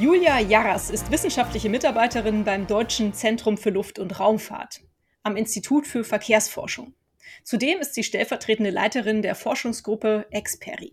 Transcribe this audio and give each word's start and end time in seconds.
Julia 0.00 0.38
Jarras 0.38 0.90
ist 0.90 1.10
wissenschaftliche 1.10 1.68
Mitarbeiterin 1.68 2.44
beim 2.44 2.68
Deutschen 2.68 3.12
Zentrum 3.14 3.58
für 3.58 3.70
Luft- 3.70 3.98
und 3.98 4.20
Raumfahrt 4.20 4.82
am 5.24 5.34
Institut 5.34 5.88
für 5.88 6.04
Verkehrsforschung. 6.04 6.94
Zudem 7.42 7.80
ist 7.80 7.94
sie 7.94 8.04
stellvertretende 8.04 8.70
Leiterin 8.70 9.22
der 9.22 9.34
Forschungsgruppe 9.34 10.26
Experi. 10.30 10.92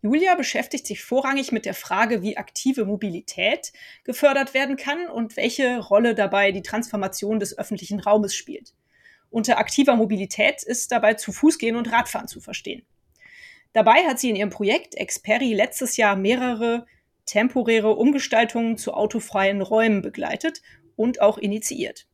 Julia 0.00 0.34
beschäftigt 0.34 0.86
sich 0.86 1.02
vorrangig 1.02 1.52
mit 1.52 1.66
der 1.66 1.74
Frage, 1.74 2.22
wie 2.22 2.38
aktive 2.38 2.86
Mobilität 2.86 3.74
gefördert 4.02 4.54
werden 4.54 4.76
kann 4.76 5.08
und 5.08 5.36
welche 5.36 5.78
Rolle 5.78 6.14
dabei 6.14 6.52
die 6.52 6.62
Transformation 6.62 7.38
des 7.38 7.58
öffentlichen 7.58 8.00
Raumes 8.00 8.34
spielt. 8.34 8.72
Unter 9.28 9.58
aktiver 9.58 9.94
Mobilität 9.94 10.62
ist 10.62 10.90
dabei 10.90 11.14
zu 11.14 11.32
Fuß 11.32 11.58
gehen 11.58 11.76
und 11.76 11.92
Radfahren 11.92 12.28
zu 12.28 12.40
verstehen. 12.40 12.86
Dabei 13.74 14.04
hat 14.06 14.18
sie 14.18 14.30
in 14.30 14.36
ihrem 14.36 14.50
Projekt 14.50 14.94
Experi 14.94 15.52
letztes 15.52 15.98
Jahr 15.98 16.16
mehrere 16.16 16.86
temporäre 17.26 17.94
Umgestaltungen 17.94 18.76
zu 18.76 18.94
autofreien 18.94 19.62
Räumen 19.62 20.02
begleitet 20.02 20.62
und 20.96 21.20
auch 21.20 21.38
initiiert. 21.38 22.06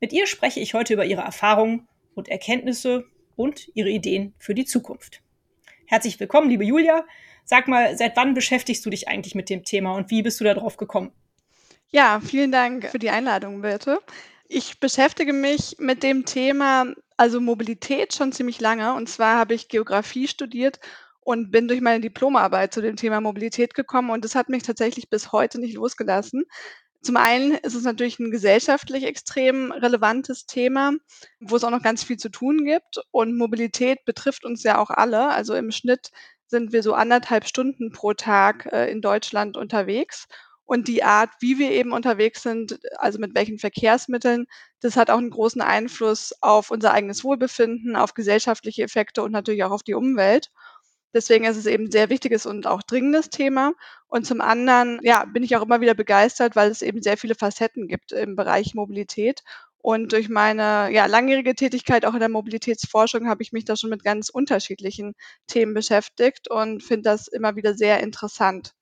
Mit 0.00 0.12
ihr 0.12 0.26
spreche 0.26 0.60
ich 0.60 0.74
heute 0.74 0.94
über 0.94 1.04
ihre 1.04 1.22
Erfahrungen 1.22 1.88
und 2.14 2.28
Erkenntnisse 2.28 3.04
und 3.36 3.68
ihre 3.74 3.90
Ideen 3.90 4.34
für 4.38 4.54
die 4.54 4.64
Zukunft. 4.64 5.22
Herzlich 5.86 6.18
willkommen, 6.18 6.48
liebe 6.48 6.64
Julia. 6.64 7.04
Sag 7.44 7.68
mal, 7.68 7.96
seit 7.96 8.16
wann 8.16 8.34
beschäftigst 8.34 8.84
du 8.86 8.90
dich 8.90 9.08
eigentlich 9.08 9.34
mit 9.34 9.50
dem 9.50 9.64
Thema 9.64 9.94
und 9.94 10.10
wie 10.10 10.22
bist 10.22 10.40
du 10.40 10.44
darauf 10.44 10.76
gekommen? 10.76 11.12
Ja, 11.90 12.20
vielen 12.24 12.52
Dank 12.52 12.88
für 12.88 12.98
die 12.98 13.10
Einladung, 13.10 13.60
Birte. 13.62 14.00
Ich 14.48 14.80
beschäftige 14.80 15.32
mich 15.32 15.76
mit 15.78 16.02
dem 16.02 16.24
Thema, 16.24 16.86
also 17.16 17.40
Mobilität, 17.40 18.14
schon 18.14 18.32
ziemlich 18.32 18.60
lange. 18.60 18.94
Und 18.94 19.08
zwar 19.08 19.36
habe 19.36 19.54
ich 19.54 19.68
Geografie 19.68 20.28
studiert 20.28 20.80
und 21.24 21.50
bin 21.50 21.68
durch 21.68 21.80
meine 21.80 22.00
Diplomarbeit 22.00 22.74
zu 22.74 22.80
dem 22.82 22.96
Thema 22.96 23.20
Mobilität 23.20 23.74
gekommen. 23.74 24.10
Und 24.10 24.24
das 24.24 24.34
hat 24.34 24.48
mich 24.48 24.62
tatsächlich 24.62 25.08
bis 25.08 25.32
heute 25.32 25.60
nicht 25.60 25.74
losgelassen. 25.74 26.44
Zum 27.02 27.16
einen 27.16 27.52
ist 27.52 27.74
es 27.74 27.82
natürlich 27.82 28.20
ein 28.20 28.30
gesellschaftlich 28.30 29.04
extrem 29.04 29.72
relevantes 29.72 30.46
Thema, 30.46 30.92
wo 31.40 31.56
es 31.56 31.64
auch 31.64 31.70
noch 31.70 31.82
ganz 31.82 32.04
viel 32.04 32.16
zu 32.16 32.28
tun 32.28 32.64
gibt. 32.64 33.00
Und 33.10 33.36
Mobilität 33.36 34.04
betrifft 34.04 34.44
uns 34.44 34.62
ja 34.62 34.78
auch 34.78 34.90
alle. 34.90 35.30
Also 35.30 35.54
im 35.54 35.72
Schnitt 35.72 36.10
sind 36.46 36.72
wir 36.72 36.82
so 36.82 36.94
anderthalb 36.94 37.46
Stunden 37.48 37.90
pro 37.92 38.12
Tag 38.12 38.66
äh, 38.72 38.90
in 38.90 39.00
Deutschland 39.00 39.56
unterwegs. 39.56 40.26
Und 40.64 40.86
die 40.86 41.02
Art, 41.02 41.30
wie 41.40 41.58
wir 41.58 41.72
eben 41.72 41.92
unterwegs 41.92 42.42
sind, 42.42 42.78
also 42.98 43.18
mit 43.18 43.34
welchen 43.34 43.58
Verkehrsmitteln, 43.58 44.46
das 44.80 44.96
hat 44.96 45.10
auch 45.10 45.18
einen 45.18 45.30
großen 45.30 45.60
Einfluss 45.60 46.32
auf 46.40 46.70
unser 46.70 46.92
eigenes 46.92 47.24
Wohlbefinden, 47.24 47.96
auf 47.96 48.14
gesellschaftliche 48.14 48.82
Effekte 48.82 49.22
und 49.22 49.32
natürlich 49.32 49.64
auch 49.64 49.72
auf 49.72 49.82
die 49.82 49.94
Umwelt. 49.94 50.50
Deswegen 51.14 51.44
ist 51.44 51.56
es 51.56 51.66
eben 51.66 51.90
sehr 51.90 52.10
wichtiges 52.10 52.46
und 52.46 52.66
auch 52.66 52.82
dringendes 52.82 53.30
Thema. 53.30 53.72
Und 54.08 54.26
zum 54.26 54.40
anderen, 54.40 55.00
ja, 55.02 55.24
bin 55.24 55.42
ich 55.42 55.56
auch 55.56 55.62
immer 55.62 55.80
wieder 55.80 55.94
begeistert, 55.94 56.56
weil 56.56 56.70
es 56.70 56.82
eben 56.82 57.02
sehr 57.02 57.16
viele 57.16 57.34
Facetten 57.34 57.88
gibt 57.88 58.12
im 58.12 58.36
Bereich 58.36 58.74
Mobilität 58.74 59.42
und 59.82 60.12
durch 60.12 60.28
meine 60.28 60.90
ja, 60.92 61.06
langjährige 61.06 61.56
Tätigkeit 61.56 62.06
auch 62.06 62.14
in 62.14 62.20
der 62.20 62.28
Mobilitätsforschung 62.28 63.28
habe 63.28 63.42
ich 63.42 63.50
mich 63.50 63.64
da 63.64 63.76
schon 63.76 63.90
mit 63.90 64.04
ganz 64.04 64.28
unterschiedlichen 64.28 65.14
Themen 65.48 65.74
beschäftigt 65.74 66.48
und 66.48 66.84
finde 66.84 67.10
das 67.10 67.26
immer 67.26 67.56
wieder 67.56 67.74
sehr 67.74 67.98
interessant, 67.98 68.74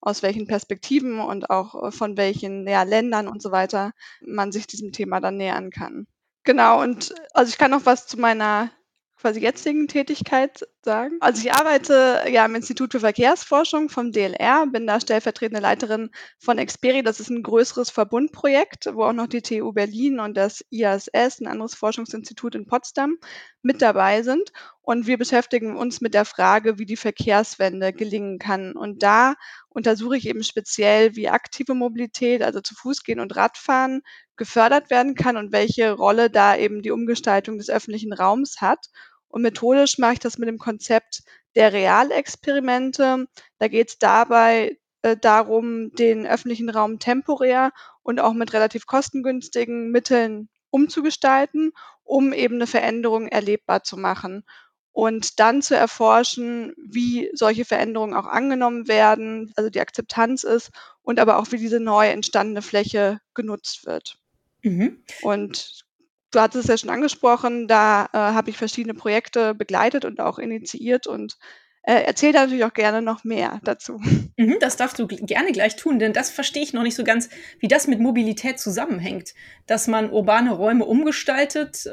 aus 0.00 0.24
welchen 0.24 0.48
Perspektiven 0.48 1.20
und 1.20 1.48
auch 1.48 1.80
äh, 1.86 1.92
von 1.92 2.16
welchen 2.16 2.66
ja, 2.66 2.82
Ländern 2.82 3.28
und 3.28 3.40
so 3.40 3.52
weiter 3.52 3.92
man 4.20 4.50
sich 4.50 4.66
diesem 4.66 4.90
Thema 4.90 5.20
dann 5.20 5.36
nähern 5.36 5.70
kann. 5.70 6.08
Genau, 6.42 6.82
und 6.82 7.14
also 7.34 7.50
ich 7.50 7.58
kann 7.58 7.70
noch 7.70 7.86
was 7.86 8.08
zu 8.08 8.18
meiner 8.18 8.72
quasi 9.20 9.40
jetzigen 9.40 9.88
Tätigkeit 9.88 10.66
sagen? 10.84 11.16
Also 11.20 11.42
ich 11.42 11.52
arbeite 11.52 12.24
ja 12.30 12.44
im 12.44 12.54
Institut 12.54 12.92
für 12.92 13.00
Verkehrsforschung 13.00 13.88
vom 13.88 14.12
DLR, 14.12 14.66
bin 14.66 14.86
da 14.86 15.00
stellvertretende 15.00 15.60
Leiterin 15.60 16.10
von 16.38 16.58
Experi. 16.58 17.02
Das 17.02 17.20
ist 17.20 17.28
ein 17.30 17.42
größeres 17.42 17.90
Verbundprojekt, 17.90 18.88
wo 18.92 19.04
auch 19.04 19.12
noch 19.12 19.26
die 19.26 19.42
TU 19.42 19.72
Berlin 19.72 20.20
und 20.20 20.36
das 20.36 20.64
IASS, 20.70 21.40
ein 21.40 21.48
anderes 21.48 21.74
Forschungsinstitut 21.74 22.54
in 22.54 22.66
Potsdam, 22.66 23.16
mit 23.62 23.82
dabei 23.82 24.22
sind. 24.22 24.52
Und 24.82 25.06
wir 25.06 25.18
beschäftigen 25.18 25.76
uns 25.76 26.00
mit 26.00 26.14
der 26.14 26.24
Frage, 26.24 26.78
wie 26.78 26.86
die 26.86 26.96
Verkehrswende 26.96 27.92
gelingen 27.92 28.38
kann. 28.38 28.72
Und 28.72 29.02
da 29.02 29.34
untersuche 29.68 30.16
ich 30.16 30.26
eben 30.26 30.42
speziell, 30.42 31.14
wie 31.14 31.28
aktive 31.28 31.74
Mobilität, 31.74 32.42
also 32.42 32.60
zu 32.60 32.74
Fuß 32.74 33.02
gehen 33.02 33.20
und 33.20 33.36
Radfahren, 33.36 34.02
gefördert 34.36 34.88
werden 34.88 35.14
kann 35.14 35.36
und 35.36 35.52
welche 35.52 35.92
Rolle 35.92 36.30
da 36.30 36.56
eben 36.56 36.80
die 36.80 36.92
Umgestaltung 36.92 37.58
des 37.58 37.68
öffentlichen 37.68 38.12
Raums 38.14 38.62
hat. 38.62 38.86
Und 39.28 39.42
methodisch 39.42 39.98
mache 39.98 40.14
ich 40.14 40.18
das 40.18 40.38
mit 40.38 40.48
dem 40.48 40.58
Konzept 40.58 41.22
der 41.54 41.72
Realexperimente. 41.72 43.26
Da 43.58 43.68
geht 43.68 43.88
es 43.88 43.98
dabei 43.98 44.78
äh, 45.02 45.16
darum, 45.16 45.92
den 45.92 46.26
öffentlichen 46.26 46.70
Raum 46.70 46.98
temporär 46.98 47.72
und 48.02 48.20
auch 48.20 48.32
mit 48.32 48.52
relativ 48.52 48.86
kostengünstigen 48.86 49.90
Mitteln 49.90 50.48
umzugestalten, 50.70 51.72
um 52.04 52.32
eben 52.32 52.56
eine 52.56 52.66
Veränderung 52.66 53.28
erlebbar 53.28 53.84
zu 53.84 53.96
machen. 53.96 54.44
Und 54.92 55.38
dann 55.38 55.62
zu 55.62 55.76
erforschen, 55.76 56.74
wie 56.76 57.30
solche 57.32 57.64
Veränderungen 57.64 58.14
auch 58.14 58.26
angenommen 58.26 58.88
werden, 58.88 59.52
also 59.54 59.70
die 59.70 59.80
Akzeptanz 59.80 60.42
ist 60.42 60.70
und 61.02 61.20
aber 61.20 61.38
auch 61.38 61.52
wie 61.52 61.58
diese 61.58 61.78
neu 61.78 62.08
entstandene 62.08 62.62
Fläche 62.62 63.20
genutzt 63.34 63.86
wird. 63.86 64.18
Mhm. 64.62 65.04
Und 65.22 65.84
du 66.30 66.40
hattest 66.40 66.64
es 66.64 66.68
ja 66.68 66.78
schon 66.78 66.90
angesprochen, 66.90 67.68
da 67.68 68.06
äh, 68.12 68.18
habe 68.18 68.50
ich 68.50 68.56
verschiedene 68.56 68.94
Projekte 68.94 69.54
begleitet 69.54 70.04
und 70.04 70.20
auch 70.20 70.38
initiiert 70.38 71.06
und 71.06 71.36
äh, 71.82 72.02
erzähl 72.04 72.32
da 72.32 72.40
natürlich 72.40 72.64
auch 72.64 72.74
gerne 72.74 73.00
noch 73.00 73.24
mehr 73.24 73.60
dazu. 73.64 74.00
Mhm, 74.36 74.58
das 74.60 74.76
darfst 74.76 74.98
du 74.98 75.06
gerne 75.06 75.52
gleich 75.52 75.76
tun, 75.76 75.98
denn 75.98 76.12
das 76.12 76.30
verstehe 76.30 76.62
ich 76.62 76.72
noch 76.72 76.82
nicht 76.82 76.94
so 76.94 77.02
ganz, 77.02 77.28
wie 77.60 77.68
das 77.68 77.86
mit 77.86 77.98
Mobilität 77.98 78.60
zusammenhängt. 78.60 79.34
Dass 79.66 79.86
man 79.86 80.10
urbane 80.10 80.52
Räume 80.52 80.84
umgestaltet, 80.84 81.90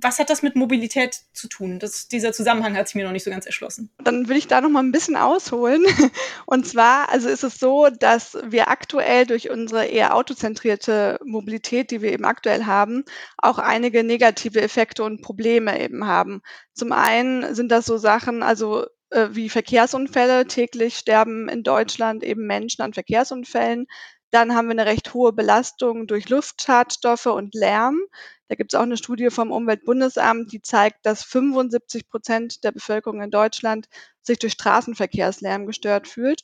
was 0.00 0.18
hat 0.18 0.30
das 0.30 0.42
mit 0.42 0.56
Mobilität 0.56 1.20
zu 1.32 1.48
tun? 1.48 1.78
Das, 1.78 2.08
dieser 2.08 2.32
Zusammenhang 2.32 2.76
hat 2.76 2.88
sich 2.88 2.94
mir 2.94 3.04
noch 3.04 3.12
nicht 3.12 3.24
so 3.24 3.30
ganz 3.30 3.46
erschlossen. 3.46 3.90
Dann 4.02 4.28
will 4.28 4.36
ich 4.36 4.48
da 4.48 4.60
noch 4.60 4.70
mal 4.70 4.82
ein 4.82 4.92
bisschen 4.92 5.16
ausholen. 5.16 5.84
Und 6.46 6.66
zwar, 6.66 7.10
also 7.10 7.28
ist 7.28 7.44
es 7.44 7.58
so, 7.58 7.88
dass 7.88 8.38
wir 8.44 8.68
aktuell 8.68 9.26
durch 9.26 9.50
unsere 9.50 9.86
eher 9.86 10.14
autozentrierte 10.14 11.18
Mobilität, 11.24 11.90
die 11.90 12.02
wir 12.02 12.12
eben 12.12 12.24
aktuell 12.24 12.64
haben, 12.64 13.04
auch 13.36 13.58
einige 13.58 14.04
negative 14.04 14.60
Effekte 14.60 15.04
und 15.04 15.22
Probleme 15.22 15.80
eben 15.80 16.06
haben. 16.06 16.42
Zum 16.74 16.92
einen 16.92 17.54
sind 17.54 17.70
das 17.70 17.86
so 17.86 17.98
Sachen, 17.98 18.42
also 18.42 18.86
äh, 19.10 19.28
wie 19.32 19.48
Verkehrsunfälle. 19.48 20.46
Täglich 20.46 20.96
sterben 20.96 21.48
in 21.48 21.62
Deutschland 21.62 22.24
eben 22.24 22.46
Menschen 22.46 22.82
an 22.82 22.94
Verkehrsunfällen. 22.94 23.86
Dann 24.32 24.54
haben 24.54 24.66
wir 24.66 24.72
eine 24.72 24.86
recht 24.86 25.14
hohe 25.14 25.32
Belastung 25.32 26.06
durch 26.08 26.28
Luftschadstoffe 26.28 27.26
und 27.26 27.54
Lärm. 27.54 28.00
Da 28.48 28.54
gibt 28.56 28.72
es 28.72 28.78
auch 28.78 28.82
eine 28.82 28.96
Studie 28.96 29.30
vom 29.30 29.52
Umweltbundesamt, 29.52 30.52
die 30.52 30.62
zeigt, 30.62 31.06
dass 31.06 31.22
75 31.22 32.08
Prozent 32.08 32.64
der 32.64 32.72
Bevölkerung 32.72 33.22
in 33.22 33.30
Deutschland 33.30 33.88
sich 34.22 34.38
durch 34.38 34.54
Straßenverkehrslärm 34.54 35.66
gestört 35.66 36.08
fühlt. 36.08 36.42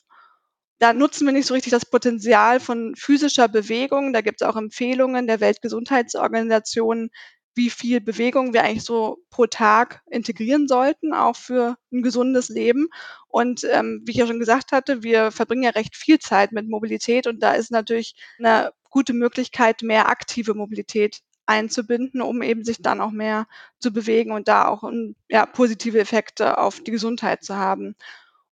Da 0.80 0.92
nutzen 0.92 1.26
wir 1.26 1.32
nicht 1.32 1.46
so 1.46 1.54
richtig 1.54 1.72
das 1.72 1.86
Potenzial 1.86 2.60
von 2.60 2.94
physischer 2.96 3.48
Bewegung. 3.48 4.12
Da 4.12 4.20
gibt 4.20 4.42
es 4.42 4.48
auch 4.48 4.56
Empfehlungen 4.56 5.26
der 5.26 5.40
Weltgesundheitsorganisation, 5.40 7.10
wie 7.58 7.70
viel 7.70 8.00
Bewegung 8.00 8.54
wir 8.54 8.62
eigentlich 8.62 8.84
so 8.84 9.18
pro 9.30 9.46
Tag 9.46 10.00
integrieren 10.08 10.68
sollten, 10.68 11.12
auch 11.12 11.34
für 11.36 11.76
ein 11.92 12.02
gesundes 12.02 12.48
Leben. 12.48 12.88
Und 13.26 13.64
ähm, 13.64 14.02
wie 14.04 14.12
ich 14.12 14.16
ja 14.16 14.28
schon 14.28 14.38
gesagt 14.38 14.70
hatte, 14.70 15.02
wir 15.02 15.32
verbringen 15.32 15.64
ja 15.64 15.70
recht 15.70 15.96
viel 15.96 16.20
Zeit 16.20 16.52
mit 16.52 16.68
Mobilität 16.68 17.26
und 17.26 17.42
da 17.42 17.52
ist 17.52 17.72
natürlich 17.72 18.14
eine 18.38 18.72
gute 18.90 19.12
Möglichkeit, 19.12 19.82
mehr 19.82 20.08
aktive 20.08 20.54
Mobilität 20.54 21.18
einzubinden, 21.46 22.22
um 22.22 22.42
eben 22.42 22.64
sich 22.64 22.80
dann 22.80 23.00
auch 23.00 23.10
mehr 23.10 23.48
zu 23.80 23.92
bewegen 23.92 24.30
und 24.30 24.46
da 24.46 24.68
auch 24.68 24.88
ja, 25.28 25.44
positive 25.44 25.98
Effekte 25.98 26.58
auf 26.58 26.80
die 26.80 26.92
Gesundheit 26.92 27.42
zu 27.42 27.56
haben. 27.56 27.96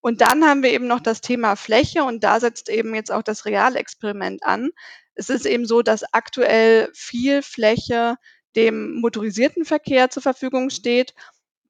Und 0.00 0.20
dann 0.20 0.44
haben 0.44 0.64
wir 0.64 0.73
eben 0.73 0.88
noch 0.88 1.00
das 1.00 1.20
Thema 1.20 1.55
Fläche 1.55 2.03
und 2.03 2.25
da 2.25 2.41
setzt 2.41 2.69
eben 2.69 2.94
jetzt 2.94 3.12
auch 3.12 3.23
das 3.23 3.44
Realexperiment 3.44 4.43
an. 4.44 4.70
Es 5.14 5.31
ist 5.31 5.47
eben 5.47 5.64
so, 5.64 5.82
dass 5.82 6.12
aktuell 6.12 6.91
viel 6.93 7.43
Fläche 7.43 8.17
dem 8.56 8.94
motorisierten 8.97 9.64
Verkehr 9.64 10.11
zur 10.11 10.23
Verfügung 10.23 10.70
steht. 10.70 11.14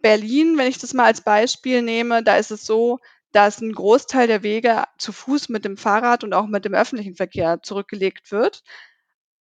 Berlin, 0.00 0.56
wenn 0.56 0.69
ich 0.69 0.79
das 0.79 0.94
mal 0.94 1.05
als 1.05 1.21
Beispiel 1.21 1.83
nehme, 1.83 2.23
da 2.23 2.37
ist 2.37 2.50
es 2.50 2.65
so, 2.65 3.00
dass 3.33 3.61
ein 3.61 3.73
Großteil 3.73 4.29
der 4.29 4.43
Wege 4.43 4.85
zu 4.99 5.12
Fuß 5.12 5.49
mit 5.49 5.65
dem 5.65 5.77
Fahrrad 5.77 6.25
und 6.25 6.33
auch 6.33 6.47
mit 6.47 6.65
dem 6.65 6.75
öffentlichen 6.75 7.17
Verkehr 7.17 7.62
zurückgelegt 7.62 8.33
wird. 8.33 8.62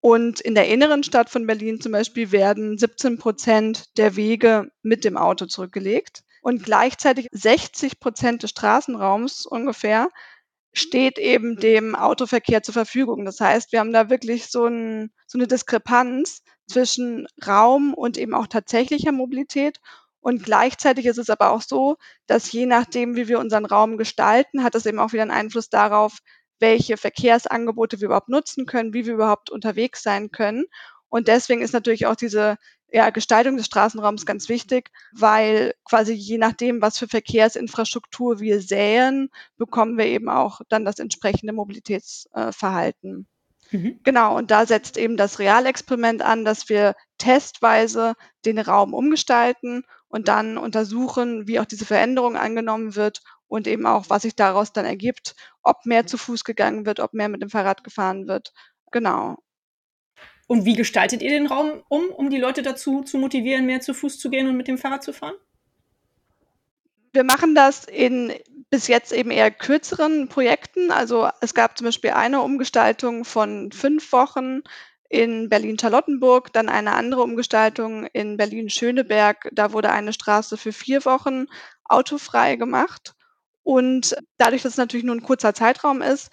Und 0.01 0.39
in 0.41 0.53
der 0.53 0.67
inneren 0.67 1.03
Stadt 1.03 1.29
von 1.29 1.47
Berlin 1.47 1.81
zum 1.81 1.91
Beispiel 1.91 2.31
werden 2.31 2.77
17 2.77 3.17
Prozent 3.17 3.97
der 3.97 4.15
Wege 4.15 4.69
mit 4.81 5.03
dem 5.03 5.17
Auto 5.17 5.45
zurückgelegt. 5.45 6.23
Und 6.41 6.63
gleichzeitig 6.63 7.27
60 7.31 7.99
Prozent 7.99 8.43
des 8.43 8.51
Straßenraums 8.51 9.45
ungefähr 9.45 10.09
steht 10.77 11.17
eben 11.17 11.55
dem 11.55 11.95
Autoverkehr 11.95 12.61
zur 12.61 12.73
Verfügung. 12.73 13.25
Das 13.25 13.39
heißt, 13.39 13.71
wir 13.71 13.79
haben 13.79 13.93
da 13.93 14.09
wirklich 14.09 14.47
so, 14.47 14.65
ein, 14.65 15.11
so 15.25 15.37
eine 15.37 15.47
Diskrepanz 15.47 16.43
zwischen 16.67 17.27
Raum 17.45 17.93
und 17.93 18.17
eben 18.17 18.33
auch 18.33 18.47
tatsächlicher 18.47 19.11
Mobilität. 19.11 19.79
Und 20.19 20.43
gleichzeitig 20.43 21.05
ist 21.05 21.17
es 21.17 21.29
aber 21.29 21.51
auch 21.51 21.61
so, 21.61 21.97
dass 22.27 22.51
je 22.51 22.65
nachdem, 22.65 23.15
wie 23.15 23.27
wir 23.27 23.39
unseren 23.39 23.65
Raum 23.65 23.97
gestalten, 23.97 24.63
hat 24.63 24.75
das 24.75 24.85
eben 24.85 24.99
auch 24.99 25.13
wieder 25.13 25.21
einen 25.21 25.31
Einfluss 25.31 25.69
darauf, 25.69 26.17
welche 26.59 26.97
Verkehrsangebote 26.97 28.01
wir 28.01 28.07
überhaupt 28.07 28.29
nutzen 28.29 28.65
können, 28.65 28.93
wie 28.93 29.05
wir 29.05 29.13
überhaupt 29.13 29.49
unterwegs 29.49 30.03
sein 30.03 30.31
können. 30.31 30.65
Und 31.09 31.27
deswegen 31.27 31.61
ist 31.61 31.73
natürlich 31.73 32.07
auch 32.07 32.15
diese 32.15 32.57
ja, 32.91 33.09
Gestaltung 33.09 33.57
des 33.57 33.65
Straßenraums 33.65 34.25
ganz 34.25 34.47
wichtig, 34.49 34.91
weil 35.11 35.73
quasi 35.83 36.13
je 36.13 36.37
nachdem, 36.37 36.81
was 36.81 36.97
für 36.97 37.07
Verkehrsinfrastruktur 37.07 38.39
wir 38.39 38.61
säen, 38.61 39.29
bekommen 39.57 39.97
wir 39.97 40.05
eben 40.05 40.29
auch 40.29 40.61
dann 40.69 40.85
das 40.85 40.99
entsprechende 40.99 41.53
Mobilitätsverhalten. 41.53 43.27
Mhm. 43.71 43.99
Genau, 44.03 44.37
und 44.37 44.51
da 44.51 44.65
setzt 44.65 44.97
eben 44.97 45.17
das 45.17 45.39
Realexperiment 45.39 46.21
an, 46.21 46.45
dass 46.45 46.69
wir 46.69 46.95
testweise 47.17 48.13
den 48.45 48.59
Raum 48.59 48.93
umgestalten 48.93 49.83
und 50.07 50.27
dann 50.27 50.57
untersuchen, 50.57 51.47
wie 51.47 51.59
auch 51.59 51.65
diese 51.65 51.85
Veränderung 51.85 52.37
angenommen 52.37 52.95
wird 52.95 53.21
und 53.47 53.67
eben 53.67 53.85
auch, 53.85 54.09
was 54.09 54.21
sich 54.23 54.35
daraus 54.35 54.71
dann 54.73 54.85
ergibt, 54.85 55.35
ob 55.63 55.85
mehr 55.85 56.05
zu 56.05 56.17
Fuß 56.17 56.43
gegangen 56.43 56.85
wird, 56.85 56.99
ob 56.99 57.13
mehr 57.13 57.29
mit 57.29 57.41
dem 57.41 57.49
Fahrrad 57.49 57.83
gefahren 57.83 58.27
wird. 58.27 58.53
Genau. 58.91 59.37
Und 60.47 60.65
wie 60.65 60.75
gestaltet 60.75 61.21
ihr 61.21 61.31
den 61.31 61.47
Raum 61.47 61.83
um, 61.89 62.05
um 62.09 62.29
die 62.29 62.37
Leute 62.37 62.61
dazu 62.61 63.01
zu 63.01 63.17
motivieren, 63.17 63.65
mehr 63.65 63.81
zu 63.81 63.93
Fuß 63.93 64.19
zu 64.19 64.29
gehen 64.29 64.47
und 64.47 64.57
mit 64.57 64.67
dem 64.67 64.77
Fahrrad 64.77 65.03
zu 65.03 65.13
fahren? 65.13 65.35
Wir 67.13 67.23
machen 67.23 67.55
das 67.55 67.85
in 67.85 68.33
bis 68.69 68.87
jetzt 68.87 69.13
eben 69.13 69.31
eher 69.31 69.51
kürzeren 69.51 70.27
Projekten. 70.27 70.91
Also 70.91 71.29
es 71.41 71.53
gab 71.53 71.77
zum 71.77 71.85
Beispiel 71.85 72.11
eine 72.11 72.41
Umgestaltung 72.41 73.23
von 73.23 73.71
fünf 73.71 74.11
Wochen 74.11 74.61
in 75.07 75.49
Berlin-Charlottenburg, 75.49 76.51
dann 76.51 76.67
eine 76.67 76.93
andere 76.93 77.21
Umgestaltung 77.21 78.05
in 78.07 78.37
Berlin-Schöneberg. 78.37 79.49
Da 79.53 79.71
wurde 79.71 79.91
eine 79.91 80.13
Straße 80.13 80.57
für 80.57 80.73
vier 80.73 81.05
Wochen 81.05 81.45
autofrei 81.85 82.55
gemacht. 82.55 83.13
Und 83.63 84.15
dadurch, 84.37 84.63
dass 84.63 84.73
es 84.73 84.77
natürlich 84.77 85.05
nur 85.05 85.15
ein 85.15 85.23
kurzer 85.23 85.53
Zeitraum 85.53 86.01
ist, 86.01 86.29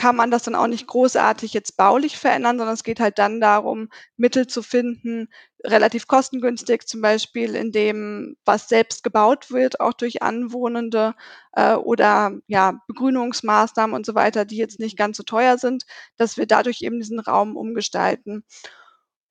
kann 0.00 0.16
man 0.16 0.30
das 0.30 0.44
dann 0.44 0.54
auch 0.54 0.66
nicht 0.66 0.86
großartig 0.86 1.52
jetzt 1.52 1.76
baulich 1.76 2.16
verändern, 2.16 2.56
sondern 2.56 2.72
es 2.72 2.84
geht 2.84 3.00
halt 3.00 3.18
dann 3.18 3.38
darum, 3.38 3.90
Mittel 4.16 4.46
zu 4.46 4.62
finden, 4.62 5.28
relativ 5.62 6.06
kostengünstig, 6.06 6.86
zum 6.86 7.02
Beispiel 7.02 7.54
in 7.54 7.70
dem, 7.70 8.38
was 8.46 8.70
selbst 8.70 9.02
gebaut 9.02 9.50
wird, 9.50 9.78
auch 9.78 9.92
durch 9.92 10.22
Anwohnende 10.22 11.14
äh, 11.52 11.74
oder 11.74 12.32
ja, 12.46 12.80
Begrünungsmaßnahmen 12.88 13.94
und 13.94 14.06
so 14.06 14.14
weiter, 14.14 14.46
die 14.46 14.56
jetzt 14.56 14.80
nicht 14.80 14.96
ganz 14.96 15.18
so 15.18 15.22
teuer 15.22 15.58
sind, 15.58 15.84
dass 16.16 16.38
wir 16.38 16.46
dadurch 16.46 16.80
eben 16.80 16.98
diesen 16.98 17.20
Raum 17.20 17.54
umgestalten 17.54 18.42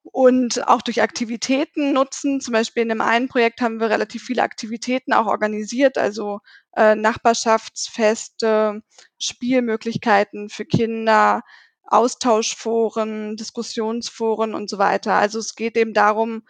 und 0.04 0.68
auch 0.68 0.84
durch 0.84 1.02
Aktivitäten 1.02 1.94
nutzen. 1.94 2.42
Zum 2.42 2.52
Beispiel 2.52 2.84
in 2.84 2.90
dem 2.90 3.02
einen 3.02 3.28
Projekt 3.28 3.62
haben 3.62 3.80
wir 3.80 3.90
relativ 3.90 4.24
viele 4.24 4.44
Aktivitäten 4.44 5.14
auch 5.14 5.26
organisiert, 5.26 5.98
also 5.98 6.42
äh, 6.76 6.96
Nachbarschaftsfeste, 6.96 8.82
Spielmöglichkeiten 9.18 10.50
für 10.50 10.66
Kinder, 10.66 11.42
Austauschforen, 11.84 13.36
Diskussionsforen 13.36 14.54
und 14.54 14.70
so 14.70 14.78
weiter. 14.78 15.14
Also 15.14 15.40
es 15.40 15.56
geht 15.56 15.76
eben 15.78 15.94
darum, 15.94 16.44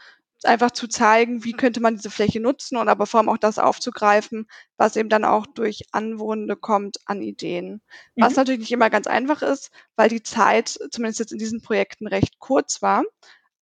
einfach 0.44 0.72
zu 0.72 0.88
zeigen, 0.88 1.44
wie 1.44 1.52
könnte 1.54 1.82
man 1.82 1.96
diese 1.96 2.10
Fläche 2.10 2.40
nutzen 2.40 2.78
und 2.78 2.88
aber 2.88 3.06
vor 3.06 3.20
allem 3.20 3.30
auch 3.30 3.38
das 3.38 3.60
aufzugreifen, 3.60 4.48
was 4.78 4.96
eben 4.96 5.10
dann 5.10 5.26
auch 5.26 5.46
durch 5.46 5.84
Anwohnende 5.92 6.56
kommt 6.56 6.98
an 7.06 7.22
Ideen. 7.22 7.82
Mhm. 8.16 8.24
Was 8.24 8.36
natürlich 8.36 8.62
nicht 8.62 8.72
immer 8.72 8.90
ganz 8.90 9.08
einfach 9.08 9.42
ist, 9.42 9.72
weil 9.96 10.10
die 10.10 10.24
Zeit, 10.24 10.80
zumindest 10.92 11.20
jetzt 11.20 11.34
in 11.34 11.40
diesen 11.40 11.62
Projekten, 11.62 12.08
recht 12.08 12.40
kurz 12.40 12.82
war 12.82 13.04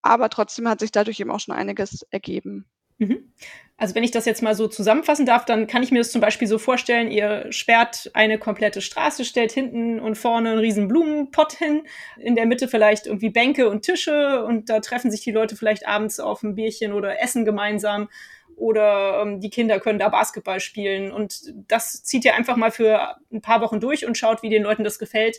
aber 0.07 0.29
trotzdem 0.29 0.67
hat 0.67 0.79
sich 0.79 0.91
dadurch 0.91 1.19
eben 1.19 1.31
auch 1.31 1.39
schon 1.39 1.55
einiges 1.55 2.03
ergeben. 2.09 2.65
Mhm. 2.97 3.31
Also 3.79 3.93
wenn 3.93 4.03
ich 4.03 4.09
das 4.09 4.25
jetzt 4.25 4.41
mal 4.41 4.55
so 4.55 4.67
zusammenfassen 4.67 5.27
darf, 5.27 5.45
dann 5.45 5.67
kann 5.67 5.83
ich 5.83 5.91
mir 5.91 5.99
das 5.99 6.11
zum 6.11 6.19
Beispiel 6.19 6.47
so 6.47 6.57
vorstellen, 6.57 7.11
ihr 7.11 7.45
sperrt 7.51 8.09
eine 8.15 8.39
komplette 8.39 8.81
Straße, 8.81 9.23
stellt 9.23 9.51
hinten 9.51 9.99
und 9.99 10.15
vorne 10.15 10.49
einen 10.49 10.59
riesen 10.59 10.87
Blumenpott 10.87 11.53
hin, 11.53 11.83
in 12.17 12.33
der 12.33 12.47
Mitte 12.47 12.67
vielleicht 12.67 13.05
irgendwie 13.05 13.29
Bänke 13.29 13.69
und 13.69 13.83
Tische 13.83 14.43
und 14.45 14.71
da 14.71 14.79
treffen 14.79 15.11
sich 15.11 15.21
die 15.21 15.31
Leute 15.31 15.55
vielleicht 15.55 15.87
abends 15.87 16.19
auf 16.19 16.41
ein 16.41 16.55
Bierchen 16.55 16.91
oder 16.91 17.21
essen 17.21 17.45
gemeinsam 17.45 18.09
oder 18.55 19.21
ähm, 19.21 19.41
die 19.41 19.51
Kinder 19.51 19.79
können 19.79 19.99
da 19.99 20.09
Basketball 20.09 20.59
spielen 20.59 21.11
und 21.11 21.53
das 21.67 22.03
zieht 22.03 22.25
ihr 22.25 22.33
einfach 22.33 22.55
mal 22.55 22.71
für 22.71 23.17
ein 23.31 23.43
paar 23.43 23.61
Wochen 23.61 23.79
durch 23.79 24.07
und 24.07 24.17
schaut, 24.17 24.41
wie 24.41 24.49
den 24.49 24.63
Leuten 24.63 24.83
das 24.83 24.97
gefällt 24.97 25.37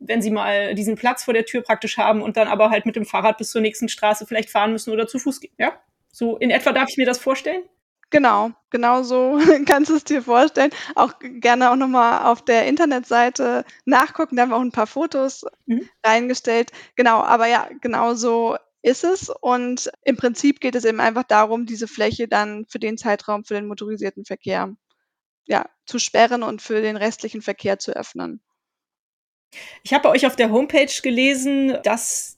wenn 0.00 0.20
sie 0.20 0.30
mal 0.30 0.74
diesen 0.74 0.96
Platz 0.96 1.24
vor 1.24 1.34
der 1.34 1.46
Tür 1.46 1.62
praktisch 1.62 1.98
haben 1.98 2.20
und 2.20 2.36
dann 2.36 2.48
aber 2.48 2.70
halt 2.70 2.84
mit 2.84 2.96
dem 2.96 3.06
Fahrrad 3.06 3.38
bis 3.38 3.50
zur 3.50 3.60
nächsten 3.60 3.88
Straße 3.88 4.26
vielleicht 4.26 4.50
fahren 4.50 4.72
müssen 4.72 4.92
oder 4.92 5.06
zu 5.06 5.18
Fuß 5.18 5.40
gehen. 5.40 5.54
Ja? 5.56 5.80
So 6.14 6.36
in 6.36 6.50
etwa 6.50 6.72
darf 6.72 6.88
ich 6.90 6.96
mir 6.96 7.06
das 7.06 7.18
vorstellen? 7.18 7.64
Genau, 8.10 8.52
genau 8.70 9.02
so 9.02 9.36
kannst 9.66 9.90
du 9.90 9.96
es 9.96 10.04
dir 10.04 10.22
vorstellen. 10.22 10.70
Auch 10.94 11.14
gerne 11.18 11.72
auch 11.72 11.76
nochmal 11.76 12.30
auf 12.30 12.44
der 12.44 12.66
Internetseite 12.66 13.64
nachgucken. 13.84 14.36
Da 14.36 14.42
haben 14.42 14.50
wir 14.50 14.56
auch 14.56 14.60
ein 14.60 14.70
paar 14.70 14.86
Fotos 14.86 15.44
mhm. 15.66 15.88
reingestellt. 16.06 16.70
Genau, 16.94 17.20
aber 17.20 17.48
ja, 17.48 17.68
genau 17.80 18.14
so 18.14 18.56
ist 18.82 19.02
es. 19.02 19.28
Und 19.28 19.90
im 20.04 20.16
Prinzip 20.16 20.60
geht 20.60 20.76
es 20.76 20.84
eben 20.84 21.00
einfach 21.00 21.24
darum, 21.24 21.66
diese 21.66 21.88
Fläche 21.88 22.28
dann 22.28 22.64
für 22.68 22.78
den 22.78 22.96
Zeitraum 22.96 23.44
für 23.44 23.54
den 23.54 23.66
motorisierten 23.66 24.24
Verkehr 24.24 24.72
ja, 25.46 25.66
zu 25.84 25.98
sperren 25.98 26.44
und 26.44 26.62
für 26.62 26.80
den 26.80 26.96
restlichen 26.96 27.42
Verkehr 27.42 27.80
zu 27.80 27.90
öffnen. 27.90 28.40
Ich 29.82 29.92
habe 29.92 30.04
bei 30.04 30.10
euch 30.10 30.26
auf 30.26 30.36
der 30.36 30.50
Homepage 30.50 30.92
gelesen, 31.02 31.78
dass 31.82 32.33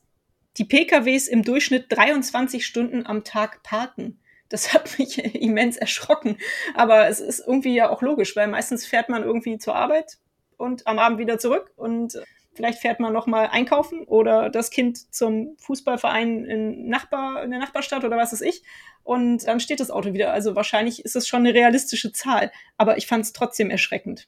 die 0.59 0.65
PKWs 0.65 1.29
im 1.29 1.43
Durchschnitt 1.43 1.87
23 1.89 2.65
Stunden 2.65 3.07
am 3.07 3.25
Tag 3.25 3.63
parken. 3.63 4.21
Das 4.49 4.73
hat 4.73 4.99
mich 4.99 5.19
immens 5.35 5.77
erschrocken. 5.77 6.39
Aber 6.75 7.09
es 7.09 7.21
ist 7.21 7.41
irgendwie 7.47 7.75
ja 7.75 7.91
auch 7.91 8.03
logisch, 8.03 8.37
weil 8.37 8.49
meistens 8.49 8.87
fährt 8.87 9.09
man 9.09 9.23
irgendwie 9.23 9.59
zur 9.59 9.75
Arbeit 9.75 10.19
und 10.57 10.87
am 10.87 10.99
Abend 10.99 11.19
wieder 11.19 11.39
zurück 11.39 11.73
und 11.77 12.19
vielleicht 12.57 12.79
fährt 12.79 13.01
man 13.01 13.13
noch 13.13 13.27
mal 13.27 13.49
einkaufen 13.49 14.05
oder 14.05 14.49
das 14.49 14.71
Kind 14.71 15.15
zum 15.15 15.57
Fußballverein 15.59 16.47
in, 16.47 16.89
Nachbar, 16.89 17.43
in 17.45 17.51
der 17.51 17.61
Nachbarstadt 17.61 18.05
oder 18.05 18.17
was 18.17 18.33
weiß 18.33 18.41
ich. 18.41 18.63
Und 19.05 19.47
dann 19.47 19.61
steht 19.61 19.79
das 19.79 19.91
Auto 19.91 20.15
wieder. 20.15 20.33
Also 20.33 20.57
wahrscheinlich 20.57 21.05
ist 21.05 21.15
es 21.15 21.29
schon 21.29 21.41
eine 21.41 21.55
realistische 21.55 22.13
Zahl. 22.13 22.51
Aber 22.77 22.97
ich 22.97 23.07
fand 23.07 23.25
es 23.25 23.33
trotzdem 23.33 23.71
erschreckend. 23.71 24.27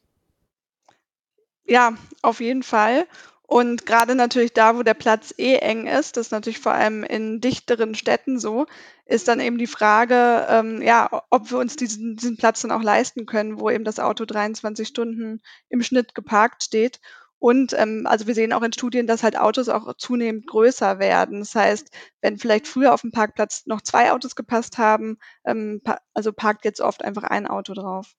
Ja, 1.65 1.95
auf 2.23 2.41
jeden 2.41 2.63
Fall. 2.63 3.07
Und 3.51 3.87
gerade 3.87 4.15
natürlich 4.15 4.53
da, 4.53 4.77
wo 4.77 4.83
der 4.83 4.93
Platz 4.93 5.33
eh 5.39 5.57
eng 5.57 5.87
ist, 5.87 6.19
das 6.19 6.27
ist 6.27 6.33
natürlich 6.33 6.59
vor 6.59 6.73
allem 6.73 7.03
in 7.03 7.41
dichteren 7.41 7.95
Städten 7.95 8.39
so, 8.39 8.67
ist 9.07 9.27
dann 9.27 9.41
eben 9.41 9.57
die 9.57 9.67
Frage, 9.67 10.47
ähm, 10.51 10.83
ja, 10.83 11.09
ob 11.31 11.51
wir 11.51 11.57
uns 11.57 11.75
diesen, 11.75 12.17
diesen 12.17 12.37
Platz 12.37 12.61
dann 12.61 12.71
auch 12.71 12.83
leisten 12.83 13.25
können, 13.25 13.59
wo 13.59 13.71
eben 13.71 13.85
das 13.85 14.01
Auto 14.01 14.27
23 14.27 14.87
Stunden 14.87 15.41
im 15.71 15.83
Schnitt 15.83 16.15
geparkt 16.15 16.63
steht. 16.63 17.01
Und 17.39 17.73
ähm, 17.73 18.07
also 18.07 18.27
wir 18.27 18.35
sehen 18.35 18.53
auch 18.53 18.61
in 18.63 18.75
Studien, 18.75 19.07
dass 19.07 19.23
halt 19.23 19.39
Autos 19.39 19.71
auch 19.71 19.95
zunehmend 19.97 20.47
größer 20.47 20.99
werden. 20.99 21.39
Das 21.39 21.55
heißt, 21.55 21.91
wenn 22.21 22.37
vielleicht 22.37 22.69
früher 22.69 22.93
auf 22.93 23.01
dem 23.01 23.13
Parkplatz 23.13 23.65
noch 23.65 23.81
zwei 23.81 24.13
Autos 24.13 24.37
gepasst 24.37 24.77
haben, 24.77 25.17
ähm, 25.47 25.81
pa 25.83 25.99
also 26.13 26.35
parkt 26.35 26.67
jetzt 26.67 26.83
oft 26.83 27.03
einfach 27.03 27.23
ein 27.23 27.47
Auto 27.47 27.73
drauf. 27.73 28.13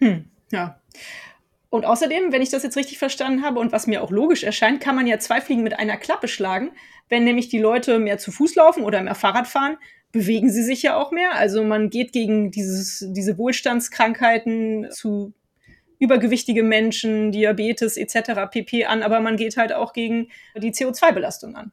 Hm, 0.00 0.28
ja. 0.50 0.80
Und 1.76 1.84
außerdem, 1.84 2.32
wenn 2.32 2.40
ich 2.40 2.48
das 2.48 2.62
jetzt 2.62 2.76
richtig 2.76 2.98
verstanden 2.98 3.44
habe 3.44 3.60
und 3.60 3.70
was 3.70 3.86
mir 3.86 4.02
auch 4.02 4.10
logisch 4.10 4.44
erscheint, 4.44 4.80
kann 4.80 4.96
man 4.96 5.06
ja 5.06 5.18
zwei 5.18 5.42
Fliegen 5.42 5.62
mit 5.62 5.78
einer 5.78 5.98
Klappe 5.98 6.26
schlagen. 6.26 6.70
Wenn 7.10 7.24
nämlich 7.24 7.48
die 7.48 7.58
Leute 7.58 7.98
mehr 7.98 8.16
zu 8.16 8.32
Fuß 8.32 8.54
laufen 8.54 8.82
oder 8.82 9.02
mehr 9.02 9.14
Fahrrad 9.14 9.46
fahren, 9.46 9.76
bewegen 10.10 10.50
sie 10.50 10.62
sich 10.62 10.82
ja 10.82 10.96
auch 10.96 11.12
mehr. 11.12 11.34
Also 11.34 11.62
man 11.64 11.90
geht 11.90 12.12
gegen 12.12 12.50
dieses, 12.50 13.04
diese 13.10 13.36
Wohlstandskrankheiten 13.36 14.88
zu 14.90 15.34
übergewichtige 15.98 16.62
Menschen, 16.62 17.30
Diabetes 17.30 17.98
etc. 17.98 18.50
pp 18.50 18.86
an, 18.86 19.02
aber 19.02 19.20
man 19.20 19.36
geht 19.36 19.58
halt 19.58 19.74
auch 19.74 19.92
gegen 19.92 20.28
die 20.56 20.72
CO2-Belastung 20.72 21.56
an. 21.56 21.72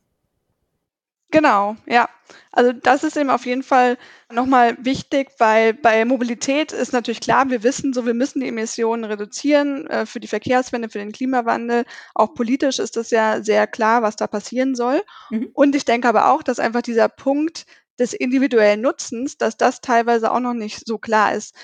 Genau, 1.33 1.75
ja. 1.87 2.07
Also 2.51 2.73
das 2.73 3.03
ist 3.03 3.17
eben 3.17 3.31
auf 3.31 3.47
jeden 3.47 3.63
Fall 3.63 3.97
nochmal 4.31 4.77
wichtig, 4.79 5.31
weil 5.39 5.73
bei 5.73 6.05
Mobilität 6.05 6.71
ist 6.71 6.93
natürlich 6.93 7.21
klar, 7.21 7.49
wir 7.49 7.63
wissen 7.63 7.91
so, 7.91 8.05
wir 8.05 8.13
müssen 8.13 8.39
die 8.39 8.47
Emissionen 8.49 9.03
reduzieren 9.03 9.87
äh, 9.87 10.05
für 10.05 10.19
die 10.19 10.27
Verkehrswende, 10.27 10.89
für 10.89 10.99
den 10.99 11.11
Klimawandel. 11.11 11.85
Auch 12.13 12.35
politisch 12.35 12.77
ist 12.77 12.97
das 12.97 13.09
ja 13.09 13.41
sehr 13.41 13.65
klar, 13.65 14.03
was 14.03 14.15
da 14.15 14.27
passieren 14.27 14.75
soll. 14.75 15.01
Mhm. 15.31 15.49
Und 15.53 15.75
ich 15.75 15.85
denke 15.85 16.07
aber 16.07 16.31
auch, 16.31 16.43
dass 16.43 16.59
einfach 16.59 16.83
dieser 16.83 17.09
Punkt 17.09 17.65
des 17.97 18.13
individuellen 18.13 18.81
Nutzens, 18.81 19.37
dass 19.37 19.57
das 19.57 19.81
teilweise 19.81 20.31
auch 20.31 20.39
noch 20.39 20.53
nicht 20.53 20.85
so 20.85 20.99
klar 20.99 21.33
ist. 21.33 21.55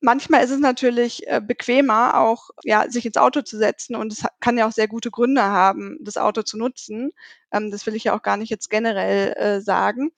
Manchmal 0.00 0.44
ist 0.44 0.50
es 0.50 0.60
natürlich 0.60 1.26
äh, 1.28 1.40
bequemer, 1.44 2.18
auch 2.20 2.50
ja, 2.64 2.90
sich 2.90 3.06
ins 3.06 3.16
Auto 3.16 3.42
zu 3.42 3.58
setzen 3.58 3.96
und 3.96 4.12
es 4.12 4.24
kann 4.40 4.58
ja 4.58 4.66
auch 4.68 4.72
sehr 4.72 4.88
gute 4.88 5.10
Gründe 5.10 5.42
haben, 5.44 5.98
das 6.02 6.16
Auto 6.16 6.42
zu 6.42 6.58
nutzen. 6.58 7.12
Ähm, 7.52 7.70
das 7.70 7.86
will 7.86 7.94
ich 7.96 8.04
ja 8.04 8.16
auch 8.16 8.22
gar 8.22 8.36
nicht 8.36 8.50
jetzt 8.50 8.70
generell 8.70 9.32
äh, 9.36 9.60
sagen. 9.60 10.10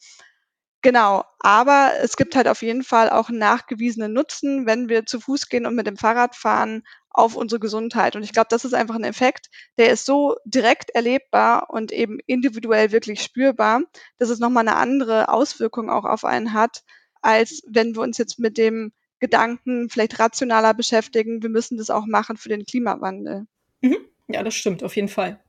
Genau, 0.83 1.25
aber 1.41 1.93
es 2.03 2.17
gibt 2.17 2.37
halt 2.37 2.49
auf 2.49 2.63
jeden 2.63 2.85
Fall 2.85 3.11
auch 3.11 3.31
nachgewiesenen 3.31 4.13
Nutzen, 4.13 4.67
wenn 4.67 4.89
wir 4.89 5.07
zu 5.07 5.21
Fuß 5.21 5.49
gehen 5.49 5.67
und 5.67 5.75
mit 5.77 5.87
dem 5.89 5.97
Fahrrad 5.97 6.37
fahren, 6.37 6.83
auf 7.11 7.37
unsere 7.37 7.61
Gesundheit. 7.61 8.17
Und 8.17 8.23
ich 8.25 8.33
glaube, 8.33 8.49
das 8.51 8.65
ist 8.65 8.75
einfach 8.75 8.97
'n 8.97 9.05
Effekt, 9.05 9.49
der 9.79 9.91
ist 9.91 10.07
so 10.07 10.37
direkt 10.45 10.91
erlebbar 10.91 11.71
und 11.71 11.93
eben 11.93 12.19
individuell 12.27 12.93
wirklich 12.93 13.23
spürbar, 13.23 13.83
dass 14.19 14.31
es 14.31 14.39
noch 14.41 14.51
mal 14.51 14.63
'ne 14.65 14.77
andere 14.77 15.29
Auswirkung 15.31 15.91
auch 15.91 16.05
auf 16.05 16.25
einen 16.25 16.53
hat, 16.55 16.85
als 17.23 17.63
wenn 17.69 17.97
wir 17.97 18.03
uns 18.03 18.19
jetzt 18.19 18.39
mit 18.39 18.59
dem 18.59 18.93
Gedanken 19.21 19.89
vielleicht 19.91 20.19
rationaler 20.19 20.75
beschäftigen, 20.75 21.43
wir 21.43 21.51
müssen 21.51 21.77
das 21.79 21.91
auch 21.91 22.07
machen 22.07 22.37
für 22.37 22.49
den 22.49 22.65
Klimawandel. 22.65 23.47
Mhm. 23.81 23.97
Ja, 24.29 24.43
das 24.43 24.55
stimmt 24.55 24.83
auf 24.85 24.95
jeden 24.97 25.09
Fall. 25.09 25.41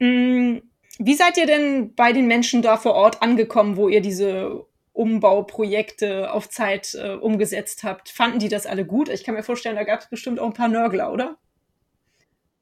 Hm, 0.00 0.62
wie 0.98 1.14
seid 1.14 1.36
ihr 1.36 1.46
denn 1.46 1.94
bei 1.94 2.12
den 2.12 2.26
Menschen 2.26 2.62
da 2.62 2.76
vor 2.76 2.94
Ort 2.94 3.22
angekommen, 3.22 3.76
wo 3.76 3.88
ihr 3.88 4.00
diese 4.00 4.66
Umbauprojekte 4.92 6.32
auf 6.32 6.48
Zeit, 6.50 6.94
äh, 6.94 7.14
umgesetzt 7.14 7.82
habt? 7.84 8.10
Fanden 8.10 8.38
die 8.40 8.48
das 8.48 8.66
alle 8.66 8.84
gut? 8.84 9.08
Ich 9.08 9.24
kann 9.24 9.34
mir 9.34 9.42
vorstellen, 9.42 9.76
da 9.76 9.84
gab's 9.84 10.08
bestimmt 10.10 10.38
auch 10.40 10.48
'n 10.48 10.52
paar 10.54 10.68
Nörgler, 10.68 11.12
oder? 11.12 11.38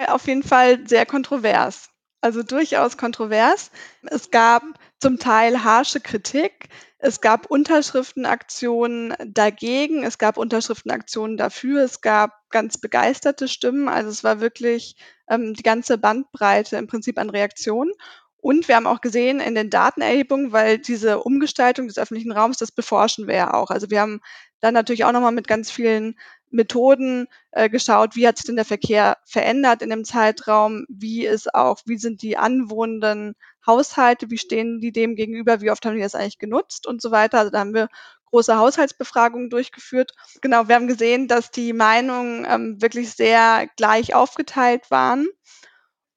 Ja, 0.01 0.15
auf 0.15 0.27
jeden 0.27 0.43
Fall 0.43 0.87
sehr 0.89 1.07
kontrovers. 1.07 1.91
Also, 2.23 2.43
durchaus 2.43 2.97
kontrovers. 2.97 3.71
Es 4.03 4.31
gab 4.31 4.63
zum 5.01 5.19
Teil 5.19 5.65
harsche 5.65 6.01
Kritik. 6.01 6.69
Es 7.03 7.21
gab 7.23 7.47
Unterschriftenaktionen 7.47 9.15
dagegen. 9.27 10.03
Es 10.05 10.19
gab 10.19 10.37
Unterschriftenaktionen 10.37 11.37
dafür. 11.39 11.83
Es 11.83 12.03
gab 12.03 12.33
ganz 12.51 12.79
begeisterte 12.79 13.49
Stimmen. 13.49 13.89
Also, 13.89 14.11
es 14.11 14.23
war 14.23 14.41
wirklich, 14.41 14.97
ähm, 15.29 15.55
die 15.55 15.63
ganze 15.63 15.97
Bandbreite 15.99 16.77
im 16.77 16.87
Prinzip 16.87 17.19
an 17.19 17.31
Reaktionen. 17.31 17.93
Und 18.37 18.69
wir 18.69 18.77
haben 18.77 18.87
auch 18.87 19.01
gesehen 19.01 19.41
in 19.41 19.55
den 19.55 19.71
Datenerhebungen, 19.71 20.53
weil 20.53 20.79
diese 20.79 21.21
Umgestaltung 21.21 21.89
des 21.89 21.99
öffentlichen 21.99 22.33
Raums, 22.33 22.59
das 22.59 22.73
beforschen 22.73 23.27
wir 23.27 23.35
ja 23.37 23.55
auch. 23.55 23.71
Also, 23.71 23.91
wir 23.91 24.01
haben 24.01 24.21
dann 24.61 24.75
natürlich 24.75 25.05
auch 25.05 25.13
noch 25.13 25.23
mal 25.23 25.31
mit 25.33 25.49
ganz 25.49 25.71
vielen 25.71 26.17
Methoden, 26.51 27.27
äh, 27.53 27.69
geschaut, 27.69 28.17
wie 28.17 28.27
hat 28.27 28.37
sich 28.37 28.47
denn 28.47 28.57
der 28.57 28.65
Verkehr 28.65 29.19
verändert 29.25 29.83
in 29.83 29.91
dem 29.91 30.05
Zeitraum? 30.05 30.85
Wie 30.89 31.27
ist 31.27 31.55
auch 31.55 31.81
wie 31.87 31.99
sind 31.99 32.23
die 32.23 32.37
anwohnenden 32.37 33.35
Haushalte? 33.67 34.31
Wie 34.31 34.39
stehen 34.39 34.81
die 34.81 34.93
dem 34.93 35.17
gegenüber? 35.17 35.61
Wie 35.61 35.71
oft 35.71 35.85
haben 35.87 35.97
die 35.97 36.03
das 36.03 36.15
eigentlich 36.15 36.39
genutzt 36.39 36.87
und 36.87 37.03
so 37.03 37.11
weiter? 37.11 37.39
Also, 37.39 37.51
da 37.51 37.61
haben 37.61 37.75
wir 37.75 37.89
große 38.27 38.57
Haushaltsbefragungen 38.57 39.51
durchgeführt. 39.51 40.13
Genau, 40.41 40.69
wir 40.69 40.75
haben 40.77 40.87
gesehen, 40.89 41.29
dass 41.29 41.51
die 41.51 41.73
Meinungen, 41.73 42.47
ähm, 42.49 42.81
wirklich 42.81 43.13
sehr 43.13 43.69
gleich 43.77 44.15
aufgeteilt 44.15 44.91
waren. 44.91 45.27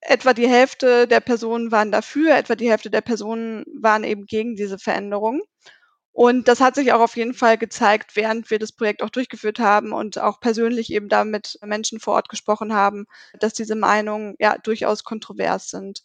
Etwa 0.02 0.34
die 0.34 0.48
Hälfte 0.50 1.08
der 1.08 1.22
Personen 1.22 1.72
waren 1.72 1.92
dafür, 1.92 2.36
etwa 2.36 2.56
die 2.56 2.70
Hälfte 2.70 2.90
der 2.92 3.02
Personen 3.02 3.66
waren 3.82 4.04
eben 4.04 4.26
gegen 4.26 4.56
diese 4.56 4.78
Veränderung. 4.80 5.42
Und 6.14 6.48
das 6.48 6.62
hat 6.62 6.76
sich 6.76 6.94
auch 6.94 7.00
auf 7.02 7.18
jeden 7.18 7.34
Fall 7.34 7.58
gezeigt, 7.58 8.16
während 8.16 8.52
wir 8.52 8.60
das 8.60 8.72
Projekt 8.72 9.02
auch 9.02 9.10
durchgeführt 9.10 9.58
haben 9.60 9.92
und 9.94 10.20
auch 10.20 10.40
persönlich 10.40 10.92
eben 10.94 11.10
da 11.10 11.26
mit 11.26 11.58
Menschen 11.66 12.00
vor 12.00 12.14
Ort 12.14 12.30
gesprochen 12.30 12.72
haben, 12.74 13.06
dass 13.40 13.54
diese 13.54 13.76
Meinungen, 13.76 14.36
ja, 14.40 14.58
durchaus 14.60 15.04
kontrovers 15.04 15.70
sind. 15.72 16.04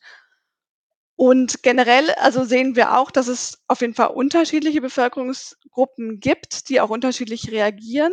Und 1.17 1.63
generell, 1.65 2.11
also, 2.13 2.45
sehen 2.45 2.77
wir 2.77 2.97
auch, 2.97 3.11
dass 3.11 3.27
es 3.27 3.59
auf 3.67 3.81
jeden 3.81 3.95
Fall 3.95 4.09
unterschiedliche 4.09 4.81
Bevölkerungsgruppen 4.81 6.21
gibt, 6.21 6.69
die 6.69 6.81
auch 6.81 6.91
unterschiedlich 6.91 7.51
reagieren. 7.51 8.13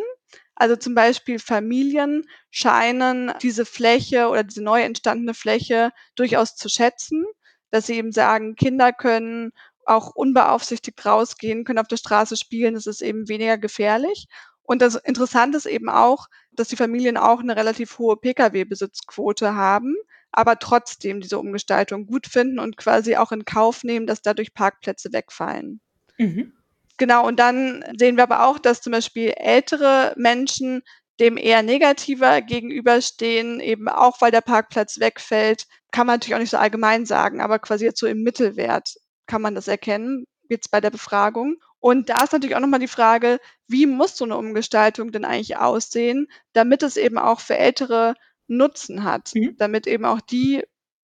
Also, 0.56 0.76
zum 0.76 0.96
Beispiel 0.96 1.38
Familien 1.40 2.26
scheinen 2.50 3.32
diese 3.44 3.66
Fläche 3.66 4.28
oder 4.30 4.44
diese 4.44 4.64
neu 4.64 4.82
entstandene 4.82 5.36
Fläche 5.36 5.92
durchaus 6.16 6.56
zu 6.56 6.68
schätzen, 6.68 7.26
dass 7.70 7.86
sie 7.88 7.96
eben 7.96 8.12
sagen, 8.12 8.56
Kinder 8.56 8.92
können 8.92 9.52
auch 9.86 10.12
unbeaufsichtigt 10.16 11.06
rausgehen, 11.06 11.64
können 11.66 11.80
auf 11.80 11.88
der 11.88 11.98
Straße 11.98 12.38
spielen, 12.38 12.76
es 12.76 12.88
ist 12.88 13.02
eben 13.02 13.28
weniger 13.30 13.58
gefährlich. 13.58 14.28
Und 14.64 14.82
das 14.82 14.96
Interessante 14.96 15.58
ist 15.58 15.66
eben 15.68 15.90
auch, 15.90 16.28
dass 16.54 16.70
die 16.70 16.76
Familien 16.78 17.18
auch 17.18 17.42
'ne 17.44 17.56
relativ 17.56 18.00
hohe 18.00 18.18
Pkw-Besitzquote 18.18 19.56
haben, 19.56 19.96
aber 20.32 20.60
trotzdem 20.60 21.22
diese 21.22 21.40
Umgestaltung 21.40 22.08
gut 22.08 22.28
finden 22.28 22.60
und 22.60 22.78
quasi 22.78 23.16
auch 23.18 23.32
in 23.32 23.46
Kauf 23.46 23.84
nehmen, 23.84 24.08
dass 24.08 24.22
dadurch 24.22 24.54
Parkplätze 24.54 25.14
wegfallen. 25.14 25.80
Mhm. 26.20 26.54
Genau, 27.00 27.28
und 27.28 27.40
dann 27.40 27.84
sehen 27.98 28.16
wir 28.16 28.24
aber 28.24 28.46
auch, 28.48 28.58
dass 28.58 28.82
zum 28.82 28.92
Beispiel 28.94 29.34
ältere 29.38 30.14
Menschen 30.18 30.82
dem 31.20 31.38
eher 31.38 31.62
negativer 31.64 32.42
gegenüberstehen, 32.42 33.60
eben 33.60 33.88
auch 33.90 34.22
weil 34.22 34.32
der 34.32 34.42
Parkplatz 34.42 35.00
wegfällt. 35.00 35.66
Kann 35.92 36.08
man 36.08 36.16
natürlich 36.16 36.36
auch 36.36 36.40
nicht 36.40 36.50
so 36.52 36.58
allgemein 36.58 37.06
sagen, 37.06 37.42
aber 37.42 37.60
quasi 37.60 37.86
jetzt 37.86 38.00
so 38.00 38.08
im 38.08 38.24
Mittelwert 38.24 38.96
kann 39.28 39.42
man 39.42 39.56
das 39.56 39.68
erkennen, 39.68 40.26
jetzt 40.50 40.72
bei 40.72 40.82
der 40.82 40.92
Befragung. 40.92 41.58
Und 41.80 42.10
da 42.10 42.24
ist 42.24 42.34
natürlich 42.34 42.56
auch 42.56 42.60
noch 42.62 42.68
mal 42.68 42.80
die 42.80 42.88
Frage, 42.88 43.40
wie 43.68 43.86
muss 43.88 44.18
so 44.18 44.26
'ne 44.26 44.38
Umgestaltung 44.38 45.12
denn 45.12 45.26
eigentlich 45.26 45.58
aussehen, 45.58 46.28
damit 46.54 46.84
es 46.84 46.98
eben 46.98 47.18
auch 47.18 47.40
für 47.42 47.58
Ältere 47.58 48.16
Nutzen 48.48 49.04
hat, 49.04 49.36
Mhm. 49.36 49.56
damit 49.58 49.88
eben 49.88 50.06
auch 50.06 50.22
die 50.22 50.64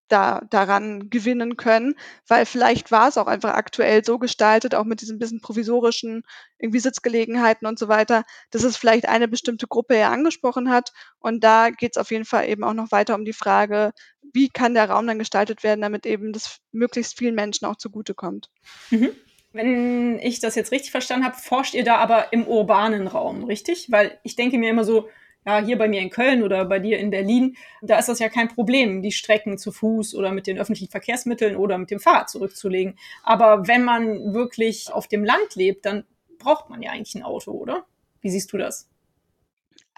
da 0.10 0.42
daran 0.50 1.10
gewinnen 1.10 1.58
können, 1.58 1.96
weil 2.28 2.46
vielleicht 2.46 2.92
war 2.92 3.08
es 3.08 3.18
auch 3.18 3.28
einfach 3.28 3.54
aktuell 3.54 4.04
so 4.04 4.20
gestaltet, 4.20 4.76
auch 4.76 4.84
mit 4.84 5.02
diesen 5.02 5.20
bisschen 5.20 5.42
provisorischen 5.42 6.24
irgendwie 6.58 6.80
Sitzgelegenheiten 6.80 7.68
und 7.68 7.80
so 7.80 7.88
weiter, 7.88 8.24
dass 8.52 8.64
es 8.64 8.78
vielleicht 8.78 9.08
eine 9.08 9.28
bestimmte 9.28 9.68
Gruppe 9.68 9.96
eher 9.96 10.12
angesprochen 10.12 10.70
hat. 10.70 10.92
Und 11.20 11.44
da 11.44 11.70
geht's 11.70 11.98
auf 11.98 12.12
jeden 12.12 12.26
Fall 12.26 12.50
eben 12.50 12.64
auch 12.64 12.74
noch 12.74 12.92
weiter 12.92 13.16
um 13.16 13.26
die 13.26 13.34
Frage: 13.34 13.92
Wie 14.34 14.50
kann 14.50 14.74
der 14.74 14.90
Raum 14.90 15.08
dann 15.08 15.20
gestaltet 15.20 15.64
werden, 15.64 15.82
damit 15.82 16.06
eben 16.06 16.34
das 16.34 16.60
möglichst 16.72 17.18
vielen 17.18 17.36
Menschen 17.36 17.66
auch 17.66 17.78
zugutekommt? 17.78 18.50
Mhm. 18.90 19.12
Wenn 19.52 20.20
ich 20.20 20.40
das 20.40 20.54
jetzt 20.56 20.72
richtig 20.72 20.92
verstanden 20.92 21.26
habe, 21.26 21.36
forscht 21.36 21.74
ihr 21.74 21.84
da 21.84 21.96
aber 21.96 22.32
im 22.34 22.46
urbanen 22.46 23.08
Raum, 23.08 23.46
richtig? 23.46 23.88
Weil 23.90 24.20
ich 24.24 24.36
denke 24.36 24.60
mir 24.60 24.70
immer 24.70 24.84
so, 24.84 25.10
ja, 25.46 25.60
hier 25.60 25.78
bei 25.78 25.88
mir 25.88 26.02
in 26.02 26.10
Köln 26.10 26.44
oder 26.44 26.66
bei 26.66 26.80
dir 26.80 27.00
in 27.00 27.10
Berlin, 27.12 27.56
da 27.82 27.98
ist 27.98 28.10
das 28.10 28.20
ja 28.20 28.30
kein 28.30 28.50
Problem, 28.50 29.02
die 29.02 29.12
Strecken 29.12 29.58
zu 29.58 29.72
Fuß 29.72 30.16
oder 30.16 30.32
mit 30.32 30.48
den 30.48 30.60
öffentlichen 30.60 30.92
Verkehrsmitteln 30.92 31.56
oder 31.56 31.78
mit 31.78 31.92
dem 31.92 32.00
Fahrrad 32.00 32.30
zurückzulegen. 32.30 32.98
Aber 33.24 33.68
wenn 33.68 33.84
man 33.84 34.34
wirklich 34.34 34.92
auf 34.92 35.08
dem 35.08 35.24
Land 35.24 35.56
lebt, 35.56 35.86
dann 35.86 36.04
braucht 36.40 36.70
man 36.70 36.82
ja 36.82 36.92
eigentlich 36.92 37.16
'n 37.16 37.24
Auto, 37.24 37.52
oder? 37.52 37.86
Wie 38.22 38.30
siehst 38.30 38.52
du 38.54 38.58
das? 38.58 38.90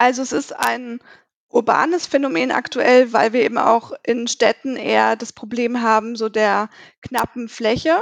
Also, 0.00 0.22
es 0.22 0.32
ist 0.32 0.52
ein 0.54 1.00
urbanes 1.48 2.06
Phänomen 2.06 2.50
aktuell, 2.50 3.12
weil 3.12 3.32
wir 3.32 3.42
eben 3.42 3.58
auch 3.58 3.92
in 4.04 4.26
Städten 4.26 4.76
eher 4.76 5.16
das 5.16 5.32
Problem 5.32 5.82
haben, 5.82 6.16
so 6.16 6.28
der 6.28 6.70
knappen 7.02 7.48
Fläche. 7.48 8.00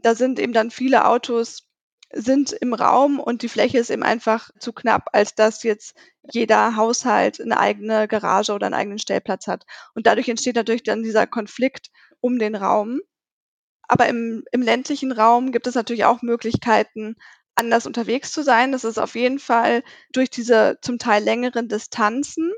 Da 0.00 0.14
sind 0.14 0.38
eben 0.38 0.52
dann 0.52 0.70
viele 0.70 1.06
Autos 1.06 1.67
sind 2.12 2.52
im 2.52 2.74
Raum 2.74 3.20
und 3.20 3.42
die 3.42 3.48
Fläche 3.50 3.78
ist 3.78 3.90
eben 3.90 4.02
einfach 4.04 4.50
zu 4.60 4.72
knapp, 4.72 5.08
als 5.12 5.34
dass 5.34 5.62
jetzt 5.64 5.96
jeder 6.32 6.76
Haushalt 6.76 7.40
'ne 7.40 7.58
eigene 7.58 8.08
Garage 8.08 8.52
oder 8.52 8.66
'n 8.68 8.74
eigenen 8.74 8.98
Stellplatz 8.98 9.46
hat. 9.48 9.64
Und 9.94 10.06
dadurch 10.06 10.28
entsteht 10.28 10.56
natürlich 10.56 10.82
dann 10.84 11.02
dieser 11.02 11.26
Konflikt 11.26 11.88
um 12.20 12.38
den 12.38 12.54
Raum. 12.56 13.00
Aber 13.88 14.08
im 14.08 14.44
im 14.52 14.62
ländlichen 14.62 15.12
Raum 15.12 15.52
gibt 15.52 15.66
es 15.68 15.74
natürlich 15.76 16.04
auch 16.06 16.22
Möglichkeiten, 16.22 17.16
anders 17.56 17.86
unterwegs 17.86 18.32
zu 18.32 18.42
sein. 18.44 18.72
Das 18.72 18.84
ist 18.84 18.98
auf 18.98 19.14
jeden 19.16 19.38
Fall 19.40 19.82
durch 20.12 20.30
diese 20.30 20.78
zum 20.82 20.98
Teil 20.98 21.24
längeren 21.24 21.68
Distanzen 21.68 22.52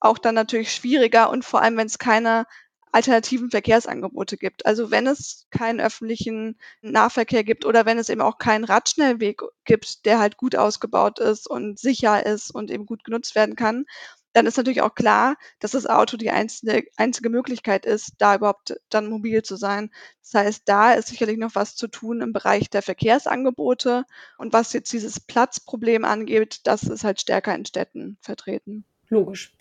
auch 0.00 0.18
dann 0.18 0.34
natürlich 0.36 0.72
schwieriger 0.74 1.30
und 1.30 1.44
vor 1.44 1.62
allem, 1.62 1.76
wenn's 1.78 1.98
keine 1.98 2.46
alternativen 2.92 3.50
Verkehrsangebote 3.50 4.36
gibt. 4.36 4.66
Also, 4.66 4.90
wenn 4.90 5.06
es 5.06 5.46
keinen 5.50 5.80
öffentlichen 5.80 6.58
Nahverkehr 6.82 7.44
gibt 7.44 7.64
oder 7.64 7.86
wenn 7.86 7.98
es 7.98 8.08
eben 8.08 8.20
auch 8.20 8.38
keinen 8.38 8.64
Radschnellweg 8.64 9.42
gibt, 9.64 10.04
der 10.06 10.18
halt 10.18 10.36
gut 10.36 10.56
ausgebaut 10.56 11.18
ist 11.18 11.48
und 11.48 11.78
sicher 11.78 12.24
ist 12.26 12.50
und 12.50 12.70
eben 12.70 12.86
gut 12.86 13.04
genutzt 13.04 13.34
werden 13.34 13.56
kann, 13.56 13.86
dann 14.32 14.46
ist 14.46 14.56
natürlich 14.56 14.82
auch 14.82 14.94
klar, 14.94 15.36
dass 15.58 15.72
das 15.72 15.86
Auto 15.86 16.16
die 16.16 16.30
einzige 16.30 16.84
einzige 16.96 17.30
Möglichkeit 17.30 17.84
ist, 17.84 18.12
da 18.18 18.36
überhaupt 18.36 18.80
dann 18.88 19.08
mobil 19.08 19.42
zu 19.42 19.56
sein. 19.56 19.90
Das 20.22 20.34
heißt, 20.34 20.62
da 20.66 20.92
ist 20.92 21.08
sicherlich 21.08 21.38
noch 21.38 21.54
was 21.54 21.74
zu 21.74 21.88
tun 21.88 22.20
im 22.20 22.32
Bereich 22.32 22.70
der 22.70 22.82
Verkehrsangebote. 22.82 24.04
Und 24.38 24.52
was 24.52 24.72
jetzt 24.72 24.92
dieses 24.92 25.18
Platzproblem 25.18 26.04
angeht, 26.04 26.60
das 26.64 26.84
ist 26.84 27.04
halt 27.04 27.20
stärker 27.20 27.54
in 27.54 27.66
Städten 27.66 28.18
vertreten. 28.20 28.84
Logisch. 29.08 29.52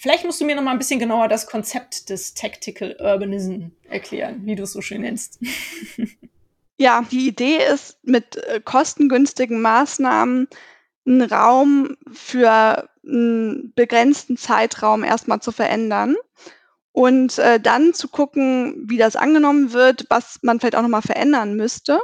Vielleicht 0.00 0.24
musst 0.24 0.40
du 0.40 0.44
mir 0.44 0.54
noch 0.54 0.62
mal 0.62 0.72
'n 0.72 0.78
bisschen 0.78 1.00
genauer 1.00 1.26
das 1.26 1.46
Konzept 1.48 2.08
des 2.08 2.32
Tactical 2.34 2.96
Urbanism 3.00 3.72
erklären, 3.88 4.42
wie 4.44 4.54
du's 4.54 4.72
so 4.72 4.80
schön 4.80 5.00
nennst. 5.02 5.38
Ja, 6.80 7.02
die 7.10 7.26
Idee 7.26 7.58
ist, 7.74 7.98
mit, 8.04 8.36
äh, 8.36 8.60
kostengünstigen 8.64 9.60
Maßnahmen 9.60 10.46
'n 11.06 11.22
Raum 11.22 11.96
für 12.12 12.88
'n 13.04 13.72
begrenzten 13.74 14.36
Zeitraum 14.36 15.04
erst 15.04 15.28
mal 15.28 15.40
zu 15.40 15.52
verändern 15.52 16.16
und, 16.92 17.38
äh, 17.38 17.60
dann 17.60 17.94
zu 17.94 18.08
gucken, 18.08 18.84
wie 18.88 18.98
das 18.98 19.16
angenommen 19.16 19.72
wird, 19.72 20.06
was 20.10 20.40
man 20.42 20.60
vielleicht 20.60 20.76
auch 20.76 20.82
noch 20.82 20.88
mal 20.90 21.02
verändern 21.02 21.56
müsste. 21.56 22.00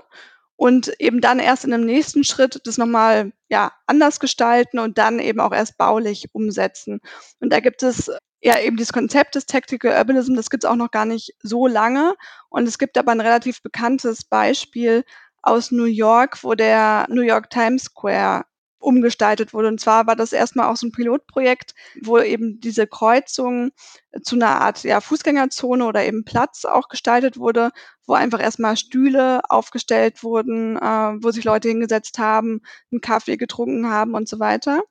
Und 0.56 0.92
eben 1.00 1.20
dann 1.20 1.38
erst 1.38 1.64
in 1.64 1.70
dem 1.70 1.84
nächsten 1.84 2.24
Schritt 2.24 2.60
das 2.64 2.78
nochmal 2.78 3.32
ja, 3.48 3.72
anders 3.86 4.20
gestalten 4.20 4.78
und 4.78 4.98
dann 4.98 5.18
eben 5.18 5.40
auch 5.40 5.52
erst 5.52 5.76
baulich 5.78 6.28
umsetzen. 6.32 7.00
Und 7.40 7.52
da 7.52 7.60
gibt 7.60 7.82
es 7.82 8.10
ja 8.40 8.58
eben 8.60 8.76
dieses 8.76 8.92
Konzept 8.92 9.34
des 9.34 9.46
Tactical 9.46 9.96
Urbanism, 9.96 10.34
das 10.34 10.50
gibt 10.50 10.64
es 10.64 10.70
auch 10.70 10.76
noch 10.76 10.90
gar 10.90 11.06
nicht 11.06 11.34
so 11.42 11.66
lange. 11.66 12.14
Und 12.50 12.68
es 12.68 12.78
gibt 12.78 12.96
aber 12.98 13.12
ein 13.12 13.20
relativ 13.20 13.62
bekanntes 13.62 14.24
Beispiel 14.24 15.04
aus 15.42 15.70
New 15.70 15.84
York, 15.84 16.42
wo 16.42 16.54
der 16.54 17.06
New 17.08 17.22
York 17.22 17.50
Times 17.50 17.84
Square 17.84 18.44
umgestaltet 18.84 19.52
wurde. 19.52 19.68
Und 19.68 19.80
zwar 19.80 20.06
war 20.06 20.16
das 20.16 20.32
erstmal 20.32 20.70
auch 20.70 20.76
so 20.76 20.86
ein 20.86 20.92
Pilotprojekt, 20.92 21.74
wo 22.02 22.18
eben 22.18 22.60
diese 22.60 22.86
Kreuzung 22.86 23.72
zu 24.22 24.36
einer 24.36 24.60
Art 24.60 24.84
ja, 24.84 25.00
Fußgängerzone 25.00 25.84
oder 25.86 26.04
eben 26.04 26.24
Platz 26.24 26.64
auch 26.64 26.88
gestaltet 26.88 27.38
wurde, 27.38 27.70
wo 28.06 28.14
einfach 28.14 28.40
erstmal 28.40 28.76
Stühle 28.76 29.40
aufgestellt 29.48 30.22
wurden, 30.22 30.76
äh, 30.76 31.16
wo 31.22 31.30
sich 31.30 31.44
Leute 31.44 31.68
hingesetzt 31.68 32.18
haben, 32.18 32.60
einen 32.92 33.00
Kaffee 33.00 33.36
getrunken 33.36 33.88
haben 33.88 34.14
und 34.14 34.28
so 34.28 34.38
weiter. 34.38 34.82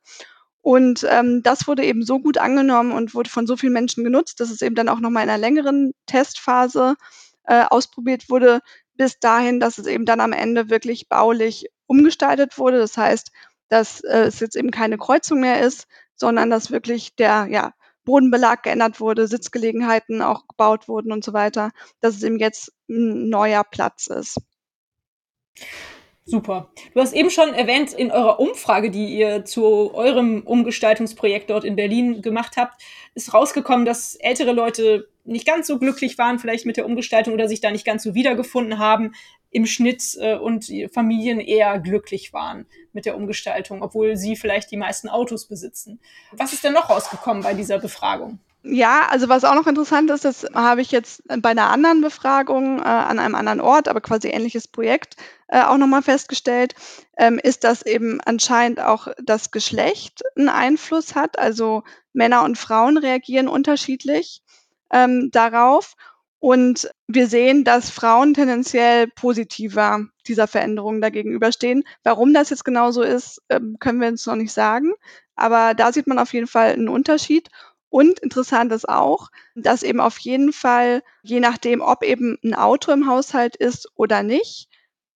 Und 0.61 1.05
ähm, 1.09 1.43
das 1.43 1.67
wurde 1.67 1.83
eben 1.83 2.03
so 2.03 2.19
gut 2.19 2.37
angenommen 2.37 2.93
und 2.93 3.13
wurde 3.13 3.29
von 3.29 3.45
so 3.45 3.57
vielen 3.57 3.73
Menschen 3.73 4.03
genutzt, 4.03 4.39
dass 4.39 4.49
es 4.49 4.61
eben 4.61 4.75
dann 4.75 4.89
auch 4.89 5.01
nochmal 5.01 5.23
in 5.23 5.29
einer 5.29 5.37
längeren 5.37 5.93
Testphase 6.05 6.95
äh, 7.45 7.65
ausprobiert 7.69 8.29
wurde, 8.29 8.61
bis 8.95 9.19
dahin, 9.19 9.59
dass 9.59 9.77
es 9.77 9.87
eben 9.87 10.05
dann 10.05 10.21
am 10.21 10.31
Ende 10.31 10.69
wirklich 10.69 11.09
baulich 11.09 11.67
umgestaltet 11.85 12.57
wurde. 12.57 12.77
Das 12.77 12.97
heißt, 12.97 13.31
dass 13.73 14.01
äh, 14.01 14.25
es 14.25 14.39
jetzt 14.39 14.55
eben 14.55 14.69
keine 14.69 14.99
Kreuzung 14.99 15.39
mehr 15.39 15.61
ist, 15.61 15.87
sondern 16.15 16.51
dass 16.51 16.69
wirklich 16.69 17.15
der 17.15 17.47
ja, 17.49 17.73
Bodenbelag 18.05 18.61
geändert 18.61 18.99
wurde, 18.99 19.27
Sitzgelegenheiten 19.27 20.21
auch 20.21 20.47
gebaut 20.47 20.87
wurden 20.87 21.11
und 21.11 21.23
so 21.23 21.33
weiter, 21.33 21.71
dass 21.99 22.15
es 22.15 22.23
eben 22.23 22.37
jetzt 22.37 22.71
ein 22.87 23.29
neuer 23.29 23.63
Platz 23.63 24.07
ist. 24.07 24.37
Super. 26.25 26.71
Du 26.93 27.01
hast 27.01 27.13
eben 27.13 27.31
schon 27.31 27.53
erwähnt, 27.53 27.93
in 27.93 28.11
eurer 28.11 28.39
Umfrage, 28.39 28.91
die 28.91 29.17
ihr 29.17 29.43
zu 29.43 29.93
eurem 29.93 30.43
Umgestaltungsprojekt 30.43 31.49
dort 31.49 31.65
in 31.65 31.75
Berlin 31.75 32.21
gemacht 32.21 32.55
habt, 32.55 32.81
ist 33.15 33.33
rausgekommen, 33.33 33.85
dass 33.85 34.15
ältere 34.15 34.53
Leute 34.53 35.09
nicht 35.25 35.47
ganz 35.47 35.67
so 35.67 35.79
glücklich 35.79 36.17
waren 36.17 36.37
vielleicht 36.37 36.65
mit 36.65 36.77
der 36.77 36.85
Umgestaltung 36.85 37.33
oder 37.33 37.49
sich 37.49 37.59
da 37.59 37.71
nicht 37.71 37.85
ganz 37.85 38.03
so 38.03 38.13
wiedergefunden 38.13 38.77
haben 38.77 39.13
im 39.53 39.65
Schnitt 39.65 40.17
äh, 40.19 40.35
und 40.35 40.71
Familien 40.91 41.39
eher 41.39 41.79
glücklich 41.79 42.33
waren 42.33 42.65
mit 42.91 43.05
der 43.05 43.15
Umgestaltung, 43.15 43.81
obwohl 43.81 44.17
sie 44.17 44.35
vielleicht 44.35 44.71
die 44.71 44.77
meisten 44.77 45.07
Autos 45.07 45.45
besitzen. 45.45 45.99
Was 46.31 46.53
ist 46.53 46.63
denn 46.63 46.73
noch 46.73 46.89
rausgekommen 46.89 47.43
bei 47.43 47.53
dieser 47.53 47.79
Befragung? 47.79 48.39
Ja, 48.65 49.07
also 49.09 49.27
was 49.27 49.43
auch 49.43 49.55
noch 49.55 49.67
interessant 49.67 50.09
ist, 50.09 50.23
das 50.23 50.45
habe 50.53 50.81
ich 50.81 50.91
jetzt 50.91 51.21
bei 51.27 51.49
einer 51.49 51.69
anderen 51.69 51.99
Befragung 51.99 52.79
äh, 52.79 52.83
an 52.83 53.19
einem 53.19 53.35
anderen 53.35 53.59
Ort, 53.59 53.89
aber 53.89 53.99
quasi 53.99 54.29
ähnliches 54.29 54.69
Projekt 54.69 55.17
äh, 55.49 55.61
auch 55.61 55.77
nochmal 55.77 56.01
festgestellt, 56.01 56.73
ähm, 57.17 57.39
ist, 57.43 57.65
dass 57.65 57.85
eben 57.85 58.21
anscheinend 58.21 58.79
auch 58.79 59.09
das 59.21 59.51
Geschlecht 59.51 60.21
einen 60.37 60.47
Einfluss 60.47 61.13
hat. 61.13 61.37
Also 61.37 61.83
Männer 62.13 62.43
und 62.43 62.57
Frauen 62.57 62.97
reagieren 62.97 63.49
unterschiedlich 63.49 64.41
ähm, 64.93 65.29
darauf. 65.31 65.95
Und 66.43 66.91
wir 67.07 67.27
sehen, 67.27 67.63
dass 67.63 67.89
Frauen 67.89 68.33
tendenziell 68.33 69.07
positiver 69.07 70.05
dieser 70.27 70.45
Veränderung 70.45 70.99
dagegenüberstehen. 70.99 71.85
Warum 72.03 72.33
das 72.33 72.49
jetzt 72.49 72.65
genau 72.65 72.91
so 72.91 73.01
ist, 73.01 73.41
ähm, 73.47 73.77
können 73.79 74.01
wir 74.01 74.09
uns 74.09 74.25
noch 74.25 74.35
nicht 74.35 74.51
sagen. 74.51 74.91
Aber 75.37 75.73
da 75.73 75.93
sieht 75.93 76.05
man 76.05 76.19
auf 76.19 76.33
jeden 76.33 76.47
Fall 76.47 76.73
einen 76.73 76.89
Unterschied. 76.89 77.49
Und 77.87 78.19
interessant 78.19 78.73
ist 78.73 78.89
auch, 78.89 79.29
dass 79.55 79.83
eben 79.83 80.01
auf 80.01 80.17
jeden 80.17 80.51
Fall, 80.51 81.01
je 81.21 81.39
nachdem, 81.39 81.79
ob 81.79 82.03
eben 82.03 82.37
ein 82.43 82.55
Auto 82.55 82.91
im 82.91 83.07
Haushalt 83.07 83.55
ist 83.55 83.89
oder 83.95 84.21
nicht, 84.21 84.67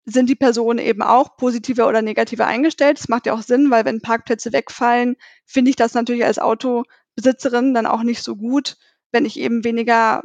sind 0.06 0.30
die 0.30 0.36
Personen 0.36 0.80
eben 0.80 1.02
auch 1.02 1.36
positiver 1.36 1.90
oder 1.90 2.02
negativer 2.02 2.48
eingestellt. 2.48 3.00
Das 3.00 3.10
macht 3.10 3.26
ja 3.26 3.34
auch 3.34 3.42
Sinn, 3.42 3.70
weil 3.70 3.84
wenn 3.84 4.00
Parkplätze 4.00 4.54
wegfallen, 4.54 5.18
finde 5.46 5.72
ich 5.72 5.76
das 5.76 5.94
natürlich 5.94 6.24
als 6.24 6.40
Autobesitzerin 6.40 7.74
dann 7.74 7.86
auch 7.86 8.04
nicht 8.04 8.24
so 8.24 8.38
gut, 8.38 8.78
wenn 9.12 9.26
ich 9.26 9.38
eben 9.38 9.66
weniger 9.66 10.24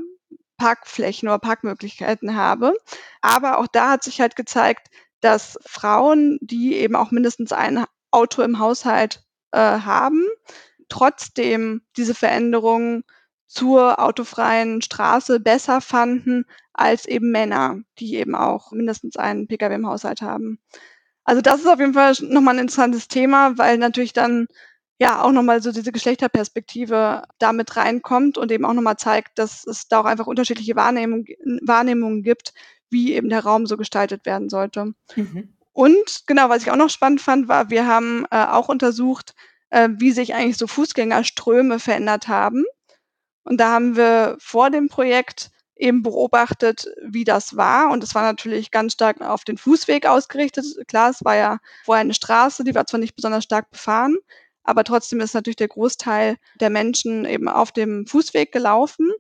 Parkflächen 0.63 1.29
oder 1.29 1.41
Parkmöglichkeiten 1.41 2.37
habe. 2.37 2.77
Aber 3.21 3.59
auch 3.59 3.67
da 3.67 3.91
hat 3.91 4.05
sich 4.05 4.21
halt 4.21 4.37
gezeigt, 4.37 4.91
dass 5.21 5.59
Frauen, 5.67 6.39
die 6.41 6.77
eben 6.77 6.95
auch 6.95 7.11
mindestens 7.11 7.53
ein 7.53 7.85
Auto 8.13 8.43
im 8.43 8.61
Haushalt 8.61 9.25
äh, 9.51 9.59
haben, 9.59 10.25
trotzdem 10.89 11.83
diese 11.97 12.15
Veränderungen 12.15 13.03
zur 13.49 13.99
autofreien 14.01 14.83
Straße 14.83 15.41
besser 15.41 15.81
fanden 15.81 16.45
als 16.73 17.07
eben 17.07 17.33
Männer, 17.33 17.81
die 17.99 18.15
eben 18.15 18.37
auch 18.37 18.71
mindestens 18.71 19.17
einen 19.17 19.49
Pkw 19.49 19.75
im 19.75 19.89
Haushalt 19.89 20.23
haben. 20.23 20.61
Also 21.25 21.43
das 21.43 21.61
ist 21.61 21.67
auf 21.67 21.81
jeden 21.81 21.95
Fall 21.95 22.15
nochmal 22.21 22.55
ein 22.55 22.61
interessantes 22.61 23.09
Thema, 23.09 23.59
weil 23.59 23.79
natürlich 23.79 24.13
dann 24.13 24.47
ja 25.03 25.21
auch 25.21 25.33
nochmal 25.33 25.61
so 25.61 25.73
diese 25.73 25.91
Geschlechterperspektive 25.91 27.25
damit 27.39 27.77
reinkommt 27.77 28.39
und 28.39 28.53
eben 28.53 28.65
auch 28.65 28.73
nochmal 28.73 28.97
zeigt, 28.97 29.37
dass 29.37 29.67
es 29.67 29.89
da 29.89 30.01
auch 30.01 30.05
einfach 30.05 30.29
unterschiedliche 30.29 30.77
Wahrnehmung, 30.77 31.25
Wahrnehmungen 31.63 32.23
gibt, 32.23 32.55
wie 32.89 33.13
eben 33.15 33.29
der 33.29 33.43
Raum 33.43 33.67
so 33.67 33.77
gestaltet 33.77 34.25
werden 34.27 34.49
sollte. 34.49 34.95
Mhm. 35.17 35.57
Und 35.73 36.23
genau, 36.27 36.49
was 36.49 36.63
ich 36.63 36.71
auch 36.71 36.77
noch 36.77 36.91
spannend 36.91 37.21
fand, 37.21 37.49
war, 37.49 37.69
wir 37.69 37.87
haben 37.87 38.27
äh, 38.31 38.45
auch 38.47 38.69
untersucht, 38.69 39.35
äh, 39.71 39.89
wie 39.97 40.13
sich 40.13 40.35
eigentlich 40.35 40.57
so 40.57 40.69
Fußgängerströme 40.69 41.81
verändert 41.81 42.29
haben. 42.29 42.65
Und 43.43 43.59
da 43.59 43.73
haben 43.73 43.97
wir 43.97 44.37
vor 44.39 44.71
dem 44.71 44.89
Projekt 44.89 45.51
eben 45.75 46.05
beobachtet, 46.05 46.87
wie 47.03 47.25
das 47.25 47.57
war. 47.57 47.91
Und 47.91 48.05
es 48.05 48.15
war 48.15 48.23
natürlich 48.23 48.71
ganz 48.71 48.93
stark 48.93 49.21
auf 49.21 49.43
den 49.43 49.59
Fußweg 49.59 50.07
ausgerichtet. 50.07 50.65
Klar, 50.87 51.11
es 51.11 51.25
war 51.25 51.35
ja 51.35 51.59
vorher 51.85 52.03
eine 52.03 52.15
Straße, 52.15 52.63
die 52.63 52.75
war 52.77 52.87
zwar 52.87 53.01
nicht 53.01 53.17
besonders 53.17 53.43
stark 53.43 53.69
befahren, 53.73 54.17
aber 54.65 54.85
trotzdem 54.85 55.21
ist 55.21 55.35
natürlich 55.35 55.57
der 55.57 55.69
Großteil 55.69 56.37
der 56.61 56.71
Menschen 56.71 57.25
eben 57.25 57.49
auf 57.49 57.73
dem 57.73 58.07
Fußweg 58.07 58.53
gelaufen. 58.53 59.11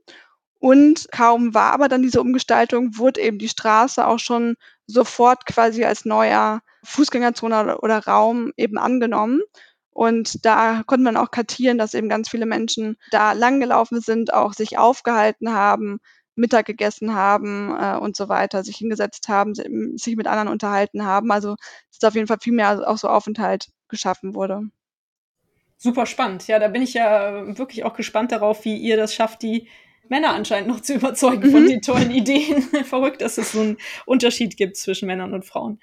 Und 0.60 1.08
kaum 1.10 1.54
war 1.54 1.72
aber 1.72 1.88
dann 1.88 2.02
diese 2.02 2.20
Umgestaltung, 2.20 2.96
wurde 2.96 3.20
eben 3.20 3.38
die 3.38 3.48
Straße 3.48 4.06
auch 4.06 4.20
schon 4.20 4.54
sofort 4.86 5.44
quasi 5.46 5.84
als 5.84 6.04
neuer 6.04 6.60
Fußgängerzone 6.84 7.78
oder, 7.78 7.98
Raum 8.06 8.52
eben 8.56 8.78
angenommen. 8.78 9.40
Und 9.90 10.44
da 10.46 10.82
konnte 10.86 11.04
man 11.04 11.16
auch 11.16 11.30
kartieren, 11.32 11.78
dass 11.78 11.94
eben 11.94 12.08
ganz 12.08 12.28
viele 12.28 12.46
Menschen 12.46 12.96
da 13.10 13.32
langgelaufen 13.32 14.00
sind, 14.00 14.32
auch 14.32 14.54
sich 14.54 14.78
aufgehalten 14.78 15.52
haben, 15.52 15.98
Mittag 16.34 16.66
gegessen 16.66 17.14
haben 17.14 17.76
äh, 17.78 17.96
und 17.98 18.16
so 18.16 18.28
weiter, 18.28 18.64
sich 18.64 18.76
hingesetzt 18.76 19.28
haben, 19.28 19.54
sich 19.54 20.16
mit 20.16 20.26
anderen 20.26 20.48
unterhalten 20.48 21.04
haben. 21.04 21.30
Also 21.32 21.56
dass 22.00 22.08
auf 22.08 22.14
jeden 22.14 22.26
Fall 22.28 22.38
viel 22.40 22.54
mehr 22.54 22.88
auch 22.88 22.98
so 22.98 23.08
Aufenthalt 23.08 23.68
geschaffen 23.88 24.34
wurde. 24.34 24.62
Super 25.82 26.06
spannend. 26.06 26.46
Ja, 26.46 26.60
da 26.60 26.68
bin 26.68 26.80
ich 26.80 26.94
ja 26.94 27.58
wirklich 27.58 27.82
auch 27.82 27.94
gespannt 27.94 28.30
darauf, 28.30 28.64
wie 28.64 28.76
ihr 28.76 28.96
das 28.96 29.12
schafft, 29.12 29.42
die 29.42 29.66
Männer 30.08 30.32
anscheinend 30.32 30.68
noch 30.68 30.80
zu 30.80 30.94
überzeugen 30.94 31.48
mhm. 31.48 31.50
von 31.50 31.66
den 31.66 31.82
tollen 31.82 32.12
Ideen. 32.12 32.62
Verrückt, 32.84 33.20
dass 33.20 33.36
es 33.36 33.50
so 33.50 33.62
einen 33.62 33.78
Unterschied 34.06 34.56
gibt 34.56 34.76
zwischen 34.76 35.06
Männern 35.06 35.34
und 35.34 35.44
Frauen. 35.44 35.80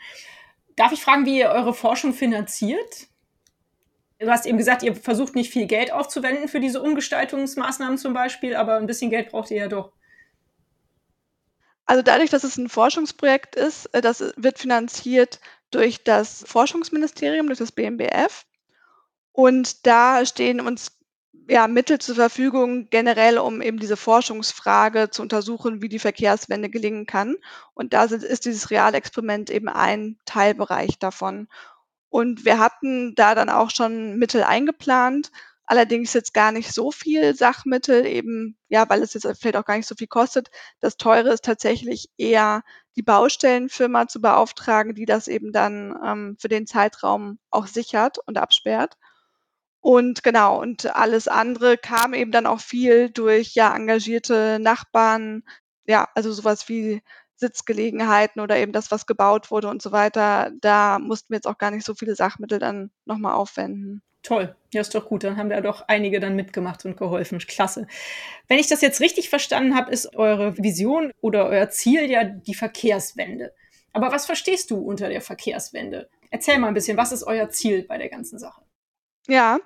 Darf 0.77 0.93
ich 0.93 1.01
fragen, 1.01 1.25
wie 1.25 1.39
ihr 1.39 1.49
eure 1.49 1.73
Forschung 1.73 2.13
finanziert? 2.13 3.07
Du 4.19 4.29
hast 4.29 4.45
eben 4.45 4.57
gesagt, 4.57 4.83
ihr 4.83 4.95
versucht 4.95 5.35
nicht 5.35 5.51
viel 5.51 5.65
Geld 5.65 5.91
aufzuwenden 5.91 6.47
für 6.47 6.61
diese 6.61 6.81
Umgestaltungsmaßnahmen 6.81 7.97
zum 7.97 8.13
Beispiel, 8.13 8.55
aber 8.55 8.77
ein 8.77 8.87
bisschen 8.87 9.09
Geld 9.09 9.31
braucht 9.31 9.51
ihr 9.51 9.57
ja 9.57 9.67
doch. 9.67 9.91
Also 11.85 12.03
dadurch, 12.03 12.29
dass 12.29 12.45
es 12.45 12.55
ein 12.55 12.69
Forschungsprojekt 12.69 13.57
ist, 13.57 13.87
äh, 13.87 13.99
das 13.99 14.23
wird 14.37 14.59
finanziert 14.59 15.41
durch 15.71 16.05
das 16.05 16.45
Forschungsministerium, 16.47 17.47
durch 17.47 17.59
das 17.59 17.73
BMBF. 17.73 18.45
Und 19.31 19.85
da 19.87 20.25
stehen 20.25 20.59
uns 20.61 20.99
ja, 21.49 21.67
Mittel 21.67 21.99
zur 21.99 22.15
Verfügung 22.15 22.89
generell, 22.89 23.39
um 23.39 23.61
eben 23.61 23.79
diese 23.79 23.97
Forschungsfrage 23.97 25.09
zu 25.09 25.21
untersuchen, 25.23 25.81
wie 25.81 25.89
die 25.89 25.99
Verkehrswende 25.99 26.69
gelingen 26.69 27.07
kann. 27.07 27.37
Und 27.73 27.93
da 27.93 28.03
ist 28.03 28.45
dieses 28.45 28.69
Realexperiment 28.69 29.49
eben 29.49 29.67
ein 29.67 30.17
Teilbereich 30.25 30.99
davon. 30.99 31.47
Und 32.09 32.45
wir 32.45 32.59
hatten 32.59 33.15
da 33.15 33.35
dann 33.35 33.49
auch 33.49 33.71
schon 33.71 34.17
Mittel 34.17 34.43
eingeplant, 34.43 35.31
allerdings 35.65 36.13
jetzt 36.13 36.33
gar 36.33 36.51
nicht 36.51 36.73
so 36.73 36.91
viel 36.91 37.35
Sachmittel, 37.35 38.05
eben, 38.05 38.57
ja, 38.69 38.89
weil 38.89 39.03
es 39.03 39.13
jetzt 39.13 39.27
vielleicht 39.39 39.55
auch 39.57 39.65
gar 39.65 39.77
nicht 39.77 39.87
so 39.87 39.95
viel 39.95 40.07
kostet. 40.07 40.49
Das 40.79 40.97
Teure 40.97 41.29
ist 41.29 41.45
tatsächlich 41.45 42.09
eher 42.17 42.63
die 42.95 43.03
Baustellenfirma 43.03 44.07
zu 44.07 44.21
beauftragen, 44.21 44.95
die 44.95 45.05
das 45.05 45.27
eben 45.27 45.51
dann 45.51 45.95
ähm, 46.03 46.37
für 46.39 46.47
den 46.47 46.67
Zeitraum 46.67 47.39
auch 47.51 47.67
sichert 47.67 48.17
und 48.25 48.37
absperrt. 48.37 48.97
Und 49.81 50.23
genau, 50.23 50.59
und 50.61 50.93
alles 50.95 51.27
andere 51.27 51.77
kam 51.77 52.13
eben 52.13 52.31
dann 52.31 52.45
auch 52.45 52.59
viel 52.59 53.09
durch 53.09 53.55
ja 53.55 53.73
engagierte 53.75 54.59
Nachbarn, 54.59 55.43
ja, 55.85 56.07
also 56.15 56.31
sowas 56.31 56.67
wie 56.67 57.01
Sitzgelegenheiten 57.37 58.41
oder 58.41 58.57
eben 58.57 58.73
das, 58.73 58.91
was 58.91 59.05
gebaut 59.05 59.49
wurde 59.51 59.69
und 59.69 59.81
so 59.81 59.91
weiter, 59.91 60.51
da 60.61 60.99
mussten 60.99 61.29
wir 61.29 61.37
jetzt 61.37 61.47
auch 61.47 61.57
gar 61.57 61.71
nicht 61.71 61.85
so 61.85 61.95
viele 61.95 62.15
Sachmittel 62.15 62.59
dann 62.59 62.91
nochmal 63.05 63.33
aufwenden. 63.33 64.01
Toll, 64.21 64.53
ja, 64.73 64.81
ist 64.81 64.93
doch 64.93 65.05
gut. 65.05 65.23
Dann 65.23 65.37
haben 65.37 65.49
da 65.49 65.61
doch 65.61 65.85
einige 65.87 66.19
dann 66.19 66.35
mitgemacht 66.35 66.83
und 66.85 66.97
geholfen. 66.97 67.39
Klasse. 67.39 67.87
Wenn 68.49 68.59
ich 68.59 68.67
das 68.67 68.81
jetzt 68.81 68.99
richtig 68.99 69.29
verstanden 69.29 69.75
habe, 69.75 69.91
ist 69.91 70.15
eure 70.15 70.57
Vision 70.57 71.13
oder 71.21 71.47
euer 71.47 71.69
Ziel 71.69 72.11
ja 72.11 72.25
die 72.25 72.53
Verkehrswende. 72.53 73.53
Aber 73.93 74.11
was 74.11 74.25
verstehst 74.25 74.71
du 74.71 74.77
unter 74.77 75.07
der 75.07 75.21
Verkehrswende? 75.21 76.09
Erzähl 76.31 76.59
mal 76.59 76.67
ein 76.67 76.73
bisschen, 76.73 76.97
was 76.97 77.13
ist 77.13 77.23
euer 77.23 77.49
Ziel 77.49 77.83
bei 77.87 77.97
der 77.97 78.09
ganzen 78.09 78.37
Sache? 78.39 78.61
Ja, 79.29 79.59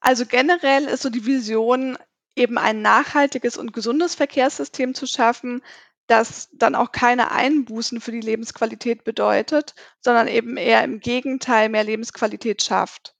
also 0.00 0.26
generell 0.26 0.84
ist 0.86 1.02
so 1.02 1.10
die 1.10 1.26
Vision, 1.26 1.96
eben 2.34 2.58
ein 2.58 2.82
nachhaltiges 2.82 3.56
und 3.56 3.72
gesundes 3.72 4.14
Verkehrssystem 4.14 4.94
zu 4.94 5.06
schaffen, 5.06 5.62
das 6.06 6.48
dann 6.52 6.74
auch 6.74 6.92
keine 6.92 7.30
Einbußen 7.30 8.00
für 8.00 8.12
die 8.12 8.20
Lebensqualität 8.20 9.04
bedeutet, 9.04 9.74
sondern 10.00 10.28
eben 10.28 10.56
eher 10.56 10.84
im 10.84 11.00
Gegenteil 11.00 11.68
mehr 11.68 11.84
Lebensqualität 11.84 12.62
schafft. 12.62 13.14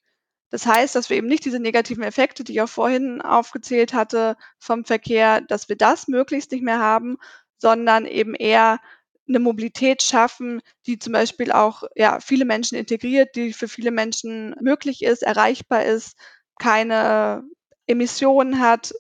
Das 0.50 0.66
heißt, 0.66 0.94
dass 0.94 1.08
wir 1.08 1.16
eben 1.16 1.28
nicht 1.28 1.44
diese 1.44 1.60
negativen 1.60 2.04
Effekte, 2.04 2.44
die 2.44 2.52
ich 2.52 2.62
auch 2.62 2.68
vorhin 2.68 3.22
aufgezählt 3.22 3.94
hatte 3.94 4.36
vom 4.58 4.84
Verkehr, 4.84 5.40
dass 5.40 5.68
wir 5.68 5.76
das 5.76 6.08
möglichst 6.08 6.52
nicht 6.52 6.62
mehr 6.62 6.78
haben, 6.80 7.16
sondern 7.58 8.06
eben 8.06 8.34
eher 8.34 8.80
eine 9.28 9.40
Mobilität 9.40 10.02
schaffen, 10.02 10.60
die 10.86 10.98
zum 10.98 11.12
Beispiel 11.12 11.52
auch, 11.52 11.82
ja, 11.94 12.20
viele 12.20 12.44
Menschen 12.44 12.76
integriert, 12.76 13.34
die 13.34 13.52
für 13.52 13.68
viele 13.68 13.90
Menschen 13.90 14.54
möglich 14.60 15.02
ist, 15.02 15.22
erreichbar 15.22 15.84
ist, 15.84 16.16
keine 16.58 17.42
Emissionen 17.86 18.60
hat, 18.60 18.92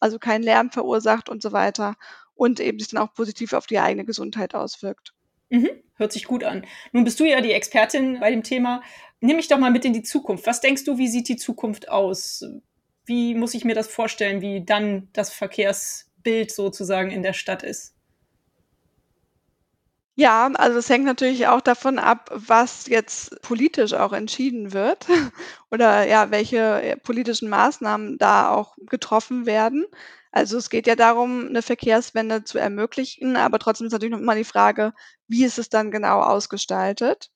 also 0.00 0.18
keinen 0.18 0.42
Lärm 0.42 0.70
verursacht 0.70 1.28
und 1.28 1.42
so 1.42 1.52
weiter 1.52 1.96
und 2.34 2.58
eben 2.60 2.78
sich 2.78 2.88
dann 2.88 3.02
auch 3.02 3.12
positiv 3.12 3.52
auf 3.52 3.66
die 3.66 3.78
eigene 3.78 4.04
Gesundheit 4.04 4.54
auswirkt. 4.54 5.12
Mhm, 5.50 5.68
hört 5.96 6.12
sich 6.12 6.24
gut 6.24 6.44
an. 6.44 6.64
Nun 6.92 7.04
bist 7.04 7.20
du 7.20 7.24
ja 7.24 7.40
die 7.40 7.52
Expertin 7.52 8.20
bei 8.20 8.30
dem 8.30 8.42
Thema. 8.42 8.82
Nimm 9.20 9.36
mich 9.36 9.48
doch 9.48 9.58
mal 9.58 9.70
mit 9.70 9.84
in 9.84 9.92
die 9.92 10.02
Zukunft. 10.02 10.46
Was 10.46 10.60
denkst 10.60 10.84
du, 10.84 10.96
wie 10.96 11.08
sieht 11.08 11.28
die 11.28 11.36
Zukunft 11.36 11.90
aus? 11.90 12.44
Wie 13.04 13.34
muss 13.34 13.54
ich 13.54 13.64
mir 13.64 13.74
das 13.74 13.88
vorstellen, 13.88 14.40
wie 14.40 14.64
dann 14.64 15.08
das 15.12 15.32
Verkehrsbild 15.32 16.50
sozusagen 16.50 17.10
in 17.10 17.22
der 17.22 17.32
Stadt 17.32 17.62
ist? 17.62 17.94
Ja, 20.22 20.48
also 20.54 20.78
es 20.78 20.88
hängt 20.90 21.04
natürlich 21.06 21.46
auch 21.46 21.60
davon 21.62 21.98
ab, 21.98 22.28
was 22.34 22.86
jetzt 22.88 23.40
politisch 23.42 23.94
auch 23.94 24.12
entschieden 24.12 24.72
wird 24.74 25.06
oder 25.70 26.06
ja, 26.06 26.30
welche 26.30 26.58
äh, 26.82 26.96
politischen 26.98 27.48
Maßnahmen 27.48 28.18
da 28.18 28.50
auch 28.50 28.76
getroffen 28.86 29.46
werden. 29.46 29.86
Also 30.30 30.58
es 30.58 30.68
geht 30.68 30.86
ja 30.86 30.94
darum, 30.96 31.46
eine 31.48 31.62
Verkehrswende 31.62 32.44
zu 32.44 32.58
ermöglichen, 32.58 33.36
aber 33.36 33.58
trotzdem 33.58 33.86
ist 33.86 33.92
natürlich 33.94 34.12
noch 34.12 34.20
immer 34.20 34.34
die 34.34 34.44
Frage, 34.44 34.92
wie 35.26 35.44
ist 35.44 35.58
es 35.58 35.70
dann 35.70 35.90
genau 35.90 36.20
ausgestaltet? 36.20 37.30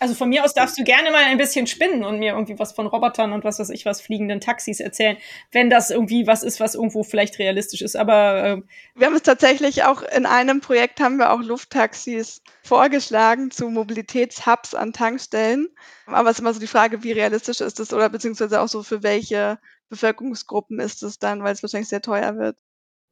Also 0.00 0.14
von 0.14 0.28
mir 0.28 0.44
aus 0.44 0.54
darfst 0.54 0.76
du 0.78 0.82
gerne 0.82 1.10
mal 1.12 1.24
ein 1.24 1.38
bisschen 1.38 1.66
spinnen 1.66 2.04
und 2.04 2.18
mir 2.18 2.32
irgendwie 2.32 2.58
was 2.58 2.72
von 2.72 2.86
Robotern 2.86 3.32
und 3.32 3.44
was 3.44 3.60
weiß 3.60 3.70
ich 3.70 3.86
was, 3.86 4.00
fliegenden 4.00 4.40
Taxis 4.40 4.80
erzählen, 4.80 5.16
wenn 5.52 5.70
das 5.70 5.90
irgendwie 5.90 6.26
was 6.26 6.42
ist, 6.42 6.58
was 6.58 6.74
irgendwo 6.74 7.04
vielleicht 7.04 7.38
realistisch 7.38 7.80
ist. 7.80 7.96
Aber 7.96 8.44
äh 8.44 8.62
wir 8.96 9.06
haben 9.06 9.14
es 9.14 9.22
tatsächlich 9.22 9.84
auch 9.84 10.02
in 10.02 10.26
einem 10.26 10.60
Projekt 10.60 11.00
haben 11.00 11.16
wir 11.16 11.32
auch 11.32 11.40
Lufttaxis 11.40 12.42
vorgeschlagen 12.62 13.50
zu 13.50 13.70
Mobilitätshubs 13.70 14.74
an 14.74 14.92
Tankstellen. 14.92 15.68
Aber 16.06 16.30
es 16.30 16.36
ist 16.36 16.40
immer 16.40 16.54
so 16.54 16.60
die 16.60 16.66
Frage, 16.66 17.04
wie 17.04 17.12
realistisch 17.12 17.60
ist 17.60 17.78
es 17.78 17.92
oder 17.92 18.08
beziehungsweise 18.08 18.60
auch 18.60 18.68
so 18.68 18.82
für 18.82 19.02
welche 19.02 19.58
Bevölkerungsgruppen 19.90 20.80
ist 20.80 21.02
es 21.02 21.18
dann, 21.18 21.44
weil 21.44 21.52
es 21.52 21.62
wahrscheinlich 21.62 21.88
sehr 21.88 22.02
teuer 22.02 22.36
wird. 22.36 22.56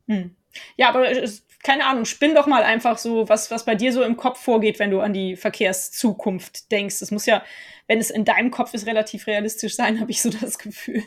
Hm. 0.09 0.35
Ja, 0.77 0.89
aber 0.89 1.09
es, 1.11 1.45
keine 1.63 1.87
Ahnung, 1.87 2.05
spinn 2.05 2.35
doch 2.35 2.47
mal 2.47 2.63
einfach 2.63 2.99
so, 2.99 3.29
was, 3.29 3.51
was 3.51 3.65
bei 3.65 3.75
dir 3.75 3.93
so 3.93 4.03
im 4.03 4.17
Kopf 4.17 4.41
vorgeht, 4.41 4.79
wenn 4.79 4.91
du 4.91 5.01
an 5.01 5.13
die 5.13 5.37
Verkehrszukunft 5.37 6.71
denkst. 6.73 6.99
Das 7.01 7.11
muss 7.11 7.27
ja, 7.27 7.43
wenn 7.87 7.99
es 7.99 8.11
in 8.11 8.25
deinem 8.25 8.51
Kopf 8.51 8.75
ist, 8.75 8.87
relativ 8.87 9.27
realistisch 9.27 9.77
sein, 9.77 10.01
habe 10.01 10.11
ich 10.11 10.21
so 10.21 10.31
das 10.31 10.59
Gefühl. 10.59 11.05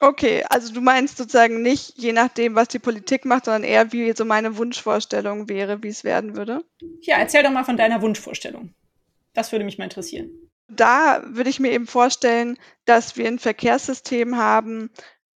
Okay, 0.00 0.44
also 0.48 0.72
du 0.72 0.80
meinst 0.80 1.18
sozusagen 1.18 1.60
nicht, 1.60 1.94
je 1.96 2.12
nachdem, 2.12 2.54
was 2.54 2.68
die 2.68 2.78
Politik 2.78 3.24
macht, 3.24 3.46
sondern 3.46 3.64
eher, 3.64 3.92
wie 3.92 4.12
so 4.16 4.24
meine 4.24 4.56
Wunschvorstellung 4.56 5.48
wäre, 5.48 5.82
wie 5.82 5.88
es 5.88 6.04
werden 6.04 6.36
würde? 6.36 6.64
Ja, 7.02 7.16
erzähl 7.16 7.42
doch 7.42 7.50
mal 7.50 7.64
von 7.64 7.76
deiner 7.76 8.00
Wunschvorstellung. 8.00 8.74
Das 9.34 9.50
würde 9.50 9.64
mich 9.64 9.76
mal 9.76 9.84
interessieren. 9.84 10.30
Da 10.68 11.22
würde 11.26 11.50
ich 11.50 11.58
mir 11.58 11.72
eben 11.72 11.86
vorstellen, 11.86 12.58
dass 12.84 13.16
wir 13.16 13.26
ein 13.26 13.40
Verkehrssystem 13.40 14.36
haben, 14.36 14.90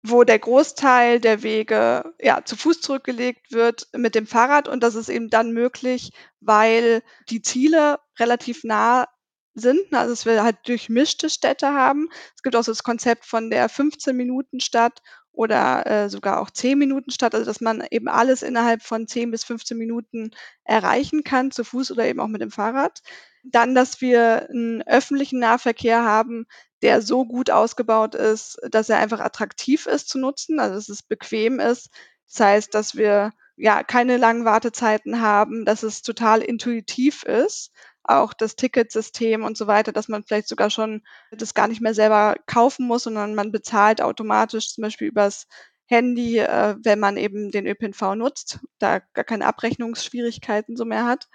wo 0.03 0.23
der 0.23 0.39
Großteil 0.39 1.19
der 1.19 1.43
Wege, 1.43 2.13
ja, 2.19 2.43
zu 2.43 2.55
Fuß 2.55 2.81
zurückgelegt 2.81 3.51
wird 3.51 3.87
mit 3.95 4.15
dem 4.15 4.27
Fahrrad 4.27 4.67
und 4.67 4.81
das 4.83 4.95
ist 4.95 5.09
eben 5.09 5.29
dann 5.29 5.51
möglich, 5.51 6.11
weil 6.39 7.03
die 7.29 7.41
Ziele 7.41 7.99
relativ 8.19 8.63
nah 8.63 9.05
sind? 9.53 9.93
Also, 9.93 10.11
dass 10.13 10.25
wir 10.25 10.43
halt 10.43 10.57
durchmischte 10.65 11.29
Städte 11.29 11.67
haben. 11.73 12.09
Es 12.35 12.41
gibt 12.41 12.55
auch 12.55 12.63
so 12.63 12.71
das 12.71 12.83
Konzept 12.83 13.25
von 13.25 13.49
der 13.49 13.69
15-Minuten-Stadt 13.69 15.01
oder, 15.33 15.85
äh, 15.85 16.09
sogar 16.09 16.39
auch 16.41 16.49
10-Minuten-Stadt, 16.49 17.35
also, 17.35 17.45
dass 17.45 17.61
man 17.61 17.85
eben 17.91 18.07
alles 18.07 18.41
innerhalb 18.43 18.81
von 18.83 19.07
10 19.07 19.31
bis 19.31 19.43
15 19.43 19.77
Minuten 19.77 20.31
erreichen 20.63 21.23
kann, 21.23 21.51
zu 21.51 21.63
Fuß 21.63 21.91
oder 21.91 22.05
eben 22.05 22.19
auch 22.19 22.27
mit 22.27 22.41
dem 22.41 22.51
Fahrrad. 22.51 23.01
Dann, 23.43 23.75
dass 23.75 24.01
wir 24.01 24.49
einen 24.49 24.83
öffentlichen 24.83 25.39
Nahverkehr 25.39 26.03
haben, 26.03 26.45
der 26.81 27.01
so 27.01 27.25
gut 27.25 27.51
ausgebaut 27.51 28.15
ist, 28.15 28.59
dass 28.69 28.89
er 28.89 28.97
einfach 28.97 29.19
attraktiv 29.19 29.85
ist 29.85 30.09
zu 30.09 30.19
nutzen, 30.19 30.59
also 30.59 30.75
dass 30.75 30.89
es 30.89 31.03
bequem 31.03 31.59
ist. 31.59 31.89
Das 32.27 32.39
heißt, 32.39 32.73
dass 32.73 32.95
wir 32.95 33.31
ja 33.55 33.83
keine 33.83 34.17
langen 34.17 34.45
Wartezeiten 34.45 35.21
haben, 35.21 35.65
dass 35.65 35.83
es 35.83 36.01
total 36.01 36.41
intuitiv 36.41 37.23
ist, 37.23 37.71
auch 38.03 38.33
das 38.33 38.55
Ticketsystem 38.55 39.43
und 39.43 39.57
so 39.57 39.67
weiter, 39.67 39.91
dass 39.91 40.07
man 40.07 40.23
vielleicht 40.23 40.47
sogar 40.47 40.69
schon 40.69 41.03
das 41.31 41.53
gar 41.53 41.67
nicht 41.67 41.81
mehr 41.81 41.93
selber 41.93 42.35
kaufen 42.47 42.87
muss, 42.87 43.03
sondern 43.03 43.35
man 43.35 43.51
bezahlt 43.51 44.01
automatisch 44.01 44.73
zum 44.73 44.83
Beispiel 44.83 45.07
übers 45.07 45.47
Handy, 45.85 46.39
äh, 46.39 46.75
wenn 46.81 46.99
man 46.99 47.17
eben 47.17 47.51
den 47.51 47.67
ÖPNV 47.67 48.15
nutzt, 48.15 48.59
da 48.79 48.99
gar 49.13 49.25
keine 49.25 49.45
Abrechnungsschwierigkeiten 49.45 50.77
so 50.77 50.85
mehr 50.85 51.05
hat. 51.05 51.27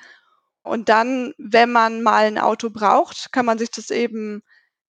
Und 0.63 0.89
dann, 0.89 1.35
wenn 1.39 1.71
man 1.71 2.03
mal 2.03 2.25
ein 2.25 2.39
Auto 2.39 2.71
braucht, 2.71 3.31
kann 3.33 3.47
man 3.47 3.59
sich 3.59 3.71
das 3.71 3.91
eben 3.91 4.43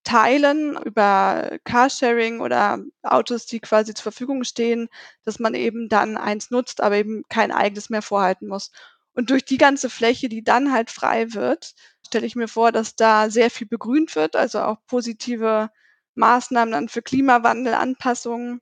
teilen 0.07 0.77
über 0.85 1.59
Carsharing 1.65 2.39
oder 2.39 2.79
Autos, 3.03 3.45
die 3.45 3.59
quasi 3.59 3.93
zur 3.93 4.03
Verfügung 4.03 4.45
stehen, 4.45 4.87
dass 5.25 5.37
man 5.37 5.53
eben 5.53 5.89
dann 5.89 6.15
eins 6.15 6.49
nutzt, 6.49 6.79
aber 6.79 6.95
eben 6.95 7.23
kein 7.27 7.51
eigenes 7.51 7.89
mehr 7.89 8.01
vorhalten 8.01 8.47
muss. 8.47 8.71
Und 9.13 9.29
durch 9.31 9.43
die 9.43 9.57
ganze 9.57 9.89
Fläche, 9.89 10.29
die 10.29 10.45
dann 10.45 10.71
halt 10.71 10.91
frei 10.91 11.33
wird, 11.33 11.73
stelle 12.05 12.25
ich 12.25 12.37
mir 12.37 12.47
vor, 12.47 12.71
dass 12.71 12.95
da 12.95 13.29
sehr 13.29 13.51
viel 13.51 13.67
begrünt 13.67 14.15
wird, 14.15 14.37
also 14.37 14.61
auch 14.61 14.77
positive 14.87 15.69
Maßnahmen 16.15 16.71
dann 16.71 16.87
für 16.87 17.01
Klimawandel, 17.01 17.73
Anpassungen 17.73 18.61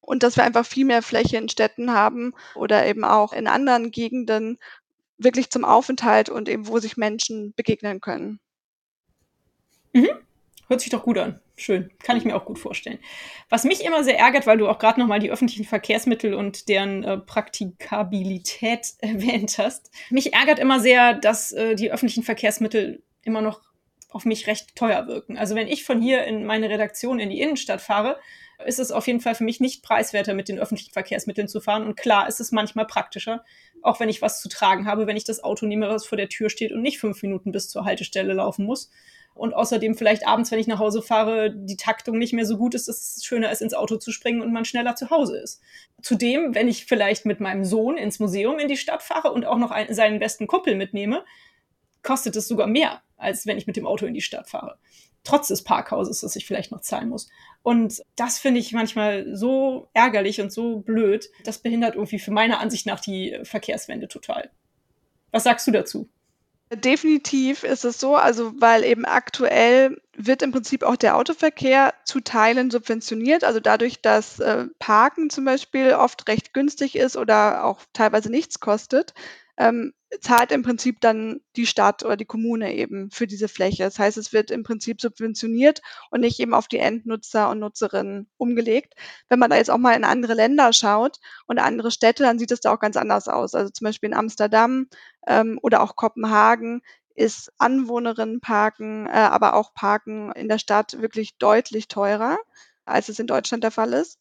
und 0.00 0.22
dass 0.22 0.36
wir 0.36 0.44
einfach 0.44 0.64
viel 0.64 0.84
mehr 0.84 1.02
Fläche 1.02 1.38
in 1.38 1.48
Städten 1.48 1.92
haben 1.92 2.34
oder 2.54 2.86
eben 2.86 3.02
auch 3.02 3.32
in 3.32 3.48
anderen 3.48 3.90
Gegenden 3.90 4.58
wirklich 5.16 5.50
zum 5.50 5.64
Aufenthalt 5.64 6.28
und 6.28 6.48
eben 6.48 6.68
wo 6.68 6.78
sich 6.78 6.96
Menschen 6.96 7.52
begegnen 7.54 8.00
können. 8.00 8.38
Mhm. 9.92 10.27
Hört 10.68 10.82
sich 10.82 10.90
doch 10.90 11.02
gut 11.02 11.16
an. 11.16 11.40
Schön. 11.56 11.90
Kann 12.02 12.18
ich 12.18 12.24
mir 12.24 12.36
auch 12.36 12.44
gut 12.44 12.58
vorstellen. 12.58 12.98
Was 13.48 13.64
mich 13.64 13.84
immer 13.84 14.04
sehr 14.04 14.18
ärgert, 14.18 14.46
weil 14.46 14.58
du 14.58 14.68
auch 14.68 14.78
gerade 14.78 15.00
nochmal 15.00 15.18
die 15.18 15.30
öffentlichen 15.30 15.64
Verkehrsmittel 15.64 16.34
und 16.34 16.68
deren 16.68 17.04
äh, 17.04 17.16
Praktikabilität 17.16 18.92
erwähnt 18.98 19.56
hast. 19.56 19.90
Mich 20.10 20.34
ärgert 20.34 20.58
immer 20.58 20.78
sehr, 20.78 21.14
dass 21.14 21.52
äh, 21.52 21.74
die 21.74 21.90
öffentlichen 21.90 22.22
Verkehrsmittel 22.22 23.02
immer 23.22 23.40
noch 23.40 23.62
auf 24.10 24.26
mich 24.26 24.46
recht 24.46 24.76
teuer 24.76 25.06
wirken. 25.06 25.38
Also 25.38 25.54
wenn 25.54 25.68
ich 25.68 25.84
von 25.84 26.02
hier 26.02 26.24
in 26.24 26.44
meine 26.44 26.68
Redaktion 26.68 27.18
in 27.18 27.30
die 27.30 27.40
Innenstadt 27.40 27.80
fahre, 27.80 28.18
ist 28.66 28.78
es 28.78 28.90
auf 28.90 29.06
jeden 29.06 29.20
Fall 29.20 29.34
für 29.34 29.44
mich 29.44 29.60
nicht 29.60 29.82
preiswerter, 29.82 30.34
mit 30.34 30.48
den 30.48 30.58
öffentlichen 30.58 30.92
Verkehrsmitteln 30.92 31.48
zu 31.48 31.60
fahren. 31.60 31.84
Und 31.84 31.96
klar 31.96 32.28
ist 32.28 32.40
es 32.40 32.52
manchmal 32.52 32.86
praktischer, 32.86 33.44
auch 33.82 34.00
wenn 34.00 34.08
ich 34.08 34.20
was 34.20 34.40
zu 34.40 34.48
tragen 34.48 34.86
habe, 34.86 35.06
wenn 35.06 35.16
ich 35.16 35.24
das 35.24 35.42
Auto 35.42 35.64
nehme, 35.64 35.88
was 35.88 36.06
vor 36.06 36.16
der 36.16 36.28
Tür 36.28 36.50
steht 36.50 36.72
und 36.72 36.82
nicht 36.82 36.98
fünf 36.98 37.22
Minuten 37.22 37.52
bis 37.52 37.70
zur 37.70 37.84
Haltestelle 37.84 38.34
laufen 38.34 38.66
muss 38.66 38.90
und 39.38 39.54
außerdem 39.54 39.94
vielleicht 39.94 40.26
abends, 40.26 40.50
wenn 40.50 40.58
ich 40.58 40.66
nach 40.66 40.80
Hause 40.80 41.00
fahre, 41.00 41.54
die 41.54 41.76
Taktung 41.76 42.18
nicht 42.18 42.32
mehr 42.32 42.44
so 42.44 42.58
gut 42.58 42.74
ist, 42.74 42.88
dass 42.88 43.16
es 43.16 43.24
schöner 43.24 43.50
ist, 43.50 43.62
ins 43.62 43.74
Auto 43.74 43.96
zu 43.96 44.10
springen 44.10 44.42
und 44.42 44.52
man 44.52 44.64
schneller 44.64 44.96
zu 44.96 45.10
Hause 45.10 45.38
ist. 45.38 45.60
Zudem, 46.02 46.54
wenn 46.54 46.68
ich 46.68 46.86
vielleicht 46.86 47.24
mit 47.24 47.40
meinem 47.40 47.64
Sohn 47.64 47.96
ins 47.96 48.18
Museum 48.18 48.58
in 48.58 48.68
die 48.68 48.76
Stadt 48.76 49.02
fahre 49.02 49.32
und 49.32 49.46
auch 49.46 49.58
noch 49.58 49.70
einen, 49.70 49.94
seinen 49.94 50.18
besten 50.18 50.48
Kumpel 50.48 50.74
mitnehme, 50.74 51.24
kostet 52.02 52.34
es 52.36 52.48
sogar 52.48 52.66
mehr, 52.66 53.02
als 53.16 53.46
wenn 53.46 53.58
ich 53.58 53.66
mit 53.66 53.76
dem 53.76 53.86
Auto 53.86 54.06
in 54.06 54.14
die 54.14 54.20
Stadt 54.20 54.48
fahre. 54.48 54.78
Trotz 55.22 55.48
des 55.48 55.62
Parkhauses, 55.62 56.20
das 56.20 56.36
ich 56.36 56.46
vielleicht 56.46 56.72
noch 56.72 56.80
zahlen 56.80 57.08
muss. 57.08 57.28
Und 57.62 58.02
das 58.16 58.38
finde 58.38 58.60
ich 58.60 58.72
manchmal 58.72 59.36
so 59.36 59.88
ärgerlich 59.94 60.40
und 60.40 60.52
so 60.52 60.80
blöd. 60.80 61.28
Das 61.44 61.58
behindert 61.58 61.94
irgendwie 61.94 62.18
für 62.18 62.30
meine 62.30 62.58
Ansicht 62.58 62.86
nach 62.86 63.00
die 63.00 63.38
Verkehrswende 63.44 64.08
total. 64.08 64.50
Was 65.30 65.44
sagst 65.44 65.66
du 65.66 65.70
dazu? 65.70 66.08
Definitiv 66.70 67.62
ist 67.64 67.84
es 67.86 67.98
so, 67.98 68.16
also 68.16 68.52
weil 68.60 68.84
eben 68.84 69.06
aktuell 69.06 70.02
wird 70.14 70.42
im 70.42 70.52
Prinzip 70.52 70.82
auch 70.82 70.96
der 70.96 71.16
Autoverkehr 71.16 71.94
zu 72.04 72.20
Teilen 72.20 72.70
subventioniert. 72.70 73.42
Also 73.42 73.58
dadurch, 73.58 74.02
dass 74.02 74.38
äh, 74.38 74.66
Parken 74.78 75.30
zum 75.30 75.46
Beispiel 75.46 75.92
oft 75.94 76.28
recht 76.28 76.52
günstig 76.52 76.96
ist 76.96 77.16
oder 77.16 77.64
auch 77.64 77.80
teilweise 77.94 78.30
nichts 78.30 78.60
kostet, 78.60 79.14
ähm, 79.56 79.94
zahlt 80.20 80.52
im 80.52 80.62
Prinzip 80.62 81.00
dann 81.00 81.40
die 81.56 81.66
Stadt 81.66 82.02
oder 82.04 82.16
die 82.16 82.24
Kommune 82.24 82.74
eben 82.74 83.10
für 83.10 83.26
diese 83.26 83.48
Fläche. 83.48 83.82
Das 83.82 83.98
heißt, 83.98 84.16
es 84.16 84.32
wird 84.32 84.50
im 84.50 84.62
Prinzip 84.62 85.00
subventioniert 85.00 85.82
und 86.10 86.20
nicht 86.20 86.40
eben 86.40 86.54
auf 86.54 86.66
die 86.66 86.78
Endnutzer 86.78 87.50
und 87.50 87.58
Nutzerinnen 87.58 88.28
umgelegt. 88.38 88.94
Wenn 89.28 89.38
man 89.38 89.50
da 89.50 89.56
jetzt 89.56 89.70
auch 89.70 89.78
mal 89.78 89.94
in 89.94 90.04
andere 90.04 90.34
Länder 90.34 90.72
schaut 90.72 91.18
und 91.46 91.58
andere 91.58 91.90
Städte, 91.90 92.22
dann 92.22 92.38
sieht 92.38 92.50
es 92.50 92.60
da 92.60 92.72
auch 92.72 92.80
ganz 92.80 92.96
anders 92.96 93.28
aus. 93.28 93.54
Also 93.54 93.70
zum 93.70 93.84
Beispiel 93.84 94.08
in 94.08 94.16
Amsterdam 94.16 94.88
ähm, 95.26 95.58
oder 95.62 95.82
auch 95.82 95.94
Kopenhagen 95.94 96.82
ist 97.14 97.52
Anwohnerinnenparken, 97.58 99.06
äh, 99.06 99.10
aber 99.10 99.54
auch 99.54 99.74
Parken 99.74 100.32
in 100.32 100.48
der 100.48 100.58
Stadt 100.58 101.02
wirklich 101.02 101.36
deutlich 101.36 101.88
teurer, 101.88 102.38
als 102.86 103.08
es 103.08 103.18
in 103.18 103.26
Deutschland 103.26 103.64
der 103.64 103.72
Fall 103.72 103.92
ist. 103.92 104.18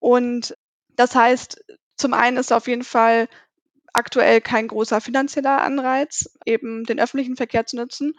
Und 0.00 0.56
das 0.96 1.14
heißt, 1.14 1.64
zum 1.96 2.12
einen 2.12 2.36
ist 2.36 2.52
auf 2.52 2.66
jeden 2.66 2.84
Fall 2.84 3.28
aktuell 3.94 4.40
kein 4.40 4.68
großer 4.68 5.00
finanzieller 5.00 5.62
Anreiz, 5.62 6.28
eben 6.46 6.84
den 6.84 7.00
öffentlichen 7.00 7.36
Verkehr 7.36 7.66
zu 7.66 7.76
nutzen. 7.76 8.14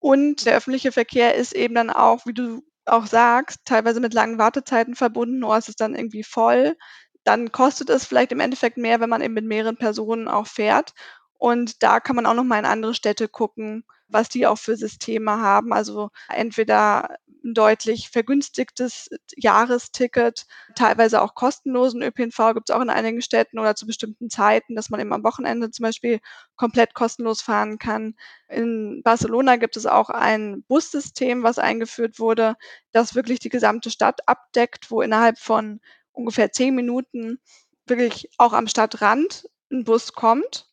Und 0.00 0.46
der 0.46 0.56
öffentliche 0.56 0.92
Verkehr 0.92 1.34
ist 1.34 1.54
eben 1.54 1.74
dann 1.74 1.90
auch, 1.90 2.26
wie 2.26 2.34
du 2.34 2.62
auch 2.86 3.06
sagst, 3.06 3.60
teilweise 3.64 4.00
mit 4.00 4.14
langen 4.14 4.38
Wartezeiten 4.38 4.94
verbunden 4.94 5.44
oder 5.44 5.58
es 5.58 5.68
ist 5.68 5.80
dann 5.80 5.94
irgendwie 5.94 6.22
voll. 6.24 6.76
Dann 7.24 7.52
kostet 7.52 7.90
es 7.90 8.06
vielleicht 8.06 8.32
im 8.32 8.40
Endeffekt 8.40 8.76
mehr, 8.78 9.00
wenn 9.00 9.10
man 9.10 9.22
eben 9.22 9.34
mit 9.34 9.44
mehreren 9.44 9.76
Personen 9.76 10.28
auch 10.28 10.46
fährt. 10.46 10.92
Und 11.38 11.82
da 11.82 12.00
kann 12.00 12.16
man 12.16 12.26
auch 12.26 12.34
noch 12.34 12.44
mal 12.44 12.58
in 12.58 12.64
andere 12.64 12.94
Städte 12.94 13.28
gucken, 13.28 13.84
was 14.08 14.28
die 14.28 14.46
auch 14.46 14.58
für 14.58 14.76
Systeme 14.76 15.32
haben. 15.40 15.72
Also 15.72 16.10
entweder 16.28 17.16
ein 17.44 17.54
deutlich 17.54 18.10
vergünstigtes 18.10 19.10
Jahresticket, 19.36 20.46
teilweise 20.74 21.22
auch 21.22 21.34
kostenlosen 21.34 22.02
ÖPNV 22.02 22.54
gibt 22.54 22.70
es 22.70 22.74
auch 22.76 22.80
in 22.80 22.90
einigen 22.90 23.22
Städten 23.22 23.58
oder 23.58 23.74
zu 23.74 23.86
bestimmten 23.86 24.30
Zeiten, 24.30 24.74
dass 24.74 24.90
man 24.90 25.00
eben 25.00 25.12
am 25.12 25.24
Wochenende 25.24 25.70
zum 25.70 25.84
Beispiel 25.84 26.20
komplett 26.56 26.94
kostenlos 26.94 27.40
fahren 27.42 27.78
kann. 27.78 28.14
In 28.48 29.02
Barcelona 29.02 29.56
gibt 29.56 29.76
es 29.76 29.86
auch 29.86 30.10
ein 30.10 30.64
Bussystem, 30.68 31.42
was 31.42 31.58
eingeführt 31.58 32.18
wurde, 32.18 32.56
das 32.92 33.14
wirklich 33.14 33.38
die 33.38 33.48
gesamte 33.50 33.90
Stadt 33.90 34.26
abdeckt, 34.26 34.90
wo 34.90 35.02
innerhalb 35.02 35.38
von 35.38 35.80
ungefähr 36.12 36.52
zehn 36.52 36.74
Minuten 36.74 37.38
wirklich 37.86 38.30
auch 38.38 38.52
am 38.52 38.68
Stadtrand 38.68 39.48
ein 39.70 39.84
Bus 39.84 40.12
kommt 40.12 40.67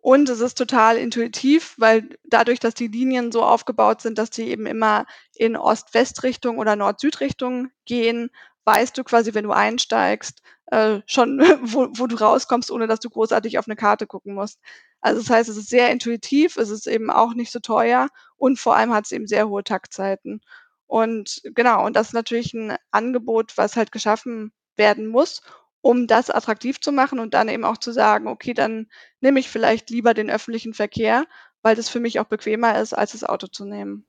und 0.00 0.28
es 0.30 0.40
ist 0.40 0.56
total 0.56 0.96
intuitiv, 0.96 1.74
weil 1.78 2.08
dadurch, 2.24 2.58
dass 2.58 2.74
die 2.74 2.88
Linien 2.88 3.32
so 3.32 3.42
aufgebaut 3.42 4.00
sind, 4.00 4.16
dass 4.18 4.30
die 4.30 4.48
eben 4.48 4.66
immer 4.66 5.06
in 5.34 5.56
Ost-West-Richtung 5.56 6.58
oder 6.58 6.74
Nord-Süd-Richtung 6.76 7.70
gehen, 7.84 8.30
weißt 8.64 8.96
du 8.96 9.04
quasi, 9.04 9.34
wenn 9.34 9.44
du 9.44 9.52
einsteigst, 9.52 10.42
äh, 10.66 11.00
schon, 11.06 11.38
wo, 11.62 11.88
wo 11.92 12.06
du 12.06 12.16
rauskommst, 12.16 12.70
ohne 12.70 12.86
dass 12.86 13.00
du 13.00 13.10
großartig 13.10 13.58
auf 13.58 13.66
eine 13.68 13.76
Karte 13.76 14.06
gucken 14.06 14.34
musst. 14.34 14.58
Also 15.02 15.20
das 15.20 15.30
heißt, 15.30 15.48
es 15.50 15.56
ist 15.56 15.68
sehr 15.68 15.90
intuitiv, 15.90 16.56
es 16.56 16.70
ist 16.70 16.86
eben 16.86 17.10
auch 17.10 17.34
nicht 17.34 17.52
so 17.52 17.58
teuer 17.60 18.08
und 18.36 18.58
vor 18.58 18.76
allem 18.76 18.92
hat 18.92 19.04
es 19.06 19.12
eben 19.12 19.26
sehr 19.26 19.48
hohe 19.48 19.64
Taktzeiten. 19.64 20.40
Und 20.86 21.42
genau, 21.54 21.86
und 21.86 21.94
das 21.94 22.08
ist 22.08 22.14
natürlich 22.14 22.54
ein 22.54 22.76
Angebot, 22.90 23.56
was 23.56 23.76
halt 23.76 23.92
geschaffen 23.92 24.52
werden 24.76 25.06
muss, 25.06 25.42
um 25.82 26.06
das 26.06 26.30
attraktiv 26.30 26.80
zu 26.80 26.92
machen 26.92 27.18
und 27.18 27.34
dann 27.34 27.48
eben 27.48 27.64
auch 27.64 27.78
zu 27.78 27.92
sagen: 27.92 28.28
„Okay, 28.28 28.54
dann 28.54 28.88
nehme 29.20 29.40
ich 29.40 29.48
vielleicht 29.48 29.90
lieber 29.90 30.14
den 30.14 30.30
öffentlichen 30.30 30.74
Verkehr, 30.74 31.26
weil 31.62 31.76
das 31.76 31.88
für 31.88 32.00
mich 32.00 32.20
auch 32.20 32.26
bequemer 32.26 32.78
ist, 32.80 32.94
als 32.94 33.12
das 33.12 33.24
Auto 33.24 33.46
zu 33.46 33.64
nehmen.“ 33.64 34.06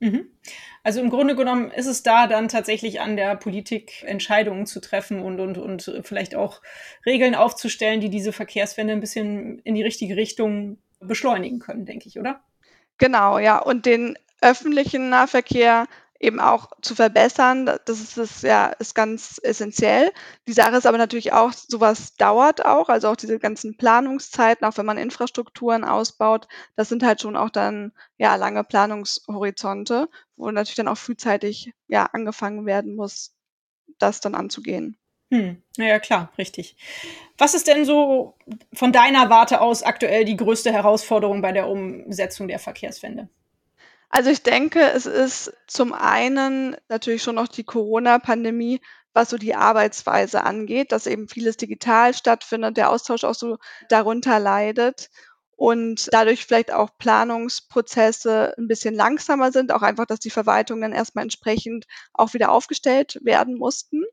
Mhm. 0.00 0.28
Also 0.82 1.00
im 1.00 1.08
Grunde 1.08 1.34
genommen 1.34 1.70
ist 1.70 1.86
es 1.86 2.02
da 2.02 2.26
dann 2.26 2.48
tatsächlich 2.48 3.00
an 3.00 3.16
der 3.16 3.36
Politik, 3.36 4.02
Entscheidungen 4.04 4.66
zu 4.66 4.80
treffen 4.80 5.20
und, 5.20 5.40
und, 5.40 5.56
und 5.56 6.00
vielleicht 6.02 6.34
auch 6.34 6.60
Regeln 7.06 7.34
aufzustellen, 7.34 8.00
die 8.00 8.10
diese 8.10 8.32
Verkehrswende 8.32 8.92
ein 8.92 9.00
bisschen 9.00 9.60
in 9.60 9.74
die 9.74 9.82
richtige 9.82 10.16
Richtung 10.16 10.78
beschleunigen 11.00 11.58
können, 11.58 11.86
denke 11.86 12.08
ich, 12.08 12.18
oder? 12.18 12.42
Genau, 12.98 13.38
ja. 13.38 13.58
Und 13.58 13.86
den 13.86 14.18
öffentlichen 14.40 15.08
Nahverkehr 15.08 15.86
eben 16.24 16.40
auch 16.40 16.70
zu 16.80 16.94
verbessern. 16.94 17.66
Das 17.66 18.00
ist 18.00 18.16
es 18.16 18.42
ja 18.42 18.66
ist 18.66 18.94
ganz 18.94 19.40
essentiell. 19.42 20.12
Die 20.48 20.52
Sache 20.52 20.76
ist 20.76 20.86
aber 20.86 20.98
natürlich 20.98 21.32
auch, 21.32 21.52
sowas 21.52 22.16
dauert 22.16 22.64
auch, 22.64 22.88
also 22.88 23.08
auch 23.08 23.16
diese 23.16 23.38
ganzen 23.38 23.76
Planungszeiten, 23.76 24.66
auch 24.66 24.76
wenn 24.78 24.86
man 24.86 24.98
Infrastrukturen 24.98 25.84
ausbaut, 25.84 26.48
das 26.76 26.88
sind 26.88 27.02
halt 27.02 27.20
schon 27.20 27.36
auch 27.36 27.50
dann, 27.50 27.92
ja, 28.16 28.36
lange 28.36 28.64
Planungshorizonte, 28.64 30.08
wo 30.36 30.50
natürlich 30.50 30.76
dann 30.76 30.88
auch 30.88 30.98
frühzeitig, 30.98 31.72
ja, 31.88 32.06
angefangen 32.06 32.66
werden 32.66 32.96
muss, 32.96 33.34
das 33.98 34.20
dann 34.20 34.34
anzugehen. 34.34 34.96
Hm, 35.30 35.62
ja, 35.76 35.98
klar, 35.98 36.32
richtig. 36.38 36.76
Was 37.38 37.54
ist 37.54 37.66
denn 37.66 37.84
so 37.84 38.34
von 38.72 38.92
deiner 38.92 39.30
Warte 39.30 39.60
aus 39.60 39.82
aktuell 39.82 40.24
die 40.24 40.36
größte 40.36 40.72
Herausforderung 40.72 41.42
bei 41.42 41.52
der 41.52 41.68
Umsetzung 41.68 42.48
der 42.48 42.58
Verkehrswende? 42.58 43.28
Also, 44.16 44.30
ich 44.30 44.44
denke, 44.44 44.80
es 44.92 45.06
ist 45.06 45.52
zum 45.66 45.92
einen 45.92 46.76
natürlich 46.88 47.22
schon 47.24 47.34
noch 47.34 47.48
die 47.48 47.64
Corona-Pandemie, 47.64 48.80
was 49.12 49.30
so 49.30 49.38
die 49.38 49.56
Arbeitsweise 49.56 50.44
angeht, 50.44 50.92
dass 50.92 51.08
eben 51.08 51.28
vieles 51.28 51.56
digital 51.56 52.14
stattfindet, 52.14 52.76
der 52.76 52.90
Austausch 52.90 53.24
auch 53.24 53.34
so 53.34 53.56
darunter 53.88 54.38
leidet 54.38 55.10
und 55.56 56.08
dadurch 56.12 56.46
vielleicht 56.46 56.72
auch 56.72 56.90
Planungsprozesse 56.96 58.54
ein 58.56 58.68
bisschen 58.68 58.94
langsamer 58.94 59.50
sind, 59.50 59.72
auch 59.72 59.82
einfach, 59.82 60.06
dass 60.06 60.20
die 60.20 60.30
Verwaltungen 60.30 60.82
dann 60.82 60.92
erst 60.92 61.16
mal 61.16 61.22
entsprechend 61.22 61.86
auch 62.12 62.34
wieder 62.34 62.52
aufgestellt 62.52 63.18
werden 63.22 63.56
mussten. 63.58 64.04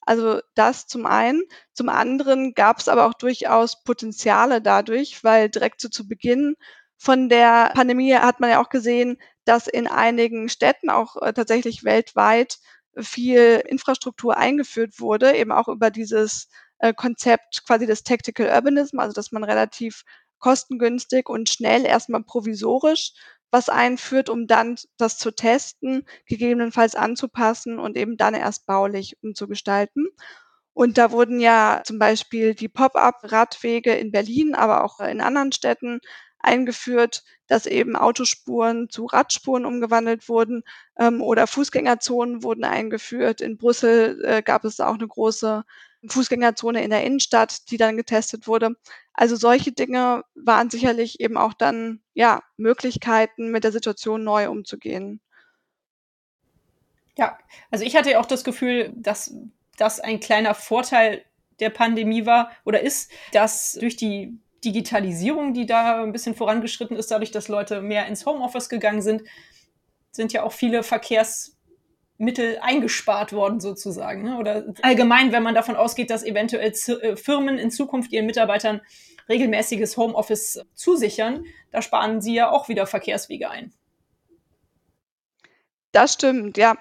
Also, 0.00 0.40
das 0.54 0.86
zum 0.86 1.04
einen. 1.06 1.42
Zum 1.74 1.88
anderen 1.90 2.54
gab 2.54 2.78
es 2.78 2.88
aber 2.88 3.06
auch 3.06 3.14
durchaus 3.14 3.82
Potenziale 3.84 4.62
dadurch, 4.62 5.22
weil 5.24 5.50
direkt 5.50 5.80
so 5.82 5.88
zu 5.90 6.06
Beginn 6.08 6.56
von 6.96 7.28
der 7.28 7.72
Pandemie 7.74 8.14
hat 8.14 8.40
man 8.40 8.50
ja 8.50 8.62
auch 8.62 8.68
gesehen, 8.70 9.18
dass 9.44 9.66
in 9.66 9.86
einigen 9.86 10.48
Städten, 10.48 10.90
auch 10.90 11.16
äh, 11.22 11.32
tatsächlich 11.32 11.84
weltweit, 11.84 12.58
viel 12.96 13.62
Infrastruktur 13.66 14.36
eingeführt 14.36 15.00
wurde, 15.00 15.34
eben 15.36 15.50
auch 15.52 15.68
über 15.68 15.90
dieses 15.90 16.48
äh, 16.78 16.94
Konzept 16.94 17.64
quasi 17.66 17.86
des 17.86 18.04
Tactical 18.04 18.48
Urbanism, 18.48 19.00
also 19.00 19.12
dass 19.12 19.32
man 19.32 19.44
relativ 19.44 20.04
kostengünstig 20.38 21.28
und 21.28 21.48
schnell 21.48 21.84
erstmal 21.84 22.22
provisorisch 22.22 23.12
was 23.50 23.68
einführt, 23.68 24.28
um 24.28 24.48
dann 24.48 24.76
das 24.96 25.16
zu 25.16 25.30
testen, 25.30 26.04
gegebenenfalls 26.26 26.96
anzupassen 26.96 27.78
und 27.78 27.96
eben 27.96 28.16
dann 28.16 28.34
erst 28.34 28.66
baulich 28.66 29.16
umzugestalten. 29.22 30.08
Und 30.72 30.98
da 30.98 31.12
wurden 31.12 31.38
ja 31.38 31.82
zum 31.84 32.00
Beispiel 32.00 32.54
die 32.54 32.68
Pop-up-Radwege 32.68 33.94
in 33.94 34.10
Berlin, 34.10 34.56
aber 34.56 34.82
auch 34.84 34.98
in 34.98 35.20
anderen 35.20 35.52
Städten 35.52 36.00
eingeführt, 36.44 37.24
dass 37.46 37.66
eben 37.66 37.96
Autospuren 37.96 38.88
zu 38.88 39.06
Radspuren 39.06 39.66
umgewandelt 39.66 40.28
wurden 40.28 40.62
ähm, 40.98 41.22
oder 41.22 41.46
Fußgängerzonen 41.46 42.42
wurden 42.42 42.64
eingeführt. 42.64 43.40
In 43.40 43.56
Brüssel 43.56 44.22
äh, 44.24 44.42
gab 44.42 44.64
es 44.64 44.80
auch 44.80 44.94
eine 44.94 45.08
große 45.08 45.64
Fußgängerzone 46.06 46.82
in 46.82 46.90
der 46.90 47.04
Innenstadt, 47.04 47.70
die 47.70 47.76
dann 47.76 47.96
getestet 47.96 48.46
wurde. 48.46 48.76
Also 49.12 49.36
solche 49.36 49.72
Dinge 49.72 50.24
waren 50.34 50.70
sicherlich 50.70 51.20
eben 51.20 51.36
auch 51.36 51.54
dann 51.54 52.00
ja 52.14 52.42
Möglichkeiten, 52.56 53.50
mit 53.50 53.64
der 53.64 53.72
Situation 53.72 54.24
neu 54.24 54.48
umzugehen. 54.48 55.20
Ja, 57.16 57.38
also 57.70 57.84
ich 57.84 57.96
hatte 57.96 58.18
auch 58.18 58.26
das 58.26 58.44
Gefühl, 58.44 58.92
dass 58.96 59.34
das 59.76 60.00
ein 60.00 60.20
kleiner 60.20 60.54
Vorteil 60.54 61.24
der 61.60 61.70
Pandemie 61.70 62.26
war 62.26 62.50
oder 62.64 62.80
ist, 62.80 63.10
dass 63.32 63.74
durch 63.74 63.96
die 63.96 64.36
Digitalisierung, 64.64 65.54
die 65.54 65.66
da 65.66 66.02
ein 66.02 66.12
bisschen 66.12 66.34
vorangeschritten 66.34 66.96
ist, 66.96 67.10
dadurch, 67.10 67.30
dass 67.30 67.48
Leute 67.48 67.80
mehr 67.80 68.06
ins 68.06 68.24
Homeoffice 68.26 68.68
gegangen 68.68 69.02
sind, 69.02 69.22
sind 70.10 70.32
ja 70.32 70.42
auch 70.42 70.52
viele 70.52 70.82
Verkehrsmittel 70.82 72.58
eingespart 72.60 73.32
worden 73.32 73.60
sozusagen. 73.60 74.22
Ne? 74.22 74.38
Oder 74.38 74.64
allgemein, 74.82 75.32
wenn 75.32 75.42
man 75.42 75.54
davon 75.54 75.76
ausgeht, 75.76 76.10
dass 76.10 76.24
eventuell 76.24 76.72
äh, 76.72 77.16
Firmen 77.16 77.58
in 77.58 77.70
Zukunft 77.70 78.12
ihren 78.12 78.26
Mitarbeitern 78.26 78.80
regelmäßiges 79.28 79.96
Homeoffice 79.96 80.60
zusichern, 80.74 81.44
da 81.70 81.82
sparen 81.82 82.20
sie 82.20 82.34
ja 82.34 82.50
auch 82.50 82.68
wieder 82.68 82.86
Verkehrswege 82.86 83.50
ein. 83.50 83.72
Das 85.92 86.14
stimmt, 86.14 86.58
ja. 86.58 86.76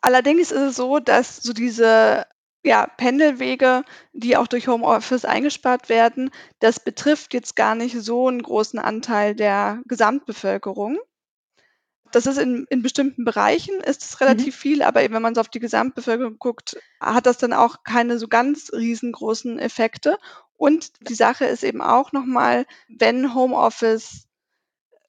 Allerdings 0.00 0.50
ist 0.50 0.60
es 0.60 0.76
so, 0.76 0.98
dass 0.98 1.38
so 1.38 1.52
diese 1.52 2.26
ja, 2.64 2.86
Pendelwege, 2.96 3.84
die 4.12 4.36
auch 4.36 4.46
durch 4.48 4.68
Homeoffice 4.68 5.24
eingespart 5.24 5.88
werden, 5.88 6.30
das 6.60 6.80
betrifft 6.80 7.34
jetzt 7.34 7.56
gar 7.56 7.74
nicht 7.74 7.96
so 8.00 8.28
einen 8.28 8.42
großen 8.42 8.78
Anteil 8.80 9.34
der 9.36 9.82
Gesamtbevölkerung. 9.86 10.98
Das 12.12 12.26
ist 12.26 12.38
in 12.38 12.66
in 12.70 12.82
bestimmten 12.82 13.24
Bereichen 13.24 13.80
ist 13.80 14.02
es 14.04 14.20
Mhm. 14.20 14.24
relativ 14.24 14.56
viel, 14.56 14.82
aber 14.82 15.02
eben 15.02 15.14
wenn 15.14 15.22
man 15.22 15.34
so 15.34 15.40
auf 15.40 15.48
die 15.48 15.58
Gesamtbevölkerung 15.60 16.38
guckt, 16.38 16.76
hat 17.00 17.26
das 17.26 17.38
dann 17.38 17.52
auch 17.52 17.82
keine 17.84 18.18
so 18.18 18.28
ganz 18.28 18.70
riesengroßen 18.72 19.58
Effekte. 19.58 20.16
Und 20.56 20.92
die 21.08 21.14
Sache 21.14 21.44
ist 21.46 21.64
eben 21.64 21.82
auch 21.82 22.12
noch 22.12 22.24
mal, 22.24 22.66
wenn 22.88 23.34
Homeoffice 23.34 24.26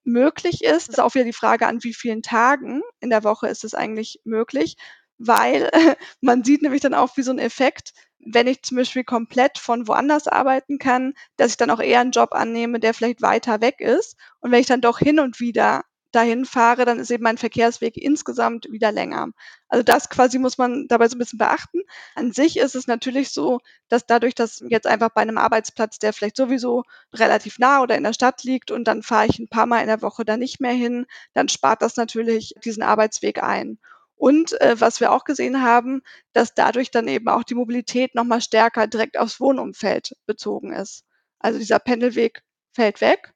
möglich 0.05 0.63
ist, 0.63 0.89
ist 0.89 0.99
auch 0.99 1.15
wieder 1.15 1.25
die 1.25 1.33
Frage, 1.33 1.67
an 1.67 1.83
wie 1.83 1.93
vielen 1.93 2.21
Tagen 2.23 2.81
in 3.01 3.09
der 3.11 3.23
Woche 3.23 3.47
ist 3.49 3.63
es 3.65 3.73
eigentlich 3.75 4.21
möglich. 4.25 4.77
Weil 5.19 5.69
man 6.21 6.43
sieht 6.43 6.61
nämlich 6.61 6.81
dann 6.81 6.93
auch 6.93 7.17
wie 7.17 7.23
so 7.23 7.31
'n 7.31 7.39
Effekt, 7.39 7.93
wenn 8.19 8.47
ich 8.47 8.63
zum 8.63 8.77
Beispiel 8.77 9.03
komplett 9.03 9.57
von 9.59 9.87
woanders 9.87 10.27
arbeiten 10.27 10.79
kann, 10.79 11.13
dass 11.37 11.51
ich 11.51 11.57
dann 11.57 11.69
auch 11.71 11.79
eher 11.81 12.01
'n 12.01 12.11
Job 12.11 12.33
annehme, 12.33 12.79
der 12.79 12.93
vielleicht 12.93 13.21
weiter 13.21 13.61
weg 13.61 13.81
ist. 13.81 14.17
Und 14.41 14.51
wenn 14.51 14.61
ich 14.61 14.67
dann 14.67 14.81
doch 14.81 14.99
hin 14.99 15.19
und 15.19 15.39
wieder 15.39 15.83
dahin 16.11 16.45
fahre, 16.45 16.85
dann 16.85 16.97
ist 16.99 17.11
eben 17.11 17.23
mein 17.23 17.37
Verkehrsweg 17.37 17.97
insgesamt 17.97 18.67
wieder 18.71 18.91
länger. 18.93 19.27
Also, 19.67 19.83
das 19.83 20.09
quasi 20.09 20.39
muss 20.39 20.57
man 20.57 20.87
dabei 20.87 21.09
so 21.09 21.15
'n 21.17 21.19
bisschen 21.19 21.37
beachten. 21.39 21.81
An 22.15 22.31
sich 22.31 22.57
ist 22.57 22.73
es 22.75 22.87
natürlich 22.87 23.29
so, 23.31 23.59
dass 23.89 24.05
dadurch, 24.07 24.33
dass 24.33 24.63
jetzt 24.69 24.87
einfach 24.87 25.09
bei 25.13 25.25
'nem 25.25 25.37
Arbeitsplatz, 25.37 25.99
der 25.99 26.13
vielleicht 26.13 26.37
sowieso 26.37 26.83
relativ 27.13 27.59
nah 27.59 27.81
oder 27.81 27.97
in 27.97 28.03
der 28.03 28.13
Stadt 28.13 28.43
liegt 28.43 28.71
und 28.71 28.85
dann 28.87 29.03
fahre 29.03 29.27
ich 29.27 29.39
'n 29.39 29.49
paarmal 29.49 29.81
in 29.81 29.87
der 29.87 30.01
Woche 30.01 30.23
da 30.25 30.37
nicht 30.37 30.61
mehr 30.61 30.71
hin, 30.73 31.05
dann 31.33 31.49
spart 31.49 31.81
das 31.81 31.97
natürlich 31.97 32.53
diesen 32.63 32.83
Arbeitsweg 32.83 33.43
ein. 33.43 33.77
Und, 34.15 34.59
äh, 34.61 34.79
was 34.79 34.99
wir 35.01 35.11
auch 35.11 35.25
gesehen 35.25 35.61
haben, 35.61 36.01
dass 36.33 36.53
dadurch 36.53 36.91
dann 36.91 37.07
eben 37.07 37.27
auch 37.27 37.43
die 37.43 37.55
Mobilität 37.55 38.15
noch 38.15 38.23
mal 38.23 38.41
stärker 38.41 38.87
direkt 38.87 39.17
aufs 39.17 39.39
Wohnumfeld 39.39 40.15
bezogen 40.25 40.73
ist. 40.73 41.03
Also, 41.39 41.59
dieser 41.59 41.79
Pendelweg 41.79 42.41
fällt 42.73 43.01
weg 43.01 43.33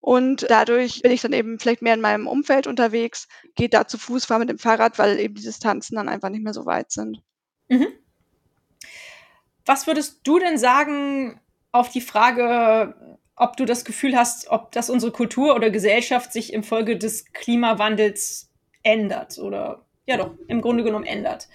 und 0.00 0.46
dadurch 0.48 1.02
bin 1.02 1.12
ich 1.12 1.20
dann 1.20 1.32
eben 1.32 1.58
vielleicht 1.58 1.82
mehr 1.82 1.94
in 1.94 2.00
meinem 2.00 2.26
Umfeld 2.26 2.66
unterwegs, 2.66 3.28
gehe 3.56 3.68
da 3.68 3.86
zu 3.86 3.98
Fuß, 3.98 4.24
fahre 4.24 4.40
mit 4.40 4.48
dem 4.48 4.58
Fahrrad, 4.58 4.98
weil 4.98 5.18
eben 5.18 5.34
die 5.34 5.42
Distanzen 5.42 5.96
dann 5.96 6.08
einfach 6.08 6.28
nicht 6.28 6.44
mehr 6.44 6.54
so 6.54 6.66
weit 6.66 6.92
sind. 6.92 7.22
Mhm. 7.68 7.88
Was 9.66 9.86
würdest 9.86 10.20
du 10.24 10.38
denn 10.38 10.56
sagen 10.56 11.40
auf 11.72 11.90
die 11.90 12.00
Frage, 12.00 13.18
ob 13.36 13.56
du 13.56 13.64
das 13.64 13.84
Gefühl 13.84 14.16
hast, 14.16 14.48
ob 14.48 14.72
dass 14.72 14.88
unsere 14.88 15.12
Kultur 15.12 15.54
oder 15.54 15.70
Gesellschaft 15.70 16.32
sich 16.32 16.52
infolge 16.52 16.96
des 16.96 17.32
Klimawandels 17.32 18.50
ändert 18.82 19.38
oder 19.38 19.84
ja 20.08 20.16
doch, 20.16 20.32
im 20.48 20.60
Grunde 20.60 20.84
genommen 20.84 21.06
ändert? 21.06 21.48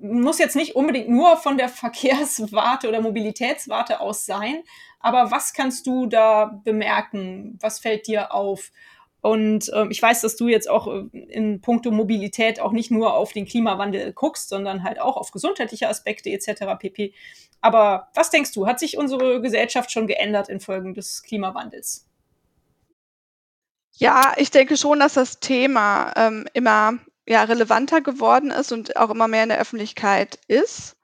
Muss 0.00 0.38
jetzt 0.38 0.56
nicht 0.56 0.76
unbedingt 0.76 1.08
nur 1.08 1.36
von 1.36 1.58
der 1.58 1.68
Verkehrswarte 1.80 2.88
oder 2.88 3.00
Mobilitätswarte 3.00 4.00
aus 4.00 4.24
sein, 4.24 4.62
aber 5.00 5.30
was 5.30 5.52
kannst 5.52 5.86
du 5.86 6.06
da 6.06 6.60
bemerken? 6.64 7.58
Was 7.60 7.78
fällt 7.80 8.06
dir 8.06 8.32
auf? 8.32 8.70
Und, 9.20 9.70
ähm, 9.74 9.90
ich 9.90 10.02
weiß, 10.02 10.20
dass 10.20 10.36
du 10.36 10.48
jetzt 10.48 10.68
auch, 10.68 10.86
äh, 10.86 11.08
in 11.12 11.60
puncto 11.62 11.90
Mobilität 11.90 12.60
auch 12.60 12.72
nicht 12.72 12.90
nur 12.90 13.14
auf 13.14 13.32
den 13.32 13.46
Klimawandel 13.46 14.12
guckst, 14.12 14.50
sondern 14.50 14.82
halt 14.84 15.00
auch 15.00 15.16
auf 15.16 15.30
gesundheitliche 15.30 15.88
Aspekte 15.88 16.28
et 16.30 16.42
cetera 16.42 16.74
pp. 16.74 17.14
Aber 17.62 18.08
was 18.14 18.28
denkst 18.28 18.52
du, 18.52 18.66
hat 18.66 18.78
sich 18.78 18.98
unsere 18.98 19.40
Gesellschaft 19.40 19.90
schon 19.90 20.06
geändert 20.06 20.50
infolgen 20.50 20.92
des 20.92 21.22
Klimawandels? 21.22 22.06
Ja, 23.96 24.34
ich 24.36 24.50
denke 24.50 24.76
schon, 24.76 25.00
dass 25.00 25.14
das 25.14 25.40
Thema, 25.40 26.12
ähm, 26.16 26.46
immer, 26.52 26.98
ja, 27.26 27.44
relevanter 27.44 28.00
geworden 28.02 28.50
ist 28.50 28.72
und 28.72 28.96
auch 28.96 29.10
immer 29.10 29.28
mehr 29.28 29.44
in 29.44 29.48
der 29.50 29.60
Öffentlichkeit 29.60 30.38
ist. 30.48 30.96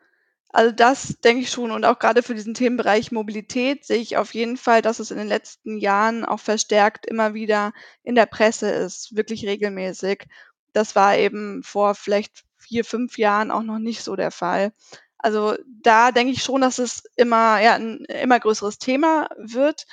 Also, 0.53 0.73
das 0.73 1.19
denke 1.25 1.43
ich 1.43 1.51
schon 1.51 1.71
und 1.73 1.85
auch 1.85 1.99
grade 2.01 2.23
für 2.25 2.35
diesen 2.35 2.55
Themenbereich 2.55 3.13
Mobilität 3.13 3.85
sehe 3.87 3.99
ich 4.01 4.17
auf 4.19 4.35
jeden 4.35 4.57
Fall, 4.59 4.83
dass 4.83 4.99
es 5.01 5.11
in 5.13 5.19
den 5.19 5.29
letzten 5.29 5.79
Jahren 5.79 6.25
auch 6.25 6.41
verstärkt 6.41 7.07
immer 7.07 7.35
wieder 7.35 7.73
in 8.05 8.15
der 8.17 8.27
Presse 8.27 8.71
ist, 8.71 9.17
wirklich 9.17 9.47
regelmäßig. 9.47 10.27
Das 10.75 10.97
war 10.97 11.17
eben 11.19 11.63
vor 11.65 11.95
vielleicht 11.97 12.45
4, 12.59 12.85
5 12.85 13.19
Jahren 13.19 13.51
auch 13.53 13.63
noch 13.65 13.79
nicht 13.81 14.03
so 14.05 14.17
der 14.17 14.31
Fall. 14.33 14.73
Also, 15.19 15.57
da 15.83 16.13
denke 16.13 16.33
ich 16.33 16.43
schon, 16.45 16.63
dass 16.63 16.79
es 16.79 17.03
immer 17.17 17.61
ja, 17.61 17.77
'n 17.77 18.05
immer 18.07 18.41
größeres 18.41 18.79
Thema 18.79 19.29
wird. 19.39 19.87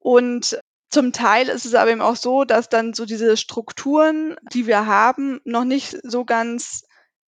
Und 0.00 0.60
zum 0.88 1.12
Teil 1.12 1.48
ist 1.48 1.64
es 1.64 1.74
aber 1.74 1.90
eben 1.90 2.00
auch 2.00 2.16
so, 2.16 2.44
dass 2.44 2.68
dann 2.68 2.94
so 2.94 3.06
diese 3.06 3.36
Strukturen, 3.36 4.36
die 4.52 4.66
wir 4.66 4.86
haben, 4.86 5.40
noch 5.44 5.64
nicht 5.64 5.96
so 6.02 6.24
ganz 6.24 6.84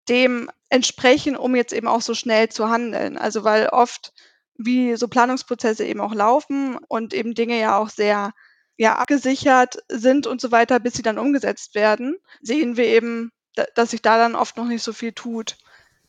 dem 0.08 0.50
entsprechen, 0.70 1.36
um 1.36 1.54
jetzt 1.54 1.72
eben 1.72 1.88
auch 1.88 2.00
so 2.00 2.14
schnell 2.14 2.48
zu 2.48 2.68
handeln. 2.68 3.18
Also, 3.18 3.44
weil 3.44 3.68
oft 3.68 4.12
wie 4.56 4.96
so 4.96 5.08
Planungsprozesse 5.08 5.84
eben 5.84 6.00
auch 6.00 6.14
laufen 6.14 6.78
und 6.88 7.14
eben 7.14 7.34
Dinge 7.34 7.58
ja 7.58 7.78
auch 7.78 7.90
sehr, 7.90 8.32
ja, 8.76 8.96
abgesichert 8.96 9.78
sind 9.88 10.26
und 10.26 10.40
so 10.40 10.50
weiter, 10.52 10.80
bis 10.80 10.94
sie 10.94 11.02
dann 11.02 11.18
umgesetzt 11.18 11.74
werden, 11.74 12.16
sehen 12.40 12.76
wir 12.76 12.86
eben, 12.86 13.32
da 13.54 13.66
dass 13.74 13.90
sich 13.90 14.02
da 14.02 14.18
dann 14.18 14.34
oft 14.34 14.56
noch 14.56 14.66
nicht 14.66 14.82
so 14.82 14.92
viel 14.92 15.12
tut. 15.12 15.56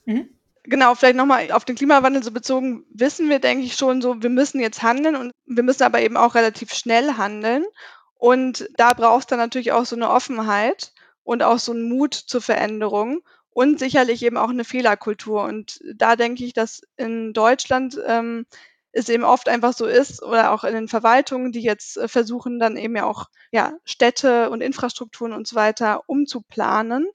Mhm. 0.05 0.38
Genau, 0.69 0.93
vielleicht 0.93 1.15
noch 1.15 1.25
mal 1.25 1.51
auf 1.51 1.65
den 1.65 1.75
Klimawandel 1.75 2.21
so 2.21 2.29
bezogen, 2.31 2.85
wissen 2.93 3.27
wir, 3.27 3.39
denke 3.39 3.65
ich, 3.65 3.73
schon 3.73 4.03
so, 4.03 4.21
wir 4.21 4.29
müssen 4.29 4.59
jetzt 4.59 4.83
handeln 4.83 5.15
und 5.15 5.31
wir 5.47 5.63
müssen 5.63 5.81
aber 5.81 5.99
eben 6.01 6.15
auch 6.15 6.35
relativ 6.35 6.73
schnell 6.73 7.13
handeln. 7.17 7.65
Und 8.13 8.69
da 8.77 8.93
braucht's 8.93 9.25
dann 9.25 9.39
natürlich 9.39 9.71
auch 9.71 9.85
so 9.85 9.95
'ne 9.95 10.07
Offenheit 10.11 10.91
und 11.23 11.41
auch 11.41 11.57
so 11.57 11.71
'n 11.73 11.89
Mut 11.89 12.13
zur 12.13 12.41
Veränderung 12.41 13.21
und 13.49 13.79
sicherlich 13.79 14.21
eben 14.21 14.37
auch 14.37 14.51
'ne 14.51 14.63
Fehlerkultur. 14.63 15.41
Und 15.43 15.79
da 15.95 16.15
denke 16.15 16.43
ich, 16.45 16.53
dass 16.53 16.81
in 16.97 17.33
Deutschland, 17.33 17.99
ähm, 18.05 18.45
es 18.91 19.09
eben 19.09 19.23
oft 19.23 19.49
einfach 19.49 19.73
so 19.73 19.85
ist 19.87 20.21
oder 20.21 20.51
auch 20.51 20.63
in 20.63 20.73
den 20.75 20.87
Verwaltungen, 20.87 21.51
die 21.51 21.61
jetzt, 21.61 21.97
äh, 21.97 22.07
versuchen, 22.07 22.59
dann 22.59 22.77
eben 22.77 22.95
ja 22.95 23.05
auch, 23.05 23.25
ja, 23.51 23.73
Städte 23.85 24.51
und 24.51 24.61
Infrastrukturen 24.61 25.33
und 25.33 25.47
so 25.47 25.55
weiter 25.55 26.03
umzuplanen, 26.07 27.07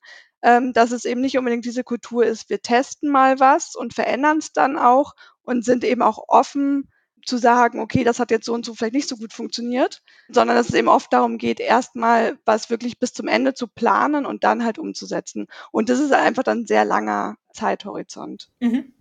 ähm, 0.45 0.73
dass 0.75 0.93
es 0.93 1.07
eben 1.07 1.23
nicht 1.23 1.39
unbedingt 1.39 1.67
diese 1.67 1.85
Kultur 1.85 2.27
ist, 2.27 2.51
wir 2.51 2.63
testen 2.63 3.11
mal 3.11 3.41
was 3.41 3.75
und 3.77 3.95
verändern's 3.95 4.53
dann 4.55 4.79
auch 4.79 5.15
und 5.45 5.65
sind 5.67 5.85
eben 5.85 6.03
auch 6.03 6.21
offen 6.29 6.91
zu 7.27 7.39
sagen: 7.39 7.81
„Okay, 7.81 8.05
das 8.05 8.21
hat 8.21 8.31
jetzt 8.33 8.47
so 8.47 8.55
und 8.55 8.67
so 8.67 8.75
vielleicht 8.75 8.95
nicht 8.95 9.09
so 9.09 9.17
gut 9.17 9.33
funktioniert“, 9.35 10.03
sondern 10.31 10.57
dass 10.57 10.69
es 10.71 10.75
eben 10.77 10.89
oft 10.89 11.13
darum 11.13 11.39
geht, 11.39 11.61
erst 11.61 11.97
mal 11.97 12.39
was 12.47 12.71
wirklich 12.71 12.99
bis 13.01 13.15
zum 13.15 13.29
Ende 13.29 13.55
zu 13.55 13.69
planen 13.69 14.27
und 14.27 14.45
dann 14.45 14.65
halt 14.65 14.79
umzusetzen. 14.79 15.49
Und 15.73 15.89
das 15.91 16.01
ist 16.01 16.13
einfach 16.13 16.45
dann 16.45 16.61
'n 16.65 16.67
sehr 16.67 16.85
langer 16.85 17.37
Zeithorizont. 17.55 18.51
Mhm. 18.61 18.93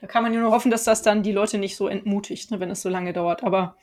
Da 0.00 0.06
kann 0.06 0.22
man 0.22 0.32
ja 0.34 0.40
nur 0.40 0.50
hoffen, 0.50 0.70
dass 0.70 0.84
das 0.84 1.02
dann 1.02 1.22
die 1.22 1.32
Leute 1.32 1.58
nicht 1.58 1.76
so 1.76 1.88
entmutigt, 1.88 2.50
ne, 2.50 2.60
wenn 2.60 2.70
es 2.70 2.82
so 2.82 2.88
lange 2.88 3.12
dauert. 3.12 3.42
Aber 3.44 3.76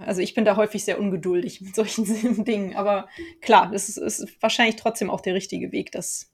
also, 0.00 0.20
ich 0.22 0.34
bin 0.34 0.44
da 0.44 0.56
häufig 0.56 0.84
sehr 0.84 1.00
ungeduldig 1.00 1.60
mit 1.60 1.74
solchen 1.74 2.04
Dingen. 2.44 2.76
Aber 2.76 3.08
klar, 3.40 3.70
das 3.72 3.88
ist 3.88 3.98
ist 3.98 4.42
wahrscheinlich 4.42 4.76
trotzdem 4.76 5.10
auch 5.10 5.20
der 5.20 5.34
richtige 5.34 5.72
Weg, 5.72 5.92
das 5.92 6.30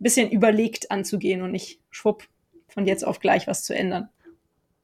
bisschen 0.00 0.30
überlegt 0.30 0.90
anzugehen 0.90 1.42
und 1.42 1.52
nicht 1.52 1.80
schwupp 1.90 2.24
von 2.68 2.86
jetzt 2.86 3.04
auf 3.06 3.20
gleich 3.20 3.46
was 3.46 3.64
zu 3.64 3.74
ändern. 3.74 4.08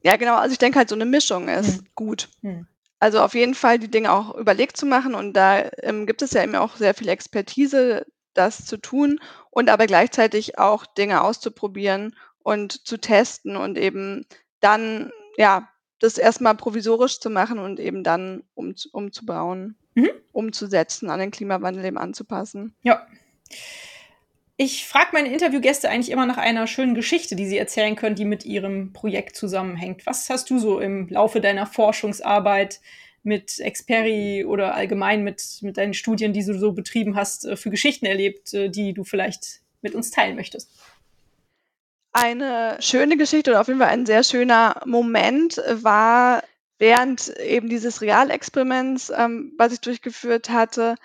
Ja, 0.03 0.17
genau. 0.17 0.35
Also, 0.37 0.53
ich 0.53 0.59
denke 0.59 0.79
halt, 0.79 0.89
so 0.89 0.95
'ne 0.95 1.05
Mischung 1.05 1.49
ist 1.49 1.81
Mhm. 1.81 1.87
gut. 1.95 2.29
Mhm. 2.41 2.67
Also, 2.99 3.21
auf 3.21 3.35
jeden 3.35 3.55
Fall 3.55 3.79
die 3.79 3.91
Dinge 3.91 4.11
auch 4.13 4.35
überlegt 4.35 4.77
zu 4.77 4.85
machen 4.85 5.15
und 5.15 5.33
da, 5.33 5.69
ähm, 5.83 6.05
gibt 6.07 6.21
es 6.21 6.31
ja 6.33 6.43
eben 6.43 6.55
auch 6.55 6.75
sehr 6.77 6.93
viel 6.93 7.09
Expertise, 7.09 8.05
das 8.33 8.65
zu 8.65 8.77
tun 8.77 9.19
und 9.51 9.69
aber 9.69 9.87
gleichzeitig 9.87 10.57
auch 10.59 10.85
Dinge 10.85 11.23
auszuprobieren 11.23 12.15
und 12.43 12.87
zu 12.87 12.97
testen 12.97 13.57
und 13.57 13.77
eben 13.77 14.25
dann, 14.61 15.11
ja, 15.37 15.69
das 16.03 16.17
erst 16.17 16.41
mal 16.41 16.53
provisorisch 16.53 17.21
zu 17.21 17.29
machen 17.29 17.59
und 17.59 17.79
eben 17.79 18.03
dann 18.03 18.43
umzu 18.55 18.89
umzubauen, 18.91 19.75
Mhm. 19.95 20.09
umzusetzen, 20.33 21.09
an 21.09 21.19
den 21.19 21.31
Klimawandel 21.31 21.85
eben 21.85 21.97
anzupassen. 21.97 22.75
Ja. 22.81 23.07
Ich 24.57 24.85
frage 24.85 25.09
meine 25.13 25.31
Interviewgäste 25.31 25.89
eigentlich 25.89 26.11
immer 26.11 26.25
nach 26.25 26.37
einer 26.37 26.67
schönen 26.67 26.93
Geschichte, 26.93 27.35
die 27.37 27.45
sie 27.47 27.57
erzählen 27.57 27.95
können, 27.95 28.15
die 28.15 28.25
mit 28.25 28.43
ihrem 28.43 28.91
Projekt 28.91 29.35
zusammenhängt. 29.37 30.05
Was 30.05 30.29
hast 30.29 30.49
du 30.49 30.59
so 30.59 30.79
im 30.79 31.07
Laufe 31.07 31.39
deiner 31.39 31.65
Forschungsarbeit 31.65 32.81
mit 33.23 33.59
Experie 33.59 34.43
oder 34.43 34.75
allgemein 34.75 35.23
mit 35.23 35.41
mit 35.61 35.77
deinen 35.77 35.93
Studien, 35.93 36.33
die 36.33 36.43
du 36.43 36.59
so 36.59 36.73
betrieben 36.73 37.15
hast, 37.15 37.45
äh, 37.45 37.55
für 37.55 37.69
Geschichten 37.69 38.05
erlebt, 38.05 38.53
äh, 38.53 38.69
die 38.69 38.93
du 38.93 39.05
vielleicht 39.05 39.61
mit 39.81 39.95
uns 39.95 40.11
teilen 40.11 40.35
möchtest? 40.35 40.69
Eine 42.15 42.77
schöne 42.79 43.17
Geschichte 43.17 43.49
oder 43.49 43.61
auf 43.61 43.67
jeden 43.67 43.79
Fall 43.79 43.89
ein 43.89 44.05
sehr 44.05 44.23
schöner 44.23 44.79
Moment 44.85 45.59
war 45.67 46.43
während 46.77 47.29
eben 47.39 47.69
dieses 47.69 48.01
Realexperiments, 48.01 49.11
ähm, 49.15 49.53
was 49.57 49.73
ich 49.73 49.81
durchgeführt 49.81 50.49
hatte, 50.51 50.95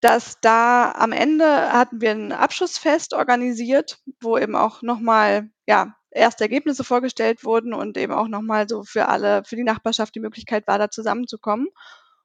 dass 0.00 0.40
da 0.40 0.92
am 0.92 1.12
Ende 1.12 1.46
hatten 1.72 2.00
wir 2.00 2.12
'n 2.12 2.32
Abschlussfest 2.32 3.14
organisiert, 3.14 3.98
wo 4.22 4.38
eben 4.38 4.56
auch 4.56 4.82
noch 4.82 5.00
mal, 5.00 5.50
ja, 5.66 5.94
erste 6.10 6.44
Ergebnisse 6.44 6.84
vorgestellt 6.84 7.44
wurden 7.44 7.74
und 7.74 7.98
eben 7.98 8.12
auch 8.14 8.28
noch 8.28 8.42
mal 8.42 8.68
so 8.68 8.84
für 8.84 9.08
alle 9.08 9.44
für 9.44 9.56
die 9.56 9.64
Nachbarschaft 9.64 10.14
die 10.14 10.20
Möglichkeit 10.20 10.66
war, 10.68 10.78
da 10.78 10.90
zusammenzukommen. 10.90 11.68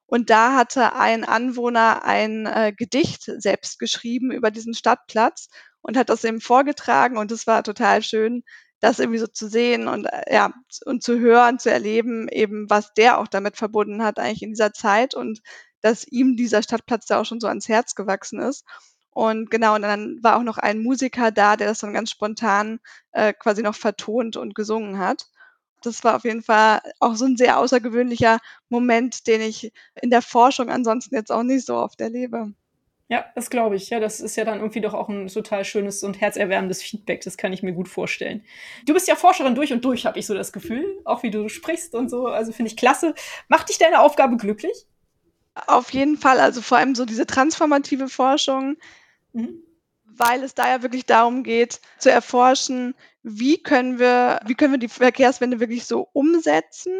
Und 0.07 0.29
da 0.29 0.55
hatte 0.57 0.93
ein 0.95 1.23
Anwohner 1.25 2.03
ein, 2.05 2.45
äh, 2.45 2.73
Gedicht 2.77 3.23
selbst 3.25 3.79
geschrieben 3.79 4.31
über 4.31 4.51
diesen 4.51 4.73
Stadtplatz 4.75 5.49
und 5.81 5.97
hat 5.97 6.09
das 6.09 6.23
eben 6.23 6.41
vorgetragen 6.41 7.17
und 7.17 7.31
das 7.31 7.47
war 7.47 7.63
total 7.63 8.01
schön, 8.03 8.43
das 8.81 8.99
irgendwie 8.99 9.19
so 9.19 9.27
zu 9.27 9.47
sehen 9.47 9.87
und, 9.87 10.05
äh, 10.05 10.33
ja, 10.35 10.53
und 10.85 11.03
zu 11.03 11.19
hören, 11.19 11.59
zu 11.59 11.71
erleben 11.71 12.27
eben, 12.29 12.69
was 12.69 12.93
der 12.95 13.19
auch 13.19 13.27
damit 13.27 13.57
verbunden 13.57 14.03
hat 14.03 14.19
eigentlich 14.19 14.43
in 14.43 14.51
dieser 14.51 14.73
Zeit 14.73 15.13
und 15.15 15.41
dass 15.81 16.05
ihm 16.07 16.35
dieser 16.37 16.63
Stadtplatz 16.63 17.05
da 17.07 17.21
auch 17.21 17.25
schon 17.25 17.39
so 17.39 17.47
ans 17.47 17.67
Herz 17.69 17.95
gewachsen 17.95 18.39
ist. 18.39 18.65
Und 19.11 19.51
genau, 19.51 19.75
und 19.75 19.81
dann 19.83 20.19
war 20.23 20.37
auch 20.37 20.43
noch 20.43 20.57
ein 20.57 20.81
Musiker 20.83 21.31
da, 21.31 21.57
der 21.57 21.67
das 21.67 21.79
dann 21.79 21.93
ganz 21.93 22.11
spontan, 22.11 22.79
äh, 23.11 23.33
quasi 23.33 23.61
noch 23.63 23.75
vertont 23.75 24.37
und 24.37 24.55
gesungen 24.55 24.99
hat. 24.99 25.27
Das 25.83 26.03
war 26.03 26.15
auf 26.15 26.23
jeden 26.25 26.43
Fall 26.43 26.81
auch 26.99 27.15
so 27.15 27.25
'n 27.25 27.37
sehr 27.37 27.57
außergewöhnlicher 27.59 28.39
Moment, 28.69 29.27
den 29.27 29.41
ich 29.41 29.73
in 30.01 30.09
der 30.11 30.21
Forschung 30.21 30.69
ansonsten 30.69 31.15
jetzt 31.15 31.31
auch 31.31 31.43
nicht 31.43 31.65
so 31.65 31.75
oft 31.77 31.99
erlebe. 32.01 32.53
Ja, 33.11 33.25
das 33.35 33.49
glaube 33.49 33.75
ich. 33.75 33.89
Ja, 33.89 33.99
das 33.99 34.21
ist 34.21 34.37
ja 34.37 34.45
dann 34.45 34.59
irgendwie 34.59 34.79
doch 34.79 34.93
auch 34.93 35.09
ein 35.09 35.27
total 35.27 35.65
schönes 35.65 36.01
und 36.01 36.21
herzerwärmendes 36.21 36.81
Feedback. 36.81 37.19
Das 37.25 37.35
kann 37.35 37.51
ich 37.51 37.61
mir 37.61 37.73
gut 37.73 37.89
vorstellen. 37.89 38.41
Du 38.85 38.93
bist 38.93 39.05
ja 39.09 39.17
Forscherin 39.17 39.53
durch 39.53 39.73
und 39.73 39.83
durch, 39.83 40.05
habe 40.05 40.17
ich 40.17 40.25
so 40.25 40.33
das 40.33 40.53
Gefühl. 40.53 40.85
Auch 41.03 41.21
wie 41.21 41.29
du 41.29 41.49
sprichst 41.49 41.93
und 41.93 42.09
so. 42.09 42.27
Also 42.27 42.53
finde 42.53 42.71
ich 42.71 42.77
klasse. 42.77 43.13
Macht 43.49 43.67
dich 43.67 43.77
deine 43.77 43.99
Aufgabe 43.99 44.37
glücklich? 44.37 44.85
Auf 45.67 45.91
jeden 45.91 46.15
Fall. 46.15 46.39
Also 46.39 46.61
vor 46.61 46.77
allem 46.77 46.95
so 46.95 47.03
diese 47.03 47.25
transformative 47.25 48.07
Forschung, 48.07 48.77
mhm. 49.33 49.61
weil 50.05 50.41
es 50.41 50.55
da 50.55 50.69
ja 50.69 50.81
wirklich 50.81 51.05
darum 51.05 51.43
geht, 51.43 51.81
zu 51.97 52.09
erforschen, 52.09 52.95
wie 53.23 53.61
können 53.61 53.99
wir, 53.99 54.39
wie 54.45 54.55
können 54.55 54.71
wir 54.71 54.79
die 54.79 54.87
Verkehrswende 54.87 55.59
wirklich 55.59 55.83
so 55.83 56.07
umsetzen. 56.13 56.93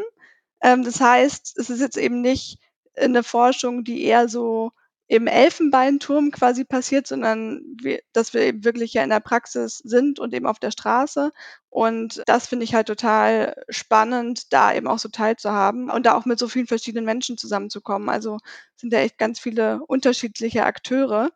Ähm, 0.62 0.84
das 0.84 1.00
heißt, 1.00 1.58
es 1.58 1.70
ist 1.70 1.80
jetzt 1.80 1.98
eben 1.98 2.20
nicht 2.20 2.60
eine 2.98 3.24
Forschung, 3.24 3.86
die 3.86 4.04
eher 4.04 4.28
so 4.28 4.74
im 5.12 5.28
Elfenbeinturm 5.28 6.32
quasi 6.32 6.64
passiert, 6.64 7.06
sondern 7.06 7.62
wir, 7.82 8.00
dass 8.14 8.34
wir 8.34 8.44
eben 8.44 8.64
wirklich 8.64 8.94
ja 8.94 9.04
in 9.04 9.10
der 9.10 9.20
Praxis 9.20 9.80
sind 9.80 10.20
und 10.20 10.34
eben 10.34 10.48
auf 10.48 10.58
der 10.58 10.72
Straße. 10.72 11.34
Und 11.70 12.24
das 12.28 12.48
finde 12.48 12.64
ich 12.64 12.74
halt 12.74 12.88
total 12.88 13.62
spannend, 13.68 14.54
da 14.54 14.74
eben 14.74 14.88
auch 14.88 15.00
so 15.00 15.10
teilzuhaben 15.10 15.90
und 15.90 16.06
da 16.06 16.16
auch 16.16 16.24
mit 16.24 16.40
so 16.40 16.48
vielen 16.48 16.66
verschiedenen 16.66 17.04
Menschen 17.04 17.38
zusammenzukommen. 17.38 18.08
Also 18.08 18.38
sind 18.78 18.94
ja 18.94 19.00
echt 19.00 19.18
ganz 19.18 19.38
viele 19.38 19.82
unterschiedliche 19.86 20.64
Akteure 20.64 21.32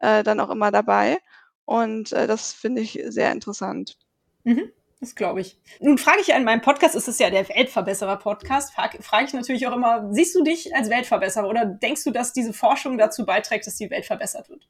äh, 0.00 0.24
dann 0.24 0.40
auch 0.40 0.50
immer 0.50 0.72
dabei. 0.72 1.18
Und 1.64 2.10
äh, 2.10 2.26
das 2.26 2.52
finde 2.52 2.82
ich 2.82 3.00
sehr 3.10 3.30
interessant. 3.30 3.96
Mhm. 4.42 4.72
Das 5.00 5.14
glaube 5.14 5.40
ich. 5.40 5.58
Nun 5.80 5.96
frage 5.96 6.20
ich 6.20 6.26
ja 6.26 6.36
in 6.36 6.44
meinem 6.44 6.60
Podcast, 6.60 6.94
es 6.94 7.08
ist 7.08 7.20
ja 7.20 7.30
der 7.30 7.48
Weltverbesserer-Podcast, 7.48 8.74
frage 8.74 9.02
frag 9.02 9.26
ich 9.26 9.32
natürlich 9.32 9.66
auch 9.66 9.74
immer, 9.74 10.06
siehst 10.12 10.34
du 10.34 10.44
dich 10.44 10.74
als 10.76 10.90
Weltverbesserer 10.90 11.48
oder 11.48 11.64
denkst 11.64 12.04
du, 12.04 12.10
dass 12.10 12.34
diese 12.34 12.52
Forschung 12.52 12.98
dazu 12.98 13.24
beiträgt, 13.24 13.66
dass 13.66 13.76
die 13.76 13.90
Welt 13.90 14.04
verbessert 14.04 14.50
wird? 14.50 14.68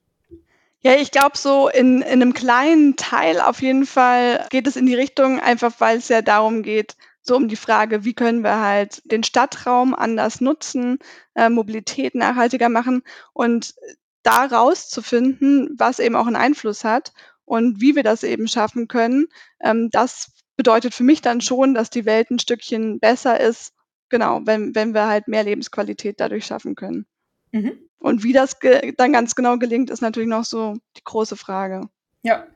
Ja, 0.83 0.95
ich 0.95 1.11
glaube, 1.11 1.37
so 1.37 1.69
in, 1.69 2.01
in 2.03 2.23
einem 2.23 2.33
kleinen 2.33 2.97
Teil 2.97 3.41
auf 3.41 3.61
jeden 3.61 3.85
Fall 3.87 4.47
geht 4.51 4.69
es 4.69 4.77
in 4.77 4.87
die 4.87 4.95
Richtung, 4.95 5.41
einfach 5.41 5.75
weil 5.79 5.99
es 5.99 6.09
ja 6.09 6.23
darum 6.23 6.63
geht, 6.63 6.97
so 7.23 7.37
um 7.37 7.49
die 7.49 7.57
Frage, 7.57 8.05
wie 8.05 8.15
können 8.15 8.43
wir 8.43 8.61
halt 8.61 9.03
den 9.05 9.25
Stadtraum 9.25 9.95
anders 9.95 10.41
nutzen, 10.41 10.99
äh, 11.35 11.51
Mobilität 11.51 12.15
nachhaltiger 12.15 12.69
machen 12.69 13.03
und 13.35 13.75
da 14.23 14.45
rauszufinden, 14.45 15.75
was 15.77 15.99
eben 15.99 16.17
auch 16.17 16.27
einen 16.27 16.37
Einfluss 16.37 16.85
hat 16.85 17.13
und 17.51 17.81
wie 17.81 17.97
wir 17.97 18.05
das 18.05 18.23
eben 18.23 18.47
schaffen 18.47 18.87
können, 18.87 19.27
ähm, 19.61 19.91
das 19.91 20.31
bedeutet 20.57 20.95
für 20.95 21.03
mich 21.03 21.21
dann 21.21 21.41
schon, 21.41 21.75
dass 21.75 21.91
die 21.91 22.05
Welt 22.05 22.31
ein 22.31 22.39
Stückchen 22.39 23.01
besser 23.01 23.41
ist, 23.41 23.73
genau, 24.09 24.43
wenn, 24.45 24.73
wenn 24.77 24.95
wir 24.95 25.09
halt 25.09 25.27
mehr 25.27 25.43
Lebensqualität 25.43 26.21
dadurch 26.21 26.47
schaffen 26.47 26.77
können. 26.77 27.07
Mhm. 27.51 27.73
Und 27.99 28.23
wie 28.23 28.33
das 28.33 28.57
dann 28.97 29.13
ganz 29.13 29.35
genau 29.35 29.59
gelingt, 29.59 29.91
ist 29.91 30.01
natürlich 30.01 30.29
noch 30.29 30.45
so 30.45 30.77
die 30.97 31.03
große 31.03 31.37
Frage. 31.37 31.89
Ja, 32.23 32.47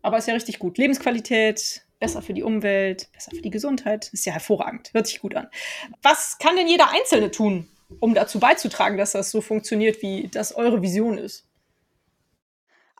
aber 0.00 0.16
ist 0.16 0.28
ja 0.28 0.34
richtig 0.34 0.58
gut. 0.58 0.78
Lebensqualität, 0.78 1.82
besser 2.00 2.22
für 2.22 2.32
die 2.32 2.42
Umwelt, 2.42 3.12
besser 3.12 3.32
für 3.32 3.42
die 3.42 3.50
Gesundheit, 3.50 4.08
ist 4.14 4.24
ja 4.24 4.32
hervorragend. 4.32 4.94
Hört 4.94 5.08
sich 5.08 5.20
gut 5.20 5.36
an. 5.36 5.48
Was 6.00 6.38
kann 6.38 6.56
denn 6.56 6.68
jeder 6.68 6.90
Einzelne 6.90 7.30
tun, 7.30 7.68
um 8.00 8.14
dazu 8.14 8.40
beizutragen, 8.40 8.96
dass 8.96 9.12
das 9.12 9.30
so 9.30 9.42
funktioniert, 9.42 10.00
wie 10.00 10.28
das 10.28 10.54
eure 10.54 10.80
Vision 10.80 11.18
ist? 11.18 11.47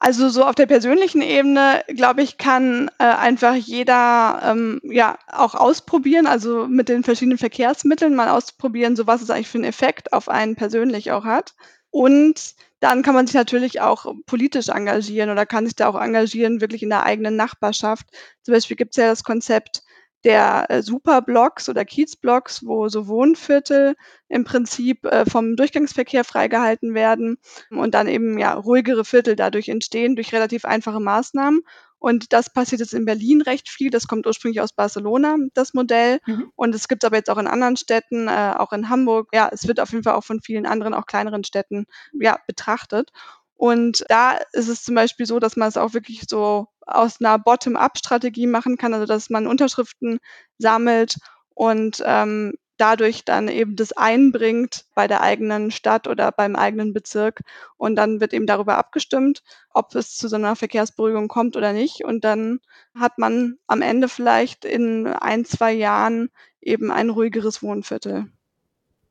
Also 0.01 0.29
so 0.29 0.45
auf 0.45 0.55
der 0.55 0.67
persönlichen 0.67 1.23
Ebene, 1.23 1.83
glaube 1.89 2.23
ich, 2.23 2.39
kann 2.39 2.89
äh, 2.99 3.05
einfach 3.05 3.55
jeder 3.55 4.41
ähm, 4.45 4.81
ja 4.85 5.19
auch 5.27 5.55
ausprobieren, 5.55 6.27
also 6.27 6.69
mit 6.69 6.89
den 6.89 7.03
verschiedenen 7.03 7.39
Verkehrsmitteln 7.39 8.15
mal 8.15 8.29
ausprobieren, 8.29 8.95
so 8.95 9.07
was 9.07 9.23
es 9.23 9.31
eigentlich 9.31 9.49
für 9.49 9.59
einen 9.59 9.65
Effekt 9.65 10.13
auf 10.13 10.29
einen 10.29 10.55
persönlich 10.55 11.11
auch 11.11 11.25
hat. 11.25 11.55
Und 11.91 12.55
dann 12.81 13.03
kann 13.03 13.15
man 13.15 13.27
sich 13.27 13.35
natürlich 13.35 13.81
auch 13.81 14.15
politisch 14.27 14.69
engagieren 14.69 15.31
oder 15.31 15.47
kann 15.47 15.67
sich 15.67 15.75
da 15.75 15.89
auch 15.89 16.01
engagieren, 16.01 16.61
wirklich 16.61 16.83
in 16.83 16.91
der 16.91 17.03
eigenen 17.05 17.35
Nachbarschaft. 17.35 18.07
Zum 18.43 18.55
Beispiel 18.55 18.77
gibt 18.77 18.93
es 18.93 19.03
ja 19.03 19.09
das 19.09 19.25
Konzept 19.25 19.83
der 20.25 20.67
äh, 20.69 20.83
Superblocks 20.83 21.69
oder 21.69 21.85
Kiezblocks, 21.85 22.67
wo 22.67 22.89
so 22.89 23.07
Wohnviertel 23.07 23.95
im 24.29 24.45
Prinzip 24.45 25.05
äh, 25.05 25.25
vom 25.25 25.57
Durchgangsverkehr 25.57 26.25
freigehalten 26.25 26.95
werden 26.95 27.39
und 27.71 27.95
dann 27.95 28.09
eben 28.09 28.39
ja 28.39 28.55
ruhigere 28.55 29.05
Viertel 29.05 29.37
dadurch 29.37 29.69
entstehen 29.69 30.17
durch 30.17 30.33
relativ 30.33 30.65
einfache 30.65 31.01
Maßnahmen. 31.01 31.63
Und 32.01 32.33
das 32.33 32.53
passiert 32.53 32.81
jetzt 32.81 32.95
in 32.95 33.05
Berlin 33.05 33.43
recht 33.43 33.69
viel. 33.69 33.91
Das 33.91 34.07
kommt 34.07 34.27
ursprünglich 34.27 34.61
aus 34.61 34.73
Barcelona, 34.73 35.37
das 35.55 35.75
Modell. 35.75 36.21
Mhm. 36.27 36.53
Und 36.55 36.75
es 36.75 36.87
gibt 36.87 37.03
es 37.03 37.07
aber 37.07 37.17
jetzt 37.17 37.31
auch 37.31 37.39
in 37.39 37.49
anderen 37.49 37.77
Städten, 37.77 38.29
äh, 38.29 38.55
auch 38.57 38.73
in 38.73 38.89
Hamburg. 38.89 39.29
Ja, 39.33 39.49
es 39.53 39.67
wird 39.67 39.81
auf 39.81 39.91
jeden 39.91 40.05
Fall 40.05 40.15
auch 40.15 40.25
von 40.25 40.41
vielen 40.41 40.67
anderen, 40.67 40.95
auch 40.95 41.07
kleineren 41.07 41.43
Städten, 41.43 41.87
ja, 42.13 42.39
betrachtet. 42.47 43.11
Und 43.59 44.05
da 44.09 44.39
ist 44.53 44.69
es 44.69 44.85
zum 44.85 44.95
Beispiel 44.95 45.27
so, 45.27 45.41
dass 45.41 45.57
man 45.57 45.69
es 45.69 45.77
auch 45.77 45.93
wirklich 45.93 46.23
so 46.29 46.69
aus 46.87 47.21
einer 47.21 47.39
Bottom-up-Strategie 47.41 48.47
machen 48.47 48.77
kann, 48.79 48.95
also 48.95 49.05
dass 49.05 49.31
man 49.31 49.49
Unterschriften 49.49 50.21
sammelt 50.59 51.17
und 51.55 52.01
ähm, 52.07 52.55
dadurch 52.77 53.25
dann 53.25 53.49
eben 53.49 53.75
das 53.75 53.93
einbringt 53.93 54.85
bei 54.95 55.09
der 55.09 55.23
eigenen 55.23 55.73
Stadt 55.73 56.07
oder 56.07 56.31
beim 56.31 56.55
eigenen 56.55 56.93
Bezirk. 56.93 57.41
Und 57.77 57.97
dann 57.97 58.21
wird 58.21 58.33
eben 58.33 58.47
darüber 58.47 58.79
abgestimmt, 58.79 59.43
ob 59.71 59.93
es 59.97 60.17
zu 60.17 60.29
so 60.29 60.37
einer 60.37 60.55
Verkehrsberuhigung 60.55 61.27
kommt 61.27 61.57
oder 61.57 61.73
nicht. 61.73 62.05
Und 62.05 62.23
dann 62.23 62.61
hat 62.95 63.19
man 63.19 63.59
am 63.67 63.83
Ende 63.83 64.09
vielleicht 64.09 64.65
in 64.65 65.09
ein, 65.09 65.45
zwei 65.45 65.73
Jahren 65.73 66.31
eben 66.61 66.93
ein 66.93 67.11
ruhigeres 67.11 67.61
Wohnviertel. 67.61 68.27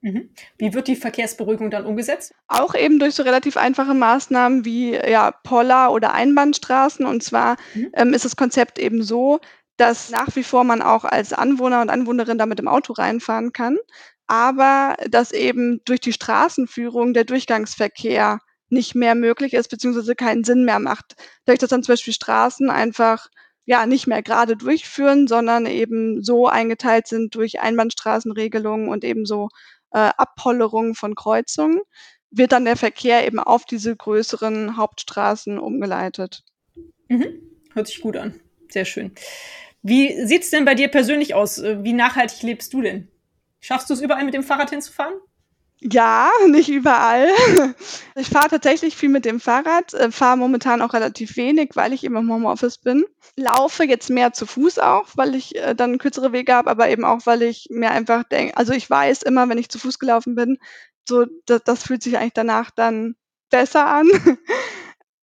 Mhm. 0.02 0.30
Wie 0.58 0.74
wird 0.74 0.88
die 0.88 0.96
Verkehrsberuhigung 0.96 1.72
dann 1.72 1.86
umgesetzt? 1.86 2.34
Auch 2.48 2.76
eben 2.76 3.00
durch 3.00 3.16
so 3.16 3.24
relativ 3.24 3.58
einfache 3.58 3.94
Maßnahmen 3.94 4.64
wie 4.64 4.94
ja, 4.94 5.32
Poller 5.32 5.92
oder 5.92 6.14
Einbahnstraßen. 6.14 7.06
Und 7.06 7.24
zwar 7.24 7.58
mhm. 7.74 7.92
ähm, 7.94 8.14
ist 8.14 8.26
das 8.26 8.36
Konzept 8.36 8.80
eben 8.80 9.02
so, 9.02 9.40
dass 9.78 10.10
nach 10.10 10.36
wie 10.36 10.44
vor 10.44 10.64
man 10.64 10.82
auch 10.82 11.06
als 11.06 11.34
Anwohner 11.34 11.82
und 11.82 11.90
Anwohnerin 11.90 12.38
da 12.38 12.46
mit 12.46 12.60
dem 12.60 12.68
Auto 12.68 12.94
reinfahren 12.94 13.54
kann, 13.54 13.78
aber 14.26 14.96
dass 15.10 15.32
eben 15.32 15.82
durch 15.86 16.00
die 16.00 16.14
Straßenführung 16.14 17.14
der 17.14 17.24
Durchgangsverkehr 17.24 18.40
nicht 18.70 18.96
mehr 18.96 19.16
möglich 19.16 19.54
ist, 19.54 19.70
beziehungsweise 19.70 20.16
keinen 20.16 20.44
Sinn 20.44 20.66
mehr 20.66 20.80
macht. 20.80 21.16
Dadurch, 21.46 21.60
dass 21.60 21.70
dann 21.70 21.84
zum 21.84 21.94
Beispiel 21.94 22.14
Straßen 22.14 22.70
einfach 22.70 23.30
ja 23.66 23.86
nicht 23.86 24.08
mehr 24.08 24.24
gerade 24.24 24.58
durchführen, 24.58 25.28
sondern 25.28 25.66
eben 25.66 26.24
so 26.24 26.48
eingeteilt 26.48 27.08
sind 27.08 27.36
durch 27.36 27.60
Einbahnstraßenregelungen 27.62 28.90
und 28.90 29.04
eben 29.04 29.26
so 29.26 29.50
äh, 29.92 30.12
Abpollerung 30.18 30.96
von 30.96 31.16
Kreuzungen, 31.16 31.82
wird 32.32 32.52
dann 32.52 32.66
der 32.66 32.78
Verkehr 32.78 33.26
eben 33.26 33.40
auf 33.40 33.66
diese 33.66 33.96
größeren 33.96 34.78
Hauptstraßen 34.78 35.60
umgeleitet. 35.60 36.44
Mhm. 37.08 37.42
Hört 37.74 37.88
sich 37.88 38.02
gut 38.02 38.18
an. 38.18 38.40
Sehr 38.70 38.86
schön. 38.86 39.14
Wie 39.82 40.26
sieht 40.26 40.44
es 40.44 40.50
denn 40.50 40.66
bei 40.66 40.76
dir 40.76 40.90
persönlich 40.90 41.34
aus? 41.34 41.60
Äh, 41.60 41.84
wie 41.84 41.94
nachhaltig 41.94 42.42
lebst 42.44 42.74
du 42.74 42.82
denn? 42.82 43.08
Schaffst 43.60 43.90
du 43.90 43.94
es 43.94 44.02
überall 44.02 44.26
mit 44.26 44.34
dem 44.34 44.44
Fahrrad 44.44 44.70
hinzufahren? 44.70 45.16
Ja, 45.82 46.30
nicht 46.48 46.70
überall. 46.70 47.30
Ich 48.16 48.30
fahre 48.30 48.50
tatsächlich 48.50 48.98
viel 48.98 49.10
mit 49.10 49.26
dem 49.26 49.40
Fahrrad, 49.40 49.94
äh, 49.94 50.12
fahre 50.12 50.38
momentan 50.38 50.82
auch 50.82 50.94
relativ 50.94 51.38
wenig, 51.38 51.72
weil 51.76 51.94
ich 51.94 52.04
eben 52.04 52.16
im 52.16 52.32
Homeoffice 52.32 52.80
bin. 52.80 53.06
Laufe 53.36 53.84
jetzt 53.84 54.10
mehr 54.10 54.34
zu 54.34 54.48
Fuß 54.48 54.80
auch, 54.80 55.06
weil 55.16 55.36
ich 55.36 55.56
äh, 55.56 55.76
dann 55.76 56.00
kürzere 56.00 56.32
Wege 56.32 56.54
habe, 56.56 56.72
aber 56.72 56.90
eben 56.90 57.06
auch, 57.06 57.20
weil 57.26 57.44
ich 57.44 57.68
mir 57.70 57.92
einfach 57.92 58.24
denke, 58.24 58.58
also 58.58 58.74
ich 58.74 58.90
weiß 58.90 59.22
immer, 59.22 59.48
wenn 59.50 59.60
ich 59.60 59.70
zu 59.70 59.78
Fuß 59.78 60.00
gelaufen 60.00 60.34
bin, 60.34 60.58
so 61.08 61.26
das, 61.46 61.62
das 61.64 61.84
fühlt 61.84 62.02
sich 62.02 62.18
eigentlich 62.18 62.34
danach 62.34 62.72
dann 62.72 63.16
besser 63.52 63.86
an. 63.86 64.08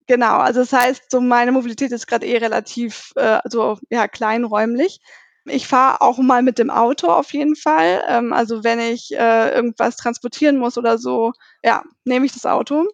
genau, 0.07 0.37
also 0.39 0.61
das 0.61 0.73
heißt, 0.73 1.11
so 1.11 1.21
meine 1.21 1.51
Mobilität 1.53 1.91
ist 1.93 2.07
gerade 2.07 2.25
eh 2.27 2.37
relativ 2.37 3.13
äh, 3.15 3.39
so 3.45 3.79
ja 3.89 4.07
kleinräumlich. 4.09 4.99
Ich 5.45 5.67
fahre 5.67 6.01
auch 6.01 6.19
mal 6.19 6.43
mit 6.43 6.59
dem 6.59 6.69
Auto 6.69 7.07
auf 7.07 7.33
jeden 7.33 7.55
Fall. 7.55 8.03
Ähm, 8.07 8.33
also 8.33 8.63
wenn 8.63 8.79
ich 8.79 9.11
äh, 9.13 9.49
irgendwas 9.53 9.97
transportieren 9.97 10.57
muss 10.57 10.77
oder 10.77 10.97
so, 10.97 11.33
ja, 11.63 11.83
nehme 12.05 12.25
ich 12.25 12.33
das 12.33 12.45
Auto. 12.45 12.87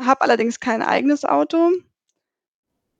Habe 0.00 0.22
allerdings 0.22 0.60
kein 0.60 0.82
eigenes 0.82 1.24
Auto. 1.24 1.70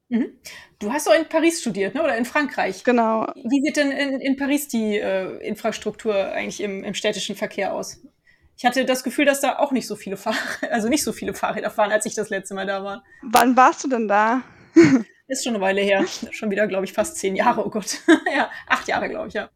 Mhm. 0.08 0.38
Du 0.80 0.92
hast 0.92 1.06
doch 1.06 1.14
in 1.14 1.28
Paris 1.28 1.60
studiert, 1.60 1.94
ne? 1.94 2.02
oder 2.02 2.16
in 2.16 2.24
Frankreich. 2.24 2.82
Genau. 2.84 3.26
Wie 3.36 3.62
sieht 3.62 3.76
denn 3.76 3.92
in, 3.92 4.20
in 4.20 4.36
Paris 4.36 4.66
die 4.66 4.98
äh, 4.98 5.36
Infrastruktur 5.46 6.14
eigentlich 6.14 6.60
im, 6.60 6.82
im 6.82 6.94
städtischen 6.94 7.36
Verkehr 7.36 7.72
aus? 7.72 8.00
Ich 8.56 8.64
hatte 8.64 8.84
das 8.84 9.04
Gefühl, 9.04 9.24
dass 9.24 9.40
da 9.40 9.58
auch 9.58 9.72
nicht 9.72 9.86
so 9.86 9.96
viele 9.96 10.16
Fahrräder, 10.16 10.42
also 10.72 10.88
nicht 10.88 11.04
so 11.04 11.12
viele 11.12 11.32
Fahrräder 11.32 11.70
fahren, 11.70 11.92
als 11.92 12.06
ich 12.06 12.14
das 12.14 12.28
letzte 12.28 12.54
Mal 12.54 12.66
da 12.66 12.82
war. 12.82 13.04
Wann 13.22 13.56
warst 13.56 13.84
du 13.84 13.88
denn 13.88 14.08
da? 14.08 14.42
Ist 15.30 15.44
schon 15.44 15.54
eine 15.54 15.62
Weile 15.62 15.80
her. 15.80 16.04
Schon 16.32 16.50
wieder, 16.50 16.66
glaube 16.66 16.84
ich, 16.84 16.92
fast 16.92 17.16
zehn 17.16 17.36
Jahre. 17.36 17.64
Oh 17.64 17.70
Gott. 17.70 18.00
ja, 18.36 18.50
acht 18.66 18.88
Jahre, 18.88 19.08
glaube 19.08 19.28
ich, 19.28 19.34
ja. 19.34 19.48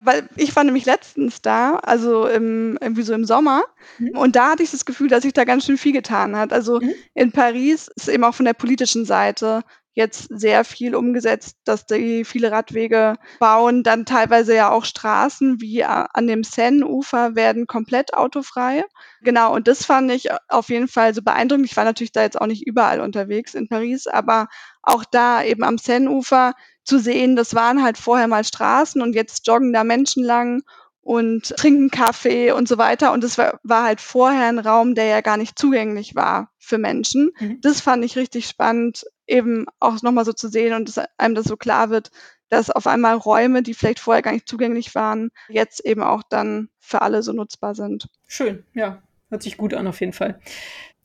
Weil 0.00 0.28
ich 0.36 0.56
war 0.56 0.64
nämlich 0.64 0.86
letztens 0.86 1.42
da, 1.42 1.76
also 1.76 2.26
im, 2.26 2.78
irgendwie 2.80 3.02
so 3.02 3.12
im 3.12 3.24
Sommer, 3.24 3.64
mhm. 3.98 4.16
und 4.16 4.36
da 4.36 4.52
hatte 4.52 4.62
ich 4.62 4.70
das 4.70 4.84
Gefühl, 4.84 5.08
dass 5.08 5.22
sich 5.22 5.32
da 5.32 5.44
ganz 5.44 5.66
schön 5.66 5.76
viel 5.76 5.92
getan 5.92 6.36
hat. 6.36 6.52
Also 6.52 6.80
mhm. 6.80 6.94
in 7.14 7.32
Paris 7.32 7.88
ist 7.96 8.08
eben 8.08 8.24
auch 8.24 8.34
von 8.34 8.46
der 8.46 8.54
politischen 8.54 9.04
Seite 9.04 9.64
jetzt 9.98 10.28
sehr 10.30 10.64
viel 10.64 10.94
umgesetzt, 10.94 11.56
dass 11.64 11.84
die 11.84 12.24
viele 12.24 12.52
Radwege 12.52 13.16
bauen, 13.40 13.82
dann 13.82 14.06
teilweise 14.06 14.54
ja 14.54 14.70
auch 14.70 14.84
Straßen 14.84 15.60
wie 15.60 15.84
an 15.84 16.26
dem 16.26 16.44
Seine-Ufer 16.44 17.34
werden 17.34 17.66
komplett 17.66 18.14
autofrei. 18.14 18.84
Genau, 19.22 19.54
und 19.54 19.66
das 19.68 19.84
fand 19.84 20.10
ich 20.12 20.28
auf 20.48 20.68
jeden 20.68 20.88
Fall 20.88 21.12
so 21.14 21.22
beeindruckend. 21.22 21.66
Ich 21.66 21.76
war 21.76 21.84
natürlich 21.84 22.12
da 22.12 22.22
jetzt 22.22 22.40
auch 22.40 22.46
nicht 22.46 22.66
überall 22.66 23.00
unterwegs 23.00 23.54
in 23.54 23.68
Paris, 23.68 24.06
aber 24.06 24.46
auch 24.82 25.04
da 25.04 25.42
eben 25.42 25.64
am 25.64 25.78
Seine-Ufer 25.78 26.54
zu 26.84 26.98
sehen, 26.98 27.36
das 27.36 27.54
waren 27.54 27.82
halt 27.82 27.98
vorher 27.98 28.28
mal 28.28 28.44
Straßen 28.44 29.02
und 29.02 29.14
jetzt 29.14 29.46
joggen 29.46 29.72
da 29.72 29.84
Menschen 29.84 30.24
lang 30.24 30.62
und 31.08 31.56
trinken 31.56 31.90
Kaffee 31.90 32.52
und 32.52 32.68
so 32.68 32.76
weiter. 32.76 33.12
Und 33.14 33.24
das 33.24 33.38
war, 33.38 33.58
war 33.62 33.84
halt 33.84 33.98
vorher 33.98 34.46
ein 34.46 34.58
Raum, 34.58 34.94
der 34.94 35.06
ja 35.06 35.22
gar 35.22 35.38
nicht 35.38 35.58
zugänglich 35.58 36.14
war 36.14 36.50
für 36.58 36.76
Menschen. 36.76 37.30
Mhm. 37.40 37.62
Das 37.62 37.80
fand 37.80 38.04
ich 38.04 38.16
richtig 38.16 38.46
spannend, 38.46 39.06
eben 39.26 39.64
auch 39.80 40.02
nochmal 40.02 40.26
so 40.26 40.34
zu 40.34 40.50
sehen 40.50 40.74
und 40.74 40.86
dass 40.86 41.02
einem 41.16 41.34
das 41.34 41.46
so 41.46 41.56
klar 41.56 41.88
wird, 41.88 42.10
dass 42.50 42.68
auf 42.68 42.86
einmal 42.86 43.14
Räume, 43.14 43.62
die 43.62 43.72
vielleicht 43.72 44.00
vorher 44.00 44.20
gar 44.20 44.32
nicht 44.32 44.46
zugänglich 44.46 44.94
waren, 44.94 45.30
jetzt 45.48 45.82
eben 45.82 46.02
auch 46.02 46.22
dann 46.28 46.68
für 46.78 47.00
alle 47.00 47.22
so 47.22 47.32
nutzbar 47.32 47.74
sind. 47.74 48.10
Schön, 48.26 48.64
ja. 48.74 49.02
Hört 49.30 49.42
sich 49.42 49.56
gut 49.56 49.72
an 49.72 49.86
auf 49.86 50.00
jeden 50.00 50.12
Fall. 50.12 50.38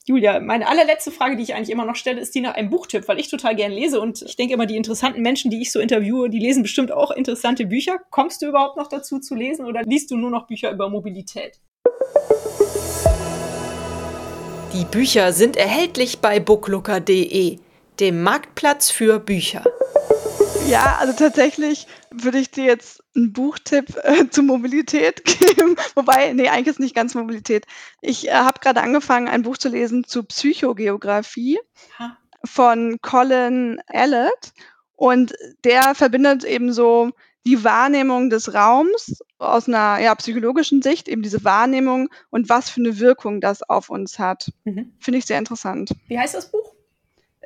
Julia, 0.05 0.41
meine 0.41 0.67
allerletzte 0.67 1.11
Frage, 1.11 1.37
die 1.37 1.43
ich 1.43 1.53
eigentlich 1.53 1.69
immer 1.69 1.85
noch 1.85 1.95
stelle, 1.95 2.19
ist 2.19 2.35
die 2.35 2.41
nach 2.41 2.55
einem 2.55 2.69
Buchtipp, 2.69 3.07
weil 3.07 3.21
ich 3.21 3.29
total 3.29 3.55
gern 3.55 3.71
lese 3.71 4.01
und 4.01 4.21
ich 4.21 4.35
denke 4.35 4.53
immer, 4.53 4.65
die 4.65 4.75
interessanten 4.75 5.21
Menschen, 5.21 5.49
die 5.49 5.61
ich 5.61 5.71
so 5.71 5.79
interviewe, 5.79 6.29
die 6.29 6.39
lesen 6.39 6.61
bestimmt 6.61 6.91
auch 6.91 7.09
interessante 7.09 7.65
Bücher. 7.65 7.99
Kommst 8.09 8.41
du 8.41 8.47
überhaupt 8.47 8.75
noch 8.75 8.89
dazu 8.89 9.19
zu 9.19 9.33
lesen 9.33 9.65
oder 9.65 9.81
liest 9.83 10.11
du 10.11 10.17
nur 10.17 10.29
noch 10.29 10.45
Bücher 10.45 10.71
über 10.71 10.89
Mobilität? 10.89 11.61
Die 14.73 14.83
Bücher 14.91 15.31
sind 15.31 15.55
erhältlich 15.55 16.19
bei 16.19 16.41
booklooker.de, 16.41 17.59
dem 18.01 18.23
Marktplatz 18.23 18.91
für 18.91 19.19
Bücher. 19.19 19.63
Ja, 20.67 20.97
also 20.99 21.13
tatsächlich 21.13 21.87
würde 22.11 22.39
ich 22.39 22.51
dir 22.51 22.65
jetzt 22.65 23.02
einen 23.15 23.33
Buchtipp 23.33 23.95
äh, 24.03 24.29
zu 24.29 24.43
Mobilität 24.43 25.23
geben. 25.25 25.75
Wobei, 25.95 26.33
nee, 26.33 26.49
eigentlich 26.49 26.67
ist 26.67 26.79
nicht 26.79 26.95
ganz 26.95 27.15
Mobilität. 27.15 27.65
Ich 28.01 28.27
äh, 28.27 28.33
habe 28.33 28.59
gerade 28.59 28.81
angefangen, 28.81 29.27
ein 29.27 29.43
Buch 29.43 29.57
zu 29.57 29.69
lesen 29.69 30.03
zu 30.03 30.23
Psychogeografie 30.23 31.59
ha. 31.99 32.17
von 32.43 32.97
Colin 33.01 33.81
Allett. 33.87 34.53
Und 34.95 35.33
der 35.63 35.95
verbindet 35.95 36.43
eben 36.43 36.71
so 36.71 37.11
die 37.45 37.63
Wahrnehmung 37.63 38.29
des 38.29 38.53
Raums 38.53 39.21
aus 39.37 39.67
einer 39.67 39.99
ja, 39.99 40.15
psychologischen 40.15 40.81
Sicht, 40.81 41.07
eben 41.07 41.21
diese 41.21 41.43
Wahrnehmung 41.43 42.09
und 42.29 42.47
was 42.47 42.69
für 42.69 42.79
eine 42.79 42.99
Wirkung 42.99 43.41
das 43.41 43.63
auf 43.63 43.89
uns 43.89 44.17
hat. 44.17 44.51
Mhm. 44.63 44.93
Finde 44.99 45.17
ich 45.17 45.25
sehr 45.25 45.39
interessant. 45.39 45.91
Wie 46.07 46.17
heißt 46.17 46.35
das 46.35 46.51
Buch? 46.51 46.73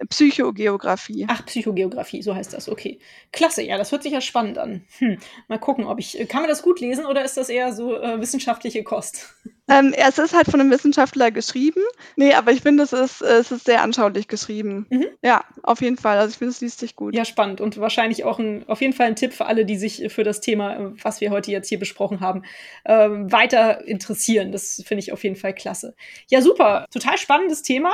Psychogeografie. 0.10 1.26
Ach, 1.30 1.46
Psychogeografie, 1.46 2.22
so 2.22 2.36
heißt 2.36 2.54
das, 2.54 2.70
okay. 2.70 3.00
Klasse, 3.32 3.64
ja, 3.64 3.78
das 3.78 3.92
hört 3.92 4.04
sich 4.04 4.14
ja 4.14 4.22
spannend 4.22 4.58
an. 4.58 4.84
Hm. 5.00 5.18
Mal 5.48 5.60
gucken, 5.60 5.86
ob 5.86 6.00
ich. 6.00 6.18
Kann 6.30 6.42
man 6.42 6.50
das 6.50 6.62
gut 6.62 6.80
lesen 6.80 7.06
oder 7.06 7.24
ist 7.24 7.38
das 7.38 7.50
eher 7.50 7.74
so 7.74 7.96
äh, 7.96 8.20
wissenschaftliche 8.20 8.84
Kost? 8.84 9.36
Ähm, 9.70 9.94
es 9.98 10.18
ist 10.18 10.34
halt 10.34 10.50
von 10.50 10.62
einem 10.62 10.72
Wissenschaftler 10.72 11.30
geschrieben. 11.30 11.82
Nee, 12.16 12.34
aber 12.34 12.54
ich 12.54 12.62
finde, 12.62 12.84
es 12.84 12.94
ist, 12.94 13.22
es 13.22 13.52
ist 13.52 13.66
sehr 13.66 13.82
anschaulich 13.82 14.30
geschrieben. 14.30 14.86
Mhm. 14.90 15.08
Ja, 15.22 15.44
auf 15.62 15.82
jeden 15.82 15.98
Fall. 15.98 16.18
Also 16.18 16.32
ich 16.32 16.38
finde, 16.38 16.52
es 16.52 16.62
liest 16.62 16.80
sich 16.80 16.96
gut. 16.96 17.14
Ja, 17.14 17.26
spannend. 17.26 17.60
Und 17.60 17.78
wahrscheinlich 17.78 18.24
auch 18.24 18.40
ein, 18.40 18.64
auf 18.70 18.80
jeden 18.80 18.94
Fall 18.94 19.08
ein 19.08 19.18
Tipp 19.18 19.34
für 19.34 19.46
alle, 19.46 19.66
die 19.66 19.76
sich 19.76 20.06
für 20.08 20.24
das 20.24 20.40
Thema, 20.40 20.94
was 21.04 21.20
wir 21.20 21.32
heute 21.32 21.52
jetzt 21.52 21.68
hier 21.68 21.80
besprochen 21.80 22.22
haben, 22.22 22.44
äh, 22.86 23.10
weiter 23.10 23.86
interessieren. 23.86 24.54
Das 24.54 24.82
finde 24.86 25.00
ich 25.00 25.12
auf 25.12 25.24
jeden 25.26 25.36
Fall 25.36 25.54
klasse. 25.54 25.96
Ja, 26.30 26.42
super. 26.42 26.86
Total 26.90 27.18
spannendes 27.18 27.62
Thema. 27.62 27.92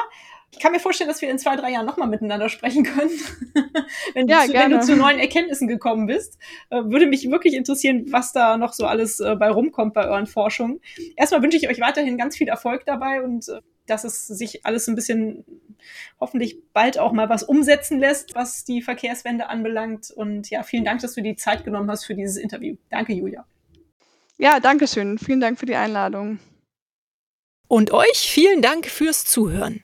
Ich 0.53 0.59
kann 0.59 0.71
mir 0.71 0.79
vorstellen, 0.79 1.07
dass 1.07 1.21
wir 1.21 1.31
in 1.31 1.39
zwei, 1.39 1.55
drei 1.55 1.71
Jahren 1.71 1.85
nochmal 1.87 2.07
miteinander 2.07 2.47
sprechen 2.47 2.83
können, 2.83 3.09
wenn, 4.13 4.27
ja, 4.27 4.41
du 4.41 4.47
zu, 4.47 4.53
wenn, 4.53 4.71
du 4.71 4.79
zu, 4.81 4.95
neuen 4.95 5.17
Erkenntnissen 5.17 5.67
gekommen 5.67 6.05
bist. 6.05 6.37
Äh, 6.69 6.83
würde 6.85 7.07
mich 7.07 7.29
wirklich 7.29 7.55
interessieren, 7.55 8.05
was 8.11 8.33
da 8.33 8.57
noch 8.57 8.73
so 8.73 8.85
alles 8.85 9.19
äh, 9.19 9.35
bei 9.35 9.49
rumkommt 9.49 9.95
bei 9.95 10.07
euren 10.07 10.27
Forschungen. 10.27 10.79
Erstmal 11.15 11.41
wünsche 11.41 11.57
ich 11.57 11.69
euch 11.69 11.79
weiterhin 11.81 12.19
ganz 12.19 12.37
viel 12.37 12.47
Erfolg 12.47 12.85
dabei 12.85 13.23
und 13.23 13.49
äh, 13.49 13.61
dass 13.87 14.03
es 14.03 14.27
sich 14.27 14.63
alles 14.63 14.87
ein 14.87 14.95
bisschen 14.95 15.43
hoffentlich 16.19 16.57
bald 16.71 16.99
auch 16.99 17.11
mal 17.11 17.29
was 17.29 17.41
umsetzen 17.41 17.99
lässt, 17.99 18.35
was 18.35 18.63
die 18.63 18.83
Verkehrswende 18.83 19.49
anbelangt. 19.49 20.11
Und 20.11 20.51
ja, 20.51 20.61
vielen 20.61 20.85
Dank, 20.85 21.01
dass 21.01 21.15
du 21.15 21.21
die 21.21 21.35
Zeit 21.35 21.65
genommen 21.65 21.89
hast 21.89 22.05
für 22.05 22.13
dieses 22.13 22.37
Interview. 22.37 22.75
Danke, 22.89 23.13
Julia. 23.13 23.45
Ja, 24.37 24.59
danke 24.59 24.87
schön. 24.87 25.17
Vielen 25.17 25.39
Dank 25.39 25.59
für 25.59 25.65
die 25.65 25.75
Einladung. 25.75 26.39
Und 27.67 27.91
euch 27.91 28.29
vielen 28.29 28.61
Dank 28.61 28.85
fürs 28.85 29.25
Zuhören. 29.25 29.83